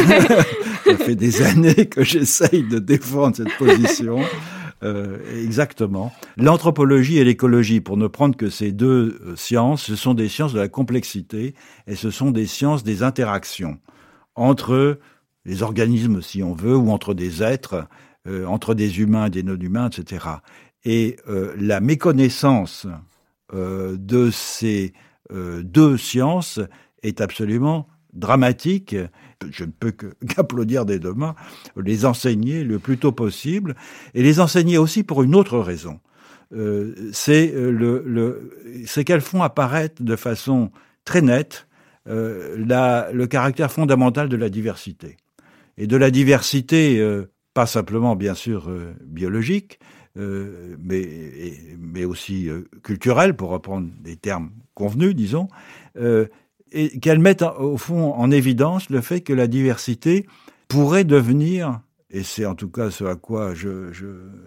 Ça 0.84 0.98
fait 0.98 1.16
des 1.16 1.44
années 1.44 1.86
que 1.86 2.04
j'essaye 2.04 2.64
de 2.64 2.80
défendre 2.80 3.36
cette 3.36 3.56
position. 3.58 4.20
Euh, 4.84 5.18
exactement. 5.44 6.12
L'anthropologie 6.38 7.20
et 7.20 7.24
l'écologie, 7.24 7.82
pour 7.82 7.98
ne 7.98 8.08
prendre 8.08 8.36
que 8.36 8.50
ces 8.50 8.72
deux 8.72 9.20
euh, 9.24 9.36
sciences, 9.36 9.84
ce 9.84 9.96
sont 9.96 10.16
des 10.16 10.28
sciences 10.28 10.54
de 10.54 10.60
la 10.60 10.68
complexité 10.68 11.54
et 11.88 11.96
ce 11.96 12.10
sont 12.10 12.32
des 12.32 12.48
sciences 12.48 12.84
des 12.84 13.04
interactions 13.04 13.78
entre 14.36 15.00
les 15.46 15.64
organismes, 15.64 16.22
si 16.22 16.44
on 16.44 16.54
veut, 16.54 16.76
ou 16.76 16.92
entre 16.92 17.14
des 17.14 17.44
êtres, 17.44 17.88
euh, 18.28 18.46
entre 18.46 18.74
des 18.74 19.00
humains 19.00 19.28
et 19.28 19.30
des 19.30 19.44
non-humains, 19.44 19.90
etc. 19.90 20.26
Et 20.84 21.18
la 21.58 21.80
méconnaissance 21.80 22.86
de 23.52 24.30
ces 24.30 24.94
deux 25.32 25.98
sciences 25.98 26.60
est 27.02 27.22
absolument 27.22 27.88
dramatique 28.14 28.96
je 29.52 29.64
ne 29.64 29.72
peux 29.72 29.92
qu'applaudir 30.36 30.86
des 30.86 31.00
deux 31.00 31.14
mains, 31.14 31.36
les 31.76 32.06
enseigner 32.06 32.64
le 32.64 32.80
plus 32.80 32.98
tôt 32.98 33.12
possible, 33.12 33.76
et 34.14 34.24
les 34.24 34.40
enseigner 34.40 34.78
aussi 34.78 35.04
pour 35.04 35.24
une 35.24 35.36
autre 35.36 35.60
raison. 35.60 36.00
Euh, 36.54 36.94
c'est 37.12 37.54
euh, 37.54 37.72
le, 37.72 38.04
le 38.06 38.52
c'est 38.86 39.04
qu'elles 39.04 39.22
font 39.22 39.42
apparaître 39.42 40.04
de 40.04 40.16
façon 40.16 40.72
très 41.04 41.22
nette 41.22 41.68
euh, 42.08 42.56
le 43.12 43.26
caractère 43.26 43.72
fondamental 43.72 44.30
de 44.30 44.38
la 44.38 44.50
diversité. 44.50 45.18
Et 45.78 45.88
de 45.88 45.98
la 45.98 46.12
diversité, 46.12 47.00
euh, 47.00 47.32
pas 47.54 47.66
simplement 47.66 48.16
bien 48.16 48.34
sûr 48.34 48.70
euh, 48.70 48.94
biologique, 49.04 49.80
mais, 50.18 51.06
mais 51.78 52.06
aussi 52.06 52.48
culturelle, 52.84 53.36
pour 53.36 53.50
reprendre 53.50 53.90
des 54.00 54.16
termes 54.16 54.52
convenus, 54.74 55.14
disons, 55.14 55.50
et 56.72 57.00
qu'elles 57.02 57.20
mettent 57.20 57.44
au 57.60 57.76
fond 57.76 58.14
en 58.14 58.32
évidence 58.32 58.90
le 58.90 59.02
fait 59.02 59.20
que 59.20 59.34
la 59.34 59.48
diversité 59.48 60.26
pourrait 60.68 61.04
devenir, 61.04 61.82
et 62.10 62.24
c'est 62.24 62.46
en 62.46 62.56
tout 62.56 62.70
cas 62.70 62.92
ce 62.92 63.04
à 63.04 63.16
quoi 63.16 63.54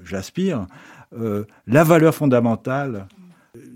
j'aspire, 0.05 0.67
je, 1.13 1.17
euh, 1.19 1.45
la 1.67 1.85
valeur 1.85 2.15
fondamentale, 2.15 3.09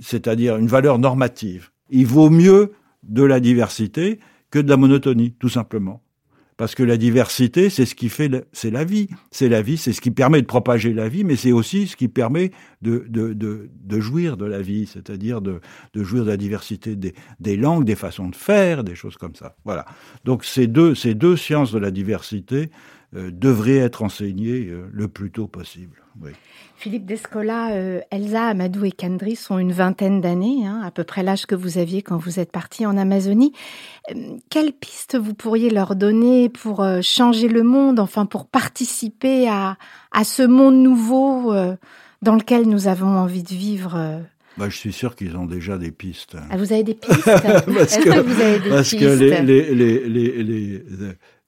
c'est-à-dire 0.01 0.57
une 0.57 0.67
valeur 0.67 0.99
normative. 0.99 1.71
Il 1.91 2.07
vaut 2.07 2.31
mieux 2.31 2.73
de 3.03 3.23
la 3.23 3.41
diversité 3.41 4.21
que 4.51 4.59
de 4.59 4.69
la 4.69 4.77
monotonie, 4.77 5.33
tout 5.33 5.49
simplement. 5.49 6.02
Parce 6.63 6.77
que 6.77 6.85
la 6.85 6.97
diversité, 6.97 7.71
c'est 7.71 7.87
ce 7.87 7.97
qui 7.97 8.09
fait, 8.09 8.31
c'est 8.53 8.71
la 8.71 8.85
vie. 8.85 9.09
C'est 9.33 9.49
la 9.49 9.63
vie, 9.63 9.77
c'est 9.77 9.93
ce 9.93 10.01
qui 10.01 10.13
permet 10.13 10.41
de 10.41 10.47
propager 10.47 10.95
la 10.95 11.09
vie, 11.09 11.25
mais 11.25 11.35
c'est 11.35 11.51
aussi 11.51 11.89
ce 11.89 11.97
qui 11.97 12.07
permet 12.07 12.53
de, 12.83 13.05
jouir 13.99 14.37
de 14.37 14.45
la 14.45 14.63
vie, 14.63 14.87
c'est-à-dire 14.87 15.41
de, 15.41 15.61
jouir 15.93 16.25
de 16.25 16.31
la 16.31 16.37
diversité 16.37 16.95
des, 16.95 17.57
langues, 17.57 17.83
des 17.83 17.97
façons 17.97 18.29
de 18.29 18.37
faire, 18.37 18.85
des 18.85 18.95
choses 18.95 19.17
comme 19.17 19.35
ça. 19.35 19.57
Voilà. 19.65 19.87
Donc 20.25 20.45
ces 20.45 20.69
deux 20.69 20.95
sciences 21.35 21.73
de 21.73 21.81
la 21.81 21.91
diversité 21.91 22.71
euh, 23.15 23.31
devraient 23.31 23.77
être 23.79 24.03
enseignées 24.03 24.67
euh, 24.69 24.89
le 24.93 25.09
plus 25.09 25.31
tôt 25.31 25.47
possible. 25.47 26.03
Oui. 26.21 26.31
Philippe 26.83 27.07
Descola, 27.07 27.71
euh, 27.75 28.01
Elsa, 28.11 28.49
Amadou 28.49 28.85
et 28.85 28.91
Kandri 28.91 29.37
sont 29.37 29.57
une 29.59 29.71
vingtaine 29.71 30.21
d'années, 30.21 30.67
hein, 30.67 30.81
à 30.85 30.91
peu 30.91 31.05
près 31.05 31.23
l'âge 31.23 31.47
que 31.47 31.55
vous 31.55 31.79
aviez 31.79 32.03
quand 32.03 32.17
vous 32.17 32.41
êtes 32.41 32.51
parti 32.51 32.85
en 32.87 32.97
Amazonie. 32.97 33.53
Euh, 34.11 34.15
quelles 34.51 34.73
pistes 34.73 35.17
vous 35.17 35.33
pourriez 35.33 35.71
leur 35.71 35.95
donner 35.95 36.49
pour 36.49 36.81
euh, 36.83 37.01
changer 37.01 37.47
le 37.47 37.63
monde, 37.63 38.01
enfin 38.01 38.27
pour 38.27 38.47
participer 38.47 39.49
à, 39.49 39.77
à 40.11 40.25
ce 40.25 40.43
monde 40.43 40.75
nouveau 40.75 41.55
dans 42.23 42.35
lequel 42.35 42.69
nous 42.69 42.89
avons 42.89 43.17
envie 43.17 43.45
de 43.45 43.55
vivre 43.55 44.21
bah, 44.59 44.69
je 44.69 44.77
suis 44.77 44.93
sûr 44.93 45.17
qu'ils 45.17 45.35
ont 45.39 45.47
déjà 45.47 45.79
des 45.79 45.91
pistes. 45.93 46.37
Ah, 46.51 46.59
vous 46.59 46.75
avez 46.75 46.83
des 46.83 46.93
pistes? 46.93 47.15
Que, 47.25 48.03
que, 48.03 48.21
vous 48.21 48.41
avez 48.41 48.59
des 48.59 48.69
parce 48.69 48.91
pistes 48.91 49.01
que 49.01 49.19
les, 49.19 49.41
les, 49.75 50.07
les, 50.07 50.43
les 50.43 50.85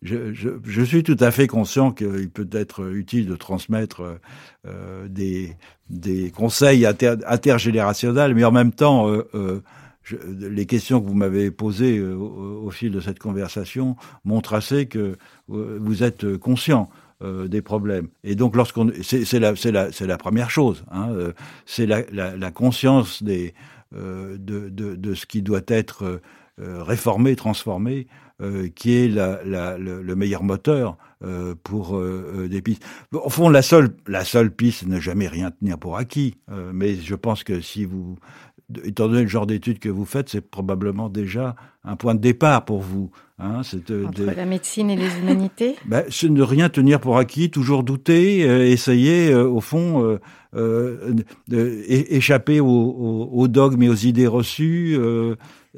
je, 0.04 0.32
je, 0.32 0.50
je, 0.62 0.82
suis 0.82 1.02
tout 1.02 1.16
à 1.18 1.30
fait 1.30 1.46
conscient 1.46 1.90
qu'il 1.90 2.30
peut 2.30 2.48
être 2.52 2.94
utile 2.94 3.26
de 3.26 3.36
transmettre 3.36 4.18
euh, 4.66 5.08
des, 5.08 5.56
des 5.90 6.30
conseils 6.30 6.86
inter, 6.86 7.16
intergénérationnels, 7.26 8.34
mais 8.34 8.44
en 8.44 8.52
même 8.52 8.72
temps, 8.72 9.08
euh, 9.08 9.26
euh, 9.34 9.60
je, 10.04 10.16
les 10.16 10.66
questions 10.66 11.00
que 11.00 11.08
vous 11.08 11.14
m'avez 11.14 11.50
posées 11.50 11.98
euh, 11.98 12.14
au, 12.14 12.70
fil 12.70 12.92
de 12.92 13.00
cette 13.00 13.18
conversation 13.18 13.96
montrent 14.24 14.54
assez 14.54 14.86
que 14.86 15.16
euh, 15.50 15.78
vous 15.80 16.02
êtes 16.02 16.36
conscient 16.36 16.90
euh, 17.22 17.48
des 17.48 17.62
problèmes. 17.62 18.08
Et 18.22 18.34
donc, 18.34 18.54
lorsqu'on, 18.54 18.92
c'est 19.02 19.40
la, 19.40 19.54
la, 19.64 19.88
la 19.98 20.18
première 20.18 20.50
chose. 20.50 20.84
Hein, 20.92 21.08
c'est 21.64 21.86
la, 21.86 22.02
la, 22.12 22.50
conscience 22.50 23.22
des, 23.22 23.54
de, 23.92 24.36
de, 24.38 24.94
de, 24.94 25.14
ce 25.14 25.24
qui 25.24 25.40
doit 25.40 25.62
être 25.68 26.20
réformé, 26.58 27.34
transformé 27.36 28.06
euh, 28.42 28.68
qui 28.74 28.96
est 28.96 29.06
la, 29.06 29.38
la, 29.44 29.78
le, 29.78 30.02
le, 30.02 30.16
meilleur 30.16 30.42
moteur 30.42 30.98
euh, 31.22 31.54
pour 31.62 31.96
euh, 31.96 32.48
des 32.50 32.62
pistes. 32.62 32.84
Au 33.12 33.30
fond, 33.30 33.48
la 33.48 33.62
seule, 33.62 33.94
la 34.08 34.24
seule 34.24 34.50
piste, 34.50 34.88
ne 34.88 34.98
jamais 34.98 35.28
rien 35.28 35.52
tenir 35.52 35.78
pour 35.78 35.96
acquis. 35.96 36.34
Mais 36.72 36.96
je 36.96 37.14
pense 37.14 37.44
que 37.44 37.60
si 37.60 37.84
vous, 37.84 38.18
étant 38.82 39.06
donné 39.06 39.22
le 39.22 39.28
genre 39.28 39.46
d'études 39.46 39.78
que 39.78 39.88
vous 39.88 40.04
faites, 40.04 40.30
c'est 40.30 40.40
probablement 40.40 41.08
déjà 41.08 41.54
un 41.84 41.94
point 41.94 42.16
de 42.16 42.20
départ 42.20 42.64
pour 42.64 42.80
vous. 42.80 43.12
Hein, 43.38 43.60
Entre 43.60 43.76
de, 43.92 44.24
la 44.24 44.46
médecine 44.46 44.90
et 44.90 44.96
les 44.96 45.16
humanités? 45.20 45.76
Ben, 45.86 46.02
C'est 46.08 46.28
ne 46.28 46.42
rien 46.42 46.68
tenir 46.68 46.98
pour 46.98 47.18
acquis, 47.18 47.52
toujours 47.52 47.84
douter, 47.84 48.40
essayer, 48.68 49.32
au 49.32 49.60
fond, 49.60 50.18
échapper 51.50 52.60
aux, 52.60 53.48
dogmes 53.48 53.82
et 53.82 53.88
aux 53.88 53.94
idées 53.94 54.26
reçues, 54.26 54.98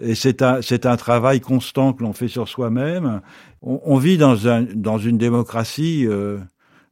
et 0.00 0.14
c'est 0.14 0.42
un, 0.42 0.96
travail 0.96 1.40
constant 1.40 1.92
que 1.92 2.02
l'on 2.02 2.12
fait 2.12 2.28
sur 2.28 2.48
soi-même. 2.48 3.22
On, 3.62 3.96
vit 3.96 4.18
dans, 4.18 4.46
un, 4.46 4.62
dans 4.62 4.98
une 4.98 5.16
démocratie 5.16 6.06
euh, 6.06 6.38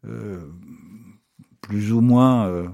euh, 0.09 0.41
plus 1.61 1.93
ou 1.93 2.01
moins 2.01 2.47
euh, 2.49 2.67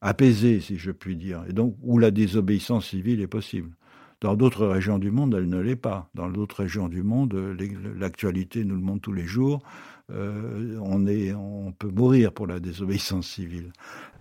apaisée, 0.00 0.60
si 0.60 0.78
je 0.78 0.90
puis 0.90 1.16
dire, 1.16 1.44
et 1.48 1.52
donc 1.52 1.76
où 1.82 1.98
la 1.98 2.10
désobéissance 2.10 2.86
civile 2.88 3.20
est 3.20 3.26
possible. 3.26 3.70
Dans 4.22 4.34
d'autres 4.34 4.66
régions 4.66 4.98
du 4.98 5.10
monde, 5.10 5.34
elle 5.34 5.48
ne 5.48 5.60
l'est 5.60 5.76
pas. 5.76 6.10
Dans 6.14 6.28
d'autres 6.28 6.62
régions 6.62 6.88
du 6.88 7.02
monde, 7.02 7.34
l'actualité 7.98 8.64
nous 8.64 8.74
le 8.74 8.82
montre 8.82 9.00
tous 9.00 9.12
les 9.12 9.24
jours. 9.24 9.62
Euh, 10.12 10.78
on, 10.82 11.06
est, 11.06 11.32
on 11.32 11.72
peut 11.72 11.90
mourir 11.90 12.32
pour 12.32 12.46
la 12.46 12.60
désobéissance 12.60 13.26
civile. 13.28 13.72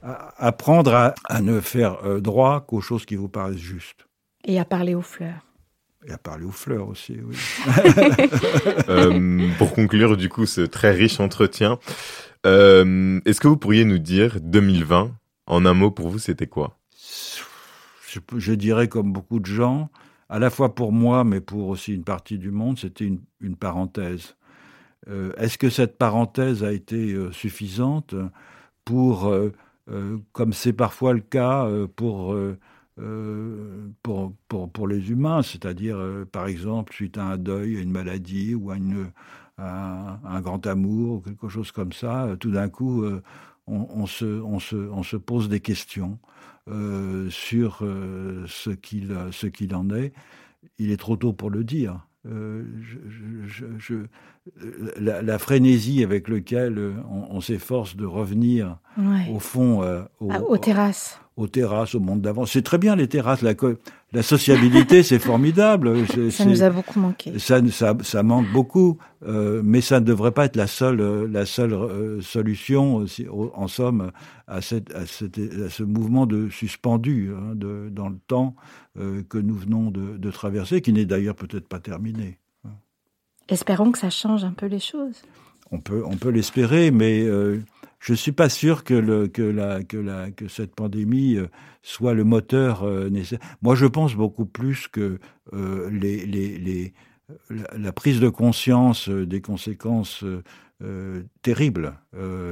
Apprendre 0.02 0.94
à, 0.94 1.16
à 1.26 1.42
ne 1.42 1.60
faire 1.60 2.06
euh, 2.06 2.22
droit 2.22 2.62
qu'aux 2.62 2.82
choses 2.82 3.06
qui 3.06 3.16
vous 3.16 3.30
paraissent 3.30 3.58
justes. 3.58 4.08
Et 4.46 4.60
à 4.60 4.66
parler 4.66 4.96
aux 4.96 5.02
fleurs. 5.02 5.46
Et 6.08 6.12
à 6.12 6.18
parler 6.18 6.46
aux 6.46 6.52
fleurs 6.52 6.88
aussi, 6.88 7.18
oui. 7.22 7.36
euh, 8.90 9.50
pour 9.58 9.74
conclure, 9.74 10.16
du 10.16 10.30
coup, 10.30 10.46
ce 10.46 10.62
très 10.62 10.92
riche 10.92 11.20
entretien, 11.20 11.78
euh, 12.46 13.20
est-ce 13.26 13.42
que 13.42 13.50
vous 13.50 13.58
pourriez 13.58 13.84
nous 13.84 13.98
dire 13.98 14.40
2020, 14.40 15.12
en 15.48 15.66
un 15.66 15.74
mot, 15.74 15.92
pour 15.92 16.08
vous, 16.08 16.20
c'était 16.20 16.48
quoi? 16.48 16.78
Je, 18.08 18.20
je, 18.38 18.54
dirais, 18.54 18.88
comme 18.88 19.12
beaucoup 19.12 19.42
de 19.42 19.46
gens, 19.46 19.90
à 20.30 20.40
la 20.40 20.50
fois 20.50 20.74
pour 20.74 20.94
moi, 20.94 21.26
mais 21.26 21.42
pour 21.42 21.68
aussi 21.68 21.94
une 21.94 22.06
partie 22.06 22.38
du 22.38 22.50
monde, 22.50 22.80
c'était 22.80 23.06
une, 23.06 23.20
une, 23.42 23.58
parenthèse. 23.58 24.36
Euh, 25.08 25.32
Est-ce 25.38 25.58
que 25.58 25.70
cette 25.70 25.98
parenthèse 25.98 26.64
a 26.64 26.72
été 26.74 27.14
euh, 27.14 27.32
suffisante 27.32 28.16
pour, 28.86 29.28
euh, 29.28 29.52
comme 30.34 30.54
c'est 30.54 30.74
parfois 30.74 31.14
le 31.14 31.22
cas, 31.22 31.68
pour 31.96 32.36
les 34.88 35.12
humains, 35.12 35.42
c'est-à-dire, 35.42 35.98
par 36.32 36.48
exemple, 36.48 36.94
suite 36.94 37.18
à 37.18 37.26
un 37.26 37.38
deuil, 37.38 37.78
à 37.78 37.82
une 37.82 37.92
maladie 37.92 38.56
ou 38.56 38.72
à, 38.72 38.78
une, 38.78 39.12
un 39.58 40.42
grand 40.42 40.66
amour 40.68 41.16
ou 41.16 41.20
quelque 41.22 41.50
chose 41.50 41.72
comme 41.72 41.94
ça, 41.94 42.36
tout 42.40 42.52
d'un 42.52 42.70
coup, 42.70 43.04
on, 43.68 44.06
se, 44.06 44.26
on, 44.26 44.60
se, 44.60 45.16
pose 45.18 45.50
des 45.50 45.60
questions 45.60 46.20
sur 47.30 47.80
ce 47.80 48.70
qu'il 48.70 49.16
ce 49.32 49.48
qu'il 49.48 49.76
en 49.76 49.90
est. 49.92 50.14
Il 50.78 50.92
est 50.92 50.98
trop 50.98 51.16
tôt 51.18 51.34
pour 51.34 51.50
le 51.50 51.64
dire. 51.64 52.06
Euh, 52.26 52.66
je, 52.82 52.98
je, 53.48 53.66
je, 53.78 53.96
la, 55.00 55.22
la, 55.22 55.40
frénésie 55.40 56.04
avec 56.04 56.28
laquelle 56.28 56.78
on, 57.10 57.28
on 57.30 57.40
s'efforce 57.40 57.96
de 57.96 58.06
revenir 58.06 58.78
ouais. 58.98 59.32
au 59.34 59.40
fond 59.40 59.84
euh, 59.84 60.02
au, 60.20 60.28
ah, 60.30 60.42
aux 60.42 60.58
terrasses 60.58 61.22
aux 61.40 61.48
terrasses 61.48 61.96
au 61.96 62.00
monde 62.00 62.22
d'avant. 62.22 62.46
C'est 62.46 62.62
très 62.62 62.78
bien 62.78 62.96
les 62.96 63.08
terrasses. 63.08 63.42
La, 63.42 63.54
la 64.14 64.24
sociabilité 64.24 65.04
c'est 65.10 65.20
formidable. 65.20 66.06
Ça 66.32 66.46
nous 66.46 66.64
a 66.64 66.70
beaucoup 66.70 67.00
manqué. 67.00 67.38
Ça, 67.40 67.60
ça, 67.72 67.96
ça 68.02 68.24
manque 68.24 68.52
beaucoup 68.52 68.98
euh, 69.28 69.62
mais 69.64 69.82
ça 69.82 70.00
ne 70.00 70.06
devrait 70.06 70.32
pas 70.32 70.46
être 70.46 70.56
la 70.56 70.68
seule 70.68 71.02
la 71.32 71.46
seule 71.46 71.74
euh, 71.74 72.22
solution 72.22 73.06
en 73.54 73.68
somme 73.68 74.12
à, 74.48 74.62
cette, 74.62 74.94
à, 74.96 75.06
cette, 75.06 75.38
à 75.38 75.70
ce 75.70 75.84
mouvement 75.84 76.26
de 76.26 76.50
suspendu 76.50 77.32
hein, 77.36 77.56
de, 77.56 77.90
dans 77.92 78.10
le 78.10 78.18
temps 78.28 78.56
euh, 78.98 79.22
que 79.28 79.38
nous 79.38 79.56
venons 79.56 79.92
de, 79.92 80.18
de 80.18 80.32
traverser 80.32 80.82
qui 80.82 80.94
n'est 80.94 81.06
d'ailleurs 81.06 81.36
peut-être 81.36 81.68
pas 81.68 81.80
terminé. 81.80 82.38
Espérons 83.50 83.92
que 83.92 83.98
ça 83.98 84.10
change 84.10 84.44
un 84.44 84.52
peu 84.52 84.68
les 84.68 84.80
choses. 84.80 85.24
On 85.72 85.80
peut, 85.80 86.04
on 86.06 86.18
peut 86.18 86.30
l'espérer, 86.30 86.92
mais 86.92 87.24
euh, 87.24 87.62
je 88.00 88.14
suis 88.14 88.32
pas 88.32 88.50
sûr 88.50 88.84
que, 88.84 89.28
que, 89.28 89.42
la, 89.42 89.84
que, 89.84 89.98
la, 89.98 90.32
que 90.32 90.48
cette 90.48 90.74
pandémie 90.74 91.36
euh, 91.36 91.48
soit 91.84 92.14
le 92.14 92.24
moteur 92.24 92.84
euh, 92.84 93.10
nécessaire. 93.10 93.40
Moi, 93.62 93.76
je 93.76 93.86
pense 93.86 94.16
beaucoup 94.16 94.46
plus 94.46 94.88
que 94.88 95.20
euh, 95.54 96.92
la, 97.78 97.92
prise 97.92 98.20
de 98.20 98.30
conscience 98.30 99.10
des 99.10 99.42
conséquences 99.42 100.24
terribles 101.44 101.94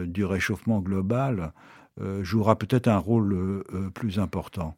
du 0.06 0.26
réchauffement 0.26 0.82
global 0.82 1.54
jouera 2.22 2.58
peut-être 2.58 2.88
un 2.88 2.98
rôle 2.98 3.64
plus 3.96 4.20
important. 4.20 4.76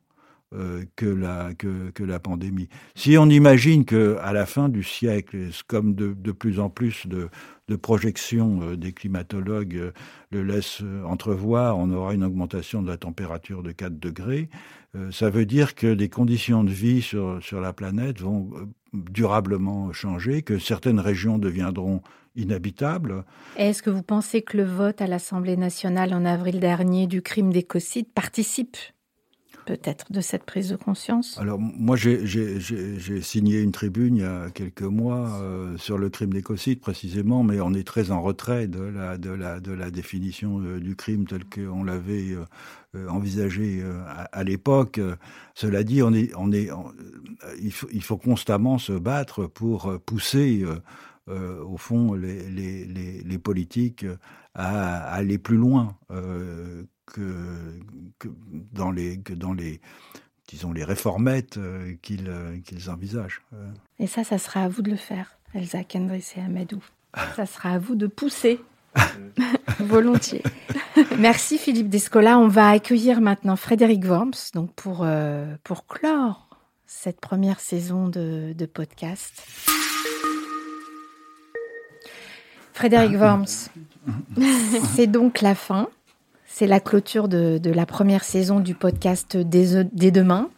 que, 0.96 1.06
la, 1.06 1.54
que, 1.54 1.92
que, 1.92 2.04
la 2.04 2.20
pandémie. 2.20 2.70
Si 2.96 3.18
on 3.18 3.30
imagine 3.30 3.86
que 3.86 4.18
à 4.22 4.34
la 4.34 4.46
fin 4.46 4.70
du 4.70 4.84
siècle, 4.84 5.50
comme 5.68 5.94
de, 5.96 6.14
de 6.14 6.32
plus 6.32 6.60
en 6.60 6.70
plus 6.70 7.06
de, 7.06 7.30
de 7.70 7.76
projections 7.76 8.76
des 8.76 8.92
climatologues 8.92 9.94
le 10.32 10.44
laissent 10.44 10.82
entrevoir, 11.06 11.78
on 11.78 11.92
aura 11.92 12.14
une 12.14 12.24
augmentation 12.24 12.82
de 12.82 12.88
la 12.88 12.98
température 12.98 13.64
de 13.64 13.72
4 13.72 14.00
degrés, 14.00 14.50
ça 15.12 15.30
veut 15.30 15.46
dire 15.46 15.76
que 15.76 15.88
les 15.88 16.10
conditions 16.10 16.64
de 16.64 16.72
vie 16.72 17.02
sur, 17.02 17.42
sur 17.42 17.62
la 17.62 17.74
planète 17.74 18.20
vont 18.20 18.50
durablement 18.94 19.94
changer, 19.94 20.42
que 20.42 20.58
certaines 20.58 21.00
régions 21.00 21.38
deviendront 21.38 22.02
inhabitables. 22.36 23.24
Est-ce 23.56 23.84
que 23.84 23.90
vous 23.90 24.04
pensez 24.04 24.42
que 24.42 24.58
le 24.58 24.64
vote 24.64 25.02
à 25.02 25.08
l'Assemblée 25.08 25.58
nationale 25.58 26.14
en 26.14 26.26
avril 26.26 26.60
dernier 26.60 27.06
du 27.06 27.22
crime 27.22 27.54
d'écocide 27.54 28.12
participe? 28.12 28.78
Peut-être 29.70 30.12
de 30.12 30.20
cette 30.20 30.46
prise 30.46 30.70
de 30.70 30.76
conscience? 30.76 31.38
Alors 31.38 31.60
moi 31.60 31.96
j'ai 31.96 33.22
signé 33.22 33.62
une 33.62 33.72
tribune 33.72 34.16
il 34.16 34.22
y 34.24 34.26
a 34.26 34.50
quelques 34.50 34.82
mois 34.82 35.30
euh, 35.44 35.78
sur 35.78 36.00
le 36.00 36.10
crime 36.10 36.34
d'écocide 36.34 36.80
précisément, 36.80 37.44
mais 37.44 37.62
on 37.62 37.76
est 37.76 37.86
très 37.86 38.10
en 38.10 38.24
retrait 38.24 38.68
de 38.68 38.82
la, 38.82 39.92
définition 39.92 40.60
euh, 40.60 40.80
du 40.80 40.96
crime 40.96 41.28
tel 41.28 41.44
qu'on 41.46 41.84
l'avait 41.84 42.36
euh, 42.96 43.08
envisagé 43.10 43.84
à, 44.32 44.44
l'époque. 44.44 45.00
Cela 45.54 45.84
dit, 45.84 46.02
on 46.02 46.14
est, 46.14 46.32
est, 46.54 46.70
il, 47.62 48.02
faut, 48.02 48.18
constamment 48.18 48.80
se 48.80 48.94
battre 48.94 49.46
pour 49.46 50.00
pousser 50.04 50.66
au 51.28 51.78
fond 51.78 52.16
les 52.16 53.38
politiques 53.38 54.08
à, 54.56 55.14
aller 55.14 55.38
plus 55.38 55.58
loin 55.58 55.96
que, 57.14 58.30
dans 58.74 58.92
les, 58.92 59.20
que 59.20 59.34
dans 59.34 59.54
les, 59.54 59.82
disons, 60.48 60.72
les 60.72 60.84
réformettes 60.84 61.58
euh, 61.58 61.96
euh, 62.28 62.60
qu'ils 62.62 62.90
envisagent. 62.90 63.42
Euh. 63.54 63.70
Et 64.00 64.08
ça, 64.08 64.24
ça 64.24 64.38
sera 64.38 64.64
à 64.64 64.70
vous 64.70 64.82
de 64.82 64.92
le 64.92 64.98
faire, 64.98 65.38
Elsa 65.54 65.84
Kendris 65.84 66.34
et 66.38 66.42
Amadou. 66.42 66.84
ça 67.36 67.46
sera 67.46 67.72
à 67.72 67.80
vous 67.80 67.96
de 67.96 68.08
pousser. 68.08 68.60
Volontiers. 69.80 70.44
Merci 71.20 71.58
Philippe 71.58 71.90
Descola. 71.90 72.40
On 72.40 72.48
va 72.48 72.70
accueillir 72.70 73.22
maintenant 73.22 73.56
Frédéric 73.56 74.04
Worms 74.04 74.34
donc 74.56 74.74
pour, 74.74 75.08
pour 75.64 75.86
clore 75.86 76.50
cette 76.88 77.22
première 77.22 77.60
saison 77.60 78.10
de, 78.10 78.54
de 78.58 78.66
podcast. 78.66 79.44
Frédéric 82.74 83.18
Worms, 83.18 83.70
c'est 84.96 85.08
donc 85.08 85.42
la 85.42 85.54
fin. 85.54 85.90
C'est 86.52 86.66
la 86.68 86.80
clôture 86.80 87.28
de, 87.30 87.62
la 87.64 87.86
première 87.86 88.24
saison 88.24 88.60
du 88.60 88.74
podcast 88.74 89.38
Dès, 89.38 89.86
demain, 90.12 90.50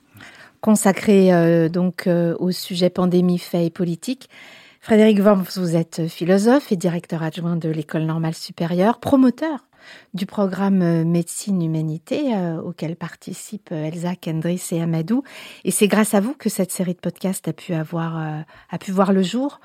consacré 0.62 1.34
euh, 1.34 1.68
donc 1.68 2.08
euh, 2.08 2.34
au 2.40 2.52
sujet 2.52 2.90
pandémie, 2.90 3.38
faits 3.38 3.68
et 3.68 3.70
politique. 3.70 4.30
Frédéric 4.80 5.20
Worms, 5.20 5.46
vous 5.58 5.76
êtes 5.76 6.08
philosophe 6.08 6.72
et 6.72 6.78
directeur 6.78 7.22
adjoint 7.22 7.58
de 7.58 7.70
l'École 7.70 8.04
normale 8.04 8.34
supérieure, 8.34 9.00
promoteur 9.00 9.68
du 10.14 10.26
programme 10.26 10.82
euh, 10.82 11.04
Médecine 11.04 11.62
Humanité 11.62 12.36
auquel 12.64 12.96
participent 12.96 13.72
Elsa, 13.74 14.16
Kendris 14.16 14.70
et 14.72 14.82
Amadou. 14.82 15.24
Et 15.66 15.72
c'est 15.72 15.90
grâce 15.90 16.14
à 16.14 16.22
vous 16.22 16.34
que 16.34 16.50
cette 16.50 16.72
série 16.72 16.94
de 16.94 17.00
podcasts 17.00 17.48
a 17.50 17.54
pu 17.54 17.74
avoir 17.74 18.18
a 18.18 18.78
pu 18.80 18.92
voir 18.92 19.12
le 19.12 19.24
jour. 19.24 19.60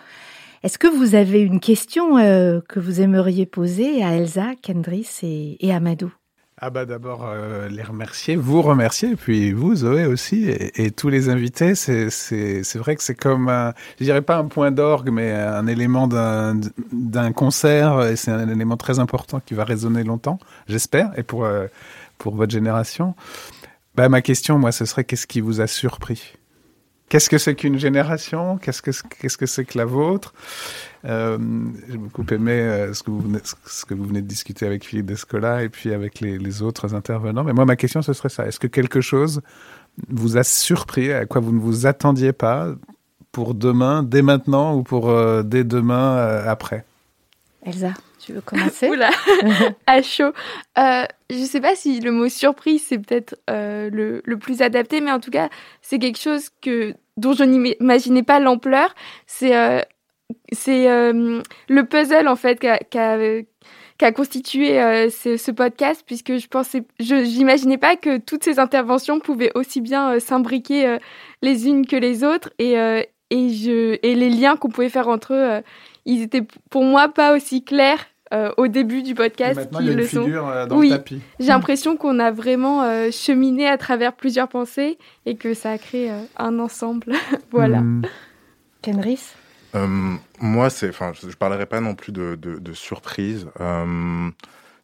Est-ce 0.67 0.79
que 0.79 0.89
vous 0.89 1.15
avez 1.15 1.43
une 1.43 1.61
question 1.61 2.17
que 2.17 2.81
vous 2.81 3.01
aimeriez 3.01 3.47
poser 3.47 4.03
à 4.03 4.17
Elsa, 4.17 4.49
Kendris 4.61 5.21
et 5.23 5.73
Amadou? 5.73 6.13
Ah 6.61 6.71
bah 6.71 6.85
d'abord 6.87 7.25
euh, 7.25 7.69
les 7.69 7.85
remercier, 7.85 8.35
vous 8.35 8.63
remercier, 8.63 9.15
puis 9.15 9.53
vous 9.53 9.77
Zoé 9.77 10.07
aussi, 10.07 10.49
et, 10.49 10.91
tous 10.91 11.09
les 11.09 11.29
invités. 11.29 11.77
C'est 11.77 12.11
c'est 12.11 12.79
vrai 12.79 12.97
que 12.97 13.05
c'est 13.05 13.15
comme, 13.15 13.49
un, 13.49 13.75
je 14.01 14.05
dirais 14.07 14.23
pas 14.23 14.39
un 14.39 14.47
point 14.47 14.73
d'orgue, 14.73 15.11
mais 15.11 15.31
un 15.31 15.69
élément 15.69 16.09
d'un 16.09 17.33
concert, 17.33 18.03
et 18.05 18.17
c'est 18.17 18.33
un 18.33 18.49
élément 18.49 18.77
très 18.77 18.99
important 18.99 19.39
qui 19.39 19.55
va 19.55 19.63
résonner 19.63 20.03
longtemps, 20.03 20.41
j'espère, 20.67 21.17
et 21.17 21.23
pour 21.23 21.45
euh, 21.45 21.69
pour 22.19 22.35
votre 22.35 22.51
génération. 22.51 23.15
Bah 23.95 24.09
ma 24.09 24.21
question, 24.21 24.59
moi, 24.59 24.73
ce 24.73 24.85
serait 24.85 25.05
qu'est-ce 25.05 25.29
qui 25.29 25.41
vous 25.41 25.61
a 25.61 25.69
surpris? 25.69 26.35
Qu'est-ce 27.09 27.31
que 27.31 27.39
c'est 27.39 27.55
qu'une 27.55 27.79
génération? 27.79 28.59
Qu'est-ce 28.59 28.83
que 28.83 29.47
c'est 29.47 29.65
que 29.65 29.79
la 29.79 29.85
vôtre? 29.85 30.35
Euh, 31.05 31.39
J'ai 31.89 31.99
beaucoup 31.99 32.25
aimé 32.33 32.53
euh, 32.53 32.95
ce, 32.95 33.03
que 33.05 33.11
vous 33.11 33.21
venez, 33.21 34.23
de 34.23 34.27
discuter 34.27 34.67
avec 34.67 34.85
Philippe 34.85 35.07
Descola 35.07 35.63
et 35.63 35.69
puis 35.69 35.93
avec 35.93 36.21
les, 36.21 36.63
autres 36.63 36.95
intervenants. 36.95 37.45
Mais 37.45 37.53
moi, 37.53 37.65
ma 37.65 37.77
question, 37.77 38.03
ce 38.03 38.13
serait 38.13 38.29
ça. 38.29 38.47
Est-ce 38.47 38.59
que 38.59 38.67
quelque 38.67 39.01
chose 39.01 39.41
vous 40.09 40.37
a 40.37 40.43
surpris, 40.43 41.13
à 41.13 41.27
quoi 41.27 41.41
vous 41.41 41.53
ne 41.53 41.61
vous 41.61 41.87
attendiez 41.87 42.33
pas 42.33 42.75
pour 43.31 43.55
demain, 43.55 44.03
dès 44.03 44.23
maintenant 44.23 44.75
ou 44.75 44.83
pour 44.83 45.09
euh, 45.09 45.45
dès 45.45 45.63
demain 45.63 46.17
après? 46.45 46.85
Elsa 47.65 47.93
tu 48.27 48.33
veux 48.33 48.41
commencer 48.41 48.89
Oula, 48.91 49.11
à 49.87 50.03
chaud. 50.03 50.33
Euh, 50.79 51.05
je 51.31 51.39
ne 51.39 51.45
sais 51.45 51.61
pas 51.61 51.77
si 51.77 52.01
le 52.01 52.11
mot 52.11 52.29
surprise 52.29 52.85
c'est 52.85 52.99
peut-être 52.99 53.37
euh, 53.49 53.89
le, 53.91 54.21
le, 54.25 54.39
plus 54.39 54.63
adapté, 54.63 55.01
mais 55.01 55.13
en 55.13 55.21
tout 55.21 55.31
cas, 55.31 55.49
c'est 55.81 56.01
quelque 56.01 56.19
chose 56.19 56.51
que 56.61 56.95
dont 57.17 57.33
je 57.33 57.45
n'imaginais 57.45 58.25
pas 58.25 58.41
l'ampleur. 58.41 58.95
C'est 59.27 59.57
euh, 59.57 59.81
c'est 60.53 60.87
le 60.89 61.83
puzzle 61.85 62.27
en 62.27 62.35
fait 62.35 62.59
qu'a 62.59 62.79
qu 62.81 64.13
constitué 64.13 64.81
ce, 65.09 65.37
ce, 65.37 65.51
podcast, 65.53 66.03
puisque 66.05 66.37
je 66.37 66.49
pensais, 66.49 66.83
je 66.99 67.15
n'imaginais 67.15 67.79
pas 67.79 67.95
que 67.95 68.19
toutes 68.19 68.43
ces 68.43 68.59
interventions 68.59 69.21
pouvaient 69.21 69.53
aussi 69.55 69.81
bien 69.81 70.19
s'imbriquer 70.19 70.99
les 71.43 71.69
unes 71.69 71.87
que 71.87 71.95
les 71.95 72.25
autres, 72.25 72.51
et 72.59 72.73
et 73.31 73.51
je 73.51 73.99
et 74.03 74.15
les 74.17 74.31
liens 74.31 74.57
qu'on 74.57 74.69
pouvait 74.69 74.89
faire 74.89 75.07
entre 75.07 75.33
eux, 75.33 75.63
ils 76.07 76.23
étaient 76.23 76.45
pour 76.71 76.83
moi 76.83 77.09
pas 77.09 77.37
aussi 77.37 77.63
clairs 77.63 78.05
euh, 78.35 78.51
au 78.57 78.67
début 78.67 79.03
du 79.03 79.15
podcast. 79.15 79.57
maintenant, 79.57 79.79
il 79.81 79.87
y 79.87 79.91
a 79.91 79.93
une 79.93 80.03
figure 80.03 80.49
euh, 80.49 80.67
dans 80.67 80.79
oui, 80.79 80.91
le. 80.91 81.19
J'ai 81.39 81.47
l'impression 81.47 81.97
qu'on 81.97 82.19
a 82.19 82.33
vraiment 82.33 82.83
euh, 82.83 83.11
cheminé 83.13 83.69
à 83.69 83.79
travers 83.79 84.15
plusieurs 84.15 84.49
pensées 84.49 84.99
et 85.27 85.37
que 85.37 85.55
ça 85.55 85.71
a 85.71 85.79
créé 85.79 86.11
un 86.37 86.59
ensemble. 86.59 87.13
voilà. 87.53 87.81
Mm. 87.81 88.03
Kenris 88.83 89.35
Moi, 90.41 90.71
c'est, 90.71 90.89
enfin, 90.89 91.13
je 91.21 91.27
ne 91.27 91.33
parlerai 91.33 91.67
pas 91.67 91.81
non 91.81 91.95
plus 91.95 92.11
de, 92.13 92.35
de, 92.35 92.59
de 92.59 92.73
surprise. 92.73 93.47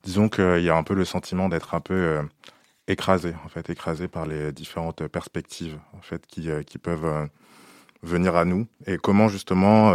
disons 0.05 0.29
qu'il 0.29 0.63
y 0.63 0.71
a 0.71 0.77
un 0.77 0.83
peu 0.85 0.95
le 0.95 1.05
sentiment 1.05 1.49
d'être 1.49 1.75
un 1.75 1.81
peu 1.81 2.21
écrasé, 2.87 3.35
en 3.45 3.49
fait, 3.49 3.71
écrasé 3.71 4.07
par 4.07 4.27
les 4.27 4.53
différentes 4.53 5.07
perspectives, 5.09 5.79
en 5.99 6.03
fait, 6.03 6.27
qui, 6.27 6.49
qui 6.67 6.79
peuvent 6.79 7.29
venir 8.03 8.37
à 8.37 8.45
nous 8.45 8.67
et 8.87 8.99
comment 8.99 9.29
justement 9.29 9.93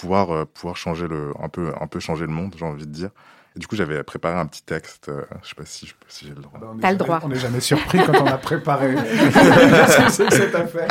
pouvoir 0.00 0.30
euh, 0.30 0.44
pouvoir 0.46 0.76
changer 0.76 1.06
le 1.06 1.32
un 1.42 1.48
peu 1.48 1.72
un 1.78 1.86
peu 1.86 2.00
changer 2.00 2.24
le 2.24 2.32
monde, 2.32 2.54
j'ai 2.58 2.64
envie 2.64 2.86
de 2.86 2.92
dire. 2.92 3.10
Et 3.56 3.58
du 3.58 3.66
coup, 3.66 3.74
j'avais 3.74 4.02
préparé 4.04 4.38
un 4.38 4.46
petit 4.46 4.62
texte. 4.62 5.08
Euh, 5.08 5.24
je 5.42 5.48
sais 5.48 5.54
pas 5.56 5.64
si, 5.66 5.86
je, 5.86 5.94
si 6.06 6.24
j'ai 6.26 6.34
le 6.34 6.40
droit. 6.40 6.52
Ah 6.62 6.66
bah, 6.66 6.78
T'as 6.80 6.92
le 6.92 6.96
droit. 6.96 7.18
On 7.24 7.28
n'est 7.28 7.34
jamais 7.34 7.58
surpris 7.60 7.98
quand 7.98 8.22
on 8.22 8.26
a 8.26 8.38
préparé 8.38 8.94
cette 10.08 10.54
affaire. 10.54 10.86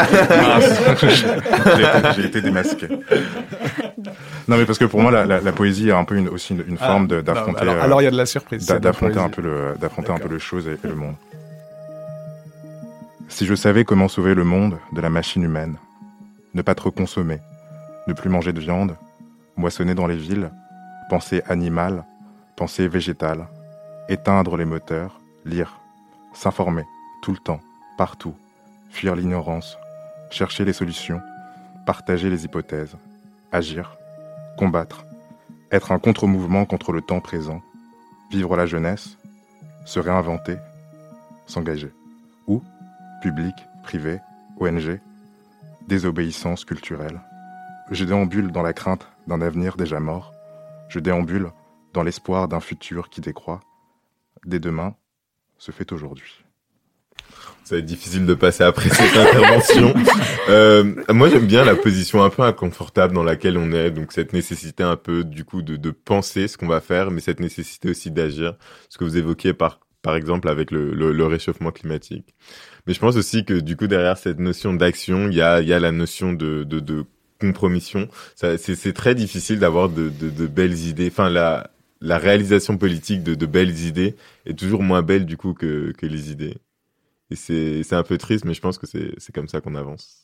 j'ai 2.15 2.25
été 2.25 2.41
démasqué. 2.41 2.89
Non, 4.49 4.57
mais 4.57 4.65
parce 4.65 4.77
que 4.77 4.85
pour 4.85 5.01
moi, 5.01 5.09
la, 5.09 5.25
la, 5.25 5.39
la 5.39 5.51
poésie 5.53 5.89
a 5.89 5.97
un 5.97 6.03
peu 6.03 6.17
une, 6.17 6.27
aussi 6.27 6.53
une, 6.53 6.65
une 6.67 6.77
ah, 6.81 6.87
forme 6.87 7.07
d'affronter. 7.07 7.61
Alors, 7.61 7.81
alors, 7.81 8.01
il 8.01 8.05
y 8.05 8.07
a 8.07 8.11
de 8.11 8.17
la 8.17 8.25
surprise. 8.25 8.65
D'affronter 8.65 9.19
un 9.19 9.29
peu 9.29 9.41
le 9.41 9.75
d'affronter 9.79 10.11
un 10.11 10.17
peu 10.19 10.27
les 10.27 10.39
choses 10.39 10.67
et, 10.67 10.73
et 10.73 10.87
le 10.87 10.95
monde. 10.95 11.15
Si 13.29 13.45
je 13.45 13.55
savais 13.55 13.85
comment 13.85 14.09
sauver 14.09 14.35
le 14.35 14.43
monde 14.43 14.77
de 14.91 14.99
la 14.99 15.09
machine 15.09 15.43
humaine, 15.43 15.77
ne 16.53 16.61
pas 16.61 16.75
trop 16.75 16.91
consommer, 16.91 17.39
ne 18.07 18.13
plus 18.13 18.29
manger 18.29 18.53
de 18.53 18.59
viande, 18.59 18.95
moissonner 19.55 19.95
dans 19.95 20.07
les 20.07 20.15
villes, 20.15 20.51
penser 21.09 21.41
animale, 21.47 22.05
penser 22.55 22.87
végétale, 22.87 23.47
éteindre 24.07 24.57
les 24.57 24.65
moteurs, 24.65 25.19
lire, 25.45 25.79
s'informer, 26.33 26.85
tout 27.21 27.31
le 27.31 27.37
temps, 27.37 27.59
partout, 27.97 28.33
fuir 28.89 29.15
l'ignorance, 29.15 29.77
chercher 30.29 30.65
les 30.65 30.73
solutions, 30.73 31.21
partager 31.85 32.29
les 32.29 32.45
hypothèses, 32.45 32.95
agir, 33.51 33.97
combattre, 34.57 35.05
être 35.71 35.91
un 35.91 35.99
contre-mouvement 35.99 36.65
contre 36.65 36.91
le 36.91 37.01
temps 37.01 37.19
présent, 37.19 37.61
vivre 38.31 38.55
la 38.55 38.65
jeunesse, 38.65 39.17
se 39.85 39.99
réinventer, 39.99 40.57
s'engager. 41.45 41.91
Ou, 42.47 42.61
public, 43.21 43.55
privé, 43.83 44.19
ONG, 44.59 44.99
désobéissance 45.87 46.65
culturelle. 46.65 47.21
Je 47.91 48.05
déambule 48.05 48.51
dans 48.51 48.61
la 48.61 48.73
crainte 48.73 49.07
d'un 49.27 49.41
avenir 49.41 49.75
déjà 49.75 49.99
mort. 49.99 50.33
Je 50.89 50.99
déambule 50.99 51.51
dans 51.93 52.03
l'espoir 52.03 52.47
d'un 52.47 52.59
futur 52.59 53.09
qui 53.09 53.19
décroît. 53.19 53.61
Dès 54.45 54.59
demain, 54.59 54.95
se 55.57 55.71
fait 55.71 55.91
aujourd'hui. 55.91 56.43
Ça 57.63 57.75
va 57.75 57.79
être 57.79 57.85
difficile 57.85 58.25
de 58.25 58.33
passer 58.35 58.63
après 58.63 58.89
cette 58.89 59.17
intervention. 59.17 59.93
Euh, 60.49 60.95
moi, 61.09 61.29
j'aime 61.29 61.47
bien 61.47 61.65
la 61.65 61.75
position 61.75 62.23
un 62.23 62.29
peu 62.29 62.43
inconfortable 62.43 63.13
dans 63.13 63.23
laquelle 63.23 63.57
on 63.57 63.71
est, 63.71 63.91
donc 63.91 64.11
cette 64.11 64.33
nécessité 64.33 64.83
un 64.83 64.95
peu 64.95 65.23
du 65.23 65.43
coup 65.43 65.61
de, 65.63 65.75
de 65.75 65.91
penser 65.91 66.47
ce 66.47 66.57
qu'on 66.57 66.67
va 66.67 66.81
faire, 66.81 67.09
mais 67.09 67.21
cette 67.21 67.39
nécessité 67.39 67.89
aussi 67.89 68.11
d'agir. 68.11 68.55
Ce 68.89 68.97
que 68.97 69.03
vous 69.03 69.17
évoquiez 69.17 69.53
par 69.53 69.79
par 70.01 70.15
exemple 70.15 70.47
avec 70.47 70.71
le, 70.71 70.93
le, 70.93 71.11
le, 71.11 71.25
réchauffement 71.25 71.71
climatique. 71.71 72.33
Mais 72.87 72.93
je 72.93 72.99
pense 73.01 73.17
aussi 73.17 73.43
que 73.43 73.55
du 73.55 73.75
coup 73.75 73.87
derrière 73.87 74.17
cette 74.17 74.39
notion 74.39 74.73
d'action, 74.73 75.27
il 75.27 75.35
y 75.35 75.41
a, 75.41 75.59
il 75.59 75.67
y 75.67 75.73
a 75.73 75.79
la 75.79 75.91
notion 75.91 76.31
de, 76.31 76.63
de, 76.63 76.79
de 76.79 77.05
compromission. 77.39 78.07
C'est 78.35 78.93
très 78.93 79.15
difficile 79.15 79.59
d'avoir 79.59 79.89
de, 79.89 80.09
de, 80.09 80.29
de, 80.29 80.47
belles 80.47 80.77
idées. 80.87 81.07
Enfin, 81.11 81.29
la, 81.29 81.71
la 82.01 82.17
réalisation 82.17 82.77
politique 82.77 83.23
de, 83.23 83.35
de 83.35 83.45
belles 83.45 83.79
idées 83.85 84.15
est 84.45 84.57
toujours 84.57 84.83
moins 84.83 85.01
belle 85.01 85.25
du 85.25 85.37
coup 85.37 85.53
que, 85.53 85.91
que 85.97 86.05
les 86.05 86.31
idées. 86.31 86.57
Et 87.31 87.35
c'est 87.35 87.93
un 87.95 88.03
peu 88.03 88.17
triste, 88.17 88.45
mais 88.45 88.53
je 88.53 88.61
pense 88.61 88.77
que 88.77 88.87
c'est 88.87 89.31
comme 89.33 89.47
ça 89.47 89.61
qu'on 89.61 89.75
avance. 89.75 90.18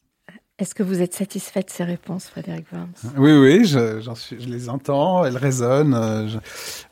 Est-ce 0.57 0.73
que 0.73 0.83
vous 0.83 1.01
êtes 1.01 1.13
satisfait 1.13 1.63
de 1.63 1.69
ces 1.69 1.83
réponses, 1.83 2.27
Frédéric 2.27 2.67
Worms? 2.71 2.93
Oui, 3.17 3.33
oui, 3.33 3.65
je, 3.65 3.99
suis, 4.15 4.39
je, 4.39 4.47
les 4.47 4.69
entends, 4.69 5.25
elles 5.25 5.35
résonnent. 5.35 5.93
Euh, 5.93 6.29
je, 6.29 6.37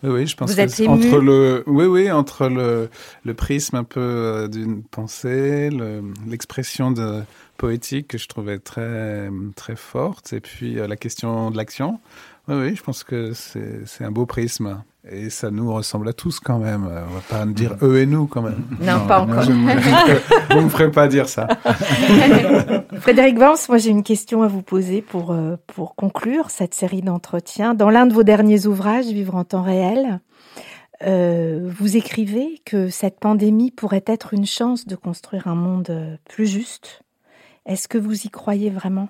oui, 0.05 0.27
je 0.27 0.35
pense 0.35 0.51
vous 0.51 0.59
êtes 0.59 0.81
entre 0.81 1.19
le, 1.19 1.63
oui, 1.65 1.85
oui, 1.85 2.11
entre 2.11 2.49
le, 2.49 2.89
le 3.23 3.33
prisme 3.33 3.77
un 3.77 3.85
peu 3.85 4.01
euh, 4.01 4.47
d'une 4.49 4.83
pensée, 4.83 5.69
l'expression 6.27 6.91
de 6.91 7.21
poétique 7.55 8.09
que 8.09 8.17
je 8.17 8.27
trouvais 8.27 8.59
très 8.59 9.29
très 9.55 9.77
forte, 9.77 10.33
et 10.33 10.41
puis 10.41 10.77
euh, 10.77 10.85
la 10.85 10.97
question 10.97 11.49
de 11.49 11.55
l'action. 11.55 12.01
Oui, 12.49 12.55
oui, 12.55 12.75
je 12.75 12.83
pense 12.83 13.05
que 13.05 13.31
c'est 13.31 14.03
un 14.03 14.11
beau 14.11 14.25
prisme. 14.25 14.83
Et 15.09 15.29
ça 15.29 15.51
nous 15.51 15.73
ressemble 15.73 16.07
à 16.07 16.13
tous 16.13 16.39
quand 16.39 16.59
même. 16.59 16.85
On 16.85 17.13
va 17.13 17.21
pas 17.29 17.45
dire 17.45 17.75
eux 17.81 17.99
et 17.99 18.05
nous 18.05 18.25
quand 18.25 18.41
même. 18.41 18.63
Non, 18.79 19.05
pas 19.05 19.19
encore. 19.19 19.43
vous 19.43 19.51
ne 19.51 20.61
me 20.61 20.69
ferez 20.69 20.91
pas 20.91 21.09
dire 21.09 21.27
ça. 21.27 21.47
Frédéric 23.01 23.37
Vance, 23.37 23.67
moi 23.67 23.77
j'ai 23.79 23.89
une 23.89 24.03
question 24.03 24.43
à 24.43 24.47
vous 24.47 24.61
poser 24.61 25.01
pour, 25.01 25.31
euh, 25.31 25.57
pour 25.67 25.95
conclure 25.95 26.49
cette 26.49 26.73
série 26.73 27.01
d'entretiens. 27.01 27.73
Dans 27.73 27.89
l'un 27.89 28.05
de 28.05 28.13
vos 28.13 28.23
derniers 28.23 28.65
ouvrages, 28.65 29.07
Vivre 29.07 29.35
en 29.35 29.43
temps 29.43 29.61
réel, 29.61 30.21
euh, 31.05 31.69
vous 31.77 31.97
écrivez 31.97 32.61
que 32.65 32.87
cette 32.87 33.19
pandémie 33.19 33.71
pourrait 33.71 34.05
être 34.07 34.33
une 34.33 34.45
chance 34.45 34.87
de 34.87 34.95
construire 34.95 35.47
un 35.47 35.55
monde 35.55 36.17
plus 36.29 36.47
juste. 36.47 37.03
Est-ce 37.65 37.89
que 37.89 37.97
vous 37.97 38.25
y 38.25 38.29
croyez 38.29 38.69
vraiment? 38.69 39.09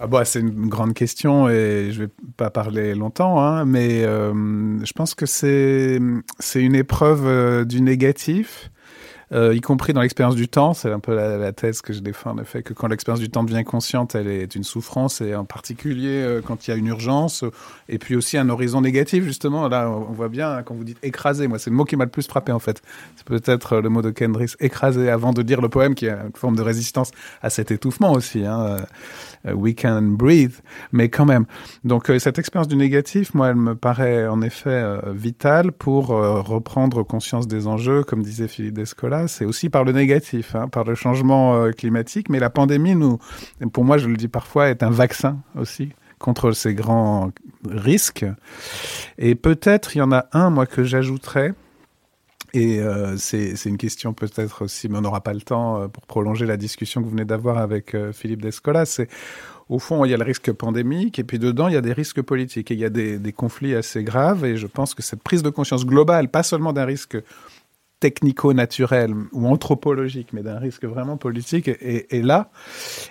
Ah 0.00 0.06
bah, 0.06 0.24
c'est 0.24 0.40
une 0.40 0.68
grande 0.68 0.94
question 0.94 1.48
et 1.48 1.90
je 1.90 2.04
vais 2.04 2.10
pas 2.36 2.50
parler 2.50 2.94
longtemps, 2.94 3.42
hein, 3.42 3.64
mais 3.64 4.04
euh, 4.04 4.32
je 4.84 4.92
pense 4.92 5.16
que 5.16 5.26
c'est 5.26 5.98
une 6.54 6.74
épreuve 6.76 7.26
euh, 7.26 7.64
du 7.64 7.80
négatif 7.80 8.70
euh, 9.32 9.54
y 9.54 9.60
compris 9.60 9.92
dans 9.92 10.00
l'expérience 10.00 10.36
du 10.36 10.48
temps. 10.48 10.72
C'est 10.72 10.90
un 10.90 11.00
peu 11.00 11.14
la, 11.14 11.52
thèse 11.52 11.82
que 11.82 11.92
je 11.92 12.00
défends, 12.00 12.34
le 12.34 12.44
fait 12.44 12.62
que 12.62 12.72
quand 12.72 12.88
l'expérience 12.88 13.20
du 13.20 13.28
temps 13.28 13.44
devient 13.44 13.64
consciente, 13.64 14.14
elle 14.14 14.28
est 14.28 14.54
une 14.54 14.64
souffrance, 14.64 15.20
et 15.20 15.34
en 15.34 15.44
particulier 15.44 16.22
euh, 16.22 16.40
quand 16.40 16.66
il 16.66 16.70
y 16.70 16.74
a 16.74 16.76
une 16.76 16.86
urgence, 16.86 17.44
et 17.88 17.98
puis 17.98 18.16
aussi 18.16 18.38
un 18.38 18.48
horizon 18.48 18.80
négatif, 18.80 19.24
justement. 19.24 19.68
Là, 19.68 19.90
on 19.90 20.12
voit 20.12 20.28
bien, 20.28 20.50
hein, 20.50 20.62
quand 20.62 20.74
vous 20.74 20.84
dites 20.84 20.98
écraser, 21.02 21.46
moi, 21.46 21.58
c'est 21.58 21.70
le 21.70 21.76
mot 21.76 21.84
qui 21.84 21.96
m'a 21.96 22.04
le 22.04 22.10
plus 22.10 22.26
frappé, 22.26 22.52
en 22.52 22.58
fait. 22.58 22.82
C'est 23.16 23.26
peut-être 23.26 23.78
le 23.78 23.88
mot 23.88 24.02
de 24.02 24.10
Kendrick, 24.10 24.56
écraser, 24.60 25.10
avant 25.10 25.32
de 25.32 25.42
dire 25.42 25.60
le 25.60 25.68
poème, 25.68 25.94
qui 25.94 26.06
est 26.06 26.10
une 26.10 26.32
forme 26.34 26.56
de 26.56 26.62
résistance 26.62 27.10
à 27.42 27.50
cet 27.50 27.70
étouffement 27.70 28.12
aussi. 28.12 28.44
Hein. 28.44 28.78
Euh, 29.46 29.52
we 29.52 29.74
can 29.74 30.02
breathe, 30.02 30.60
mais 30.92 31.08
quand 31.08 31.24
même. 31.24 31.44
Donc, 31.84 32.10
cette 32.18 32.38
expérience 32.38 32.68
du 32.68 32.76
négatif, 32.76 33.34
moi, 33.34 33.48
elle 33.48 33.56
me 33.56 33.74
paraît 33.74 34.26
en 34.26 34.42
effet 34.42 34.84
vitale 35.12 35.72
pour 35.72 36.08
reprendre 36.08 37.02
conscience 37.02 37.46
des 37.46 37.66
enjeux, 37.66 38.02
comme 38.02 38.22
disait 38.22 38.48
Philippe 38.48 38.74
Descola 38.74 39.17
c'est 39.26 39.44
aussi 39.44 39.68
par 39.68 39.84
le 39.84 39.92
négatif, 39.92 40.54
hein, 40.54 40.68
par 40.68 40.84
le 40.84 40.94
changement 40.94 41.56
euh, 41.56 41.72
climatique. 41.72 42.28
Mais 42.28 42.38
la 42.38 42.50
pandémie, 42.50 42.94
pour 43.72 43.84
moi, 43.84 43.98
je 43.98 44.08
le 44.08 44.16
dis 44.16 44.28
parfois, 44.28 44.68
est 44.68 44.82
un 44.82 44.90
vaccin 44.90 45.38
aussi 45.58 45.90
contre 46.18 46.52
ces 46.52 46.74
grands 46.74 47.30
risques. 47.68 48.26
Et 49.18 49.34
peut-être, 49.34 49.96
il 49.96 49.98
y 49.98 50.02
en 50.02 50.12
a 50.12 50.26
un, 50.32 50.50
moi, 50.50 50.66
que 50.66 50.84
j'ajouterais. 50.84 51.54
Et 52.54 52.80
euh, 52.80 53.16
c'est 53.18 53.52
une 53.66 53.76
question 53.76 54.14
peut-être 54.14 54.64
aussi, 54.64 54.88
mais 54.88 54.98
on 54.98 55.02
n'aura 55.02 55.20
pas 55.20 55.34
le 55.34 55.42
temps 55.42 55.82
euh, 55.82 55.88
pour 55.88 56.06
prolonger 56.06 56.46
la 56.46 56.56
discussion 56.56 57.00
que 57.00 57.04
vous 57.04 57.12
venez 57.12 57.26
d'avoir 57.26 57.58
avec 57.58 57.94
Philippe 58.12 58.42
Descola. 58.42 58.86
C'est 58.86 59.08
au 59.68 59.78
fond, 59.78 60.04
il 60.06 60.10
y 60.10 60.14
a 60.14 60.16
le 60.16 60.24
risque 60.24 60.50
pandémique, 60.52 61.18
et 61.18 61.24
puis 61.24 61.38
dedans, 61.38 61.68
il 61.68 61.74
y 61.74 61.76
a 61.76 61.82
des 61.82 61.92
risques 61.92 62.22
politiques, 62.22 62.70
et 62.70 62.74
il 62.74 62.80
y 62.80 62.86
a 62.86 62.88
des 62.88 63.32
conflits 63.32 63.74
assez 63.74 64.02
graves, 64.02 64.46
et 64.46 64.56
je 64.56 64.66
pense 64.66 64.94
que 64.94 65.02
cette 65.02 65.22
prise 65.22 65.42
de 65.42 65.50
conscience 65.50 65.84
globale, 65.84 66.30
pas 66.30 66.42
seulement 66.42 66.72
d'un 66.72 66.86
risque 66.86 67.18
technico-naturel 68.00 69.12
ou 69.32 69.46
anthropologique, 69.46 70.28
mais 70.32 70.42
d'un 70.42 70.58
risque 70.58 70.84
vraiment 70.84 71.16
politique, 71.16 71.68
est, 71.68 72.22
là. 72.22 72.50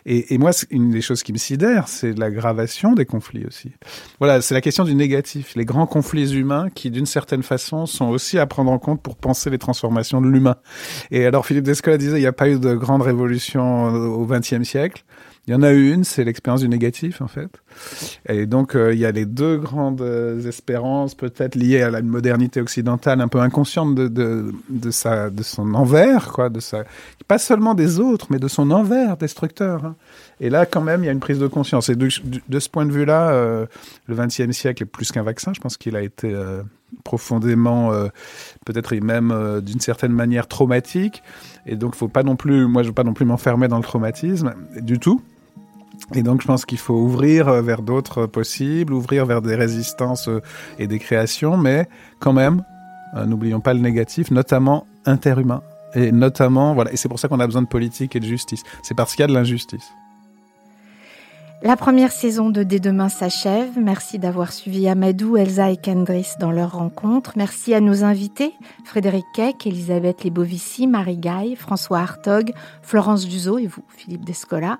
Et, 0.05 0.33
et, 0.33 0.37
moi, 0.37 0.51
une 0.69 0.91
des 0.91 1.01
choses 1.01 1.23
qui 1.23 1.33
me 1.33 1.37
sidère, 1.37 1.87
c'est 1.87 2.17
l'aggravation 2.17 2.93
des 2.93 3.05
conflits 3.05 3.45
aussi. 3.45 3.71
Voilà, 4.19 4.41
c'est 4.41 4.53
la 4.53 4.61
question 4.61 4.83
du 4.83 4.95
négatif, 4.95 5.55
les 5.55 5.65
grands 5.65 5.87
conflits 5.87 6.33
humains 6.33 6.69
qui, 6.73 6.89
d'une 6.91 7.05
certaine 7.05 7.43
façon, 7.43 7.85
sont 7.85 8.07
aussi 8.07 8.39
à 8.39 8.45
prendre 8.45 8.71
en 8.71 8.79
compte 8.79 9.01
pour 9.01 9.17
penser 9.17 9.49
les 9.49 9.57
transformations 9.57 10.21
de 10.21 10.27
l'humain. 10.27 10.55
Et 11.11 11.25
alors, 11.25 11.45
Philippe 11.45 11.65
Descola 11.65 11.97
disait, 11.97 12.17
il 12.17 12.21
n'y 12.21 12.27
a 12.27 12.33
pas 12.33 12.49
eu 12.49 12.59
de 12.59 12.73
grande 12.75 13.01
révolution 13.01 13.87
au 13.87 14.25
XXe 14.25 14.63
siècle. 14.63 15.03
Il 15.47 15.53
y 15.53 15.55
en 15.55 15.61
a 15.61 15.71
une, 15.71 16.03
c'est 16.03 16.25
l'expérience 16.25 16.59
du 16.59 16.67
négatif, 16.67 17.21
en 17.21 17.29
fait. 17.29 17.49
Et 18.27 18.45
donc, 18.45 18.75
euh, 18.75 18.93
il 18.93 18.99
y 18.99 19.05
a 19.05 19.11
les 19.11 19.25
deux 19.25 19.55
grandes 19.55 20.01
euh, 20.01 20.45
espérances, 20.45 21.15
peut-être 21.15 21.55
liées 21.55 21.81
à 21.81 21.89
la 21.89 22.01
modernité 22.01 22.59
occidentale, 22.59 23.21
un 23.21 23.29
peu 23.29 23.39
inconsciente 23.39 23.95
de, 23.95 24.09
de, 24.69 24.91
sa, 24.91 25.29
de 25.29 25.43
son 25.43 25.73
envers, 25.73 26.33
quoi, 26.33 26.49
de 26.49 26.59
sa, 26.59 26.83
pas 27.29 27.37
seulement 27.37 27.75
des 27.75 28.01
autres, 28.01 28.27
mais 28.29 28.39
de 28.39 28.49
son 28.49 28.71
envers 28.71 29.15
destructeur. 29.15 29.85
Hein. 29.85 29.95
Et 30.41 30.49
là, 30.49 30.65
quand 30.65 30.81
même, 30.81 31.03
il 31.03 31.05
y 31.05 31.09
a 31.09 31.13
une 31.13 31.21
prise 31.21 31.39
de 31.39 31.47
conscience. 31.47 31.87
Et 31.87 31.95
de, 31.95 32.09
ce 32.09 32.69
point 32.69 32.85
de 32.85 32.91
vue-là, 32.91 33.29
euh, 33.29 33.65
le 34.07 34.15
XXe 34.15 34.51
siècle 34.51 34.83
est 34.83 34.85
plus 34.85 35.13
qu'un 35.13 35.23
vaccin. 35.23 35.53
Je 35.53 35.61
pense 35.61 35.77
qu'il 35.77 35.95
a 35.95 36.01
été 36.01 36.35
profondément, 37.05 37.91
peut-être 38.65 38.93
même 38.95 39.61
d'une 39.61 39.79
certaine 39.79 40.11
manière 40.11 40.47
traumatique. 40.47 41.23
Et 41.65 41.77
donc, 41.77 41.95
faut 41.95 42.09
pas 42.09 42.23
non 42.23 42.35
plus, 42.35 42.67
moi, 42.67 42.83
je 42.83 42.89
veux 42.89 42.93
pas 42.93 43.05
non 43.05 43.13
plus 43.13 43.25
m'enfermer 43.25 43.69
dans 43.69 43.77
le 43.77 43.83
traumatisme 43.83 44.53
du 44.81 44.99
tout. 44.99 45.21
Et 46.15 46.23
donc, 46.23 46.41
je 46.41 46.47
pense 46.47 46.65
qu'il 46.65 46.77
faut 46.77 46.95
ouvrir 46.95 47.47
euh, 47.47 47.61
vers 47.61 47.81
d'autres 47.81 48.25
possibles, 48.25 48.93
ouvrir 48.93 49.25
vers 49.25 49.41
des 49.41 49.55
résistances 49.55 50.29
euh, 50.29 50.41
et 50.79 50.87
des 50.87 50.99
créations, 50.99 51.57
mais 51.57 51.87
quand 52.19 52.33
même, 52.33 52.63
euh, 53.15 53.25
n'oublions 53.25 53.59
pas 53.59 53.73
le 53.73 53.79
négatif, 53.79 54.31
notamment 54.31 54.85
interhumain. 55.05 55.61
Et 55.95 56.11
notamment, 56.11 56.73
voilà, 56.73 56.91
et 56.91 56.97
c'est 56.97 57.09
pour 57.09 57.19
ça 57.19 57.27
qu'on 57.27 57.39
a 57.39 57.45
besoin 57.45 57.61
de 57.61 57.67
politique 57.67 58.15
et 58.15 58.19
de 58.19 58.25
justice. 58.25 58.63
C'est 58.83 58.95
parce 58.95 59.15
qu'il 59.15 59.21
y 59.21 59.23
a 59.23 59.27
de 59.27 59.33
l'injustice. 59.33 59.91
La 61.63 61.75
première 61.75 62.11
saison 62.11 62.51
de 62.51 62.61
Dès 62.61 62.79
demain 62.79 63.09
s'achève. 63.09 63.79
Merci 63.81 64.19
d'avoir 64.19 64.53
suivi 64.53 64.87
Amadou, 64.87 65.37
Elsa 65.37 65.71
et 65.71 65.77
Kendris 65.77 66.33
dans 66.39 66.51
leur 66.51 66.73
rencontre. 66.73 67.33
Merci 67.35 67.73
à 67.73 67.81
nos 67.81 68.03
invités, 68.03 68.53
Frédéric 68.85 69.25
Keck, 69.33 69.65
Elisabeth 69.65 70.23
Lebovici, 70.23 70.85
Marie 70.85 71.17
Gaille, 71.17 71.55
François 71.55 71.97
Hartog, 71.99 72.53
Florence 72.83 73.25
Duzot 73.25 73.57
et 73.57 73.65
vous, 73.65 73.81
Philippe 73.87 74.23
Descola. 74.23 74.77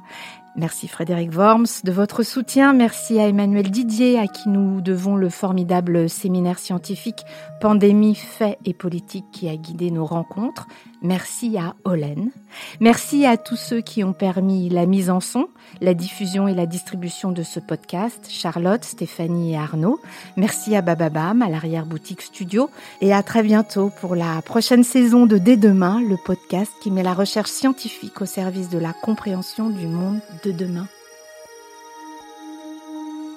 Merci 0.57 0.87
Frédéric 0.87 1.35
Worms 1.35 1.67
de 1.83 1.91
votre 1.91 2.23
soutien. 2.23 2.73
Merci 2.73 3.19
à 3.19 3.27
Emmanuel 3.27 3.69
Didier 3.69 4.17
à 4.17 4.25
qui 4.25 4.49
nous 4.49 4.81
devons 4.81 5.15
le 5.15 5.29
formidable 5.29 6.09
séminaire 6.09 6.57
scientifique 6.57 7.23
Pandémie, 7.61 8.15
faits 8.15 8.57
et 8.65 8.73
politique 8.73 9.25
qui 9.31 9.49
a 9.49 9.55
guidé 9.55 9.91
nos 9.91 10.05
rencontres. 10.05 10.67
Merci 11.01 11.57
à 11.57 11.75
Olen. 11.83 12.31
Merci 12.79 13.25
à 13.25 13.37
tous 13.37 13.55
ceux 13.55 13.81
qui 13.81 14.03
ont 14.03 14.13
permis 14.13 14.69
la 14.69 14.85
mise 14.85 15.09
en 15.09 15.19
son, 15.19 15.47
la 15.79 15.93
diffusion 15.93 16.47
et 16.47 16.55
la 16.55 16.65
distribution 16.65 17.31
de 17.31 17.43
ce 17.43 17.59
podcast, 17.59 18.27
Charlotte, 18.29 18.83
Stéphanie 18.83 19.53
et 19.53 19.57
Arnaud. 19.57 19.99
Merci 20.37 20.75
à 20.75 20.81
Bababam, 20.81 21.41
à 21.41 21.49
l'arrière-boutique 21.49 22.21
studio. 22.21 22.69
Et 23.01 23.13
à 23.13 23.21
très 23.21 23.43
bientôt 23.43 23.91
pour 24.01 24.15
la 24.15 24.41
prochaine 24.41 24.83
saison 24.83 25.25
de 25.25 25.37
Dès 25.37 25.57
demain, 25.57 26.01
le 26.01 26.17
podcast 26.17 26.71
qui 26.81 26.89
met 26.89 27.03
la 27.03 27.13
recherche 27.13 27.51
scientifique 27.51 28.21
au 28.21 28.25
service 28.25 28.69
de 28.69 28.79
la 28.79 28.93
compréhension 28.93 29.69
du 29.69 29.87
monde 29.87 30.19
de 30.43 30.51
demain. 30.51 30.87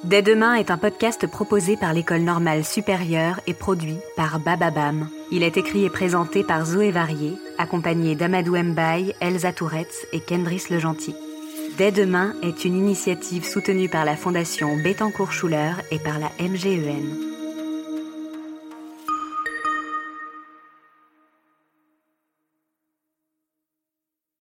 Dès 0.02 0.22
demain 0.22 0.54
est 0.54 0.70
un 0.70 0.78
podcast 0.78 1.26
proposé 1.26 1.76
par 1.76 1.92
l'École 1.92 2.22
normale 2.22 2.64
supérieure 2.64 3.38
et 3.46 3.52
produit 3.52 3.98
par 4.16 4.40
Bababam. 4.40 5.10
Il 5.30 5.42
est 5.42 5.58
écrit 5.58 5.84
et 5.84 5.90
présenté 5.90 6.42
par 6.42 6.64
Zoé 6.64 6.90
Varier, 6.90 7.34
accompagné 7.60 8.14
d'Amadou 8.14 8.56
Mbaye, 8.56 9.14
Elsa 9.20 9.52
Touretz 9.52 10.06
et 10.12 10.20
Kendris 10.20 10.64
Le 10.70 10.78
Gentil. 10.78 11.14
Dès 11.76 11.92
demain 11.92 12.34
est 12.42 12.64
une 12.64 12.76
initiative 12.76 13.44
soutenue 13.44 13.88
par 13.88 14.04
la 14.04 14.16
Fondation 14.16 14.76
Bettencourt 14.82 15.32
Schuller 15.32 15.72
et 15.90 15.98
par 15.98 16.18
la 16.18 16.30
MGEN. 16.40 17.29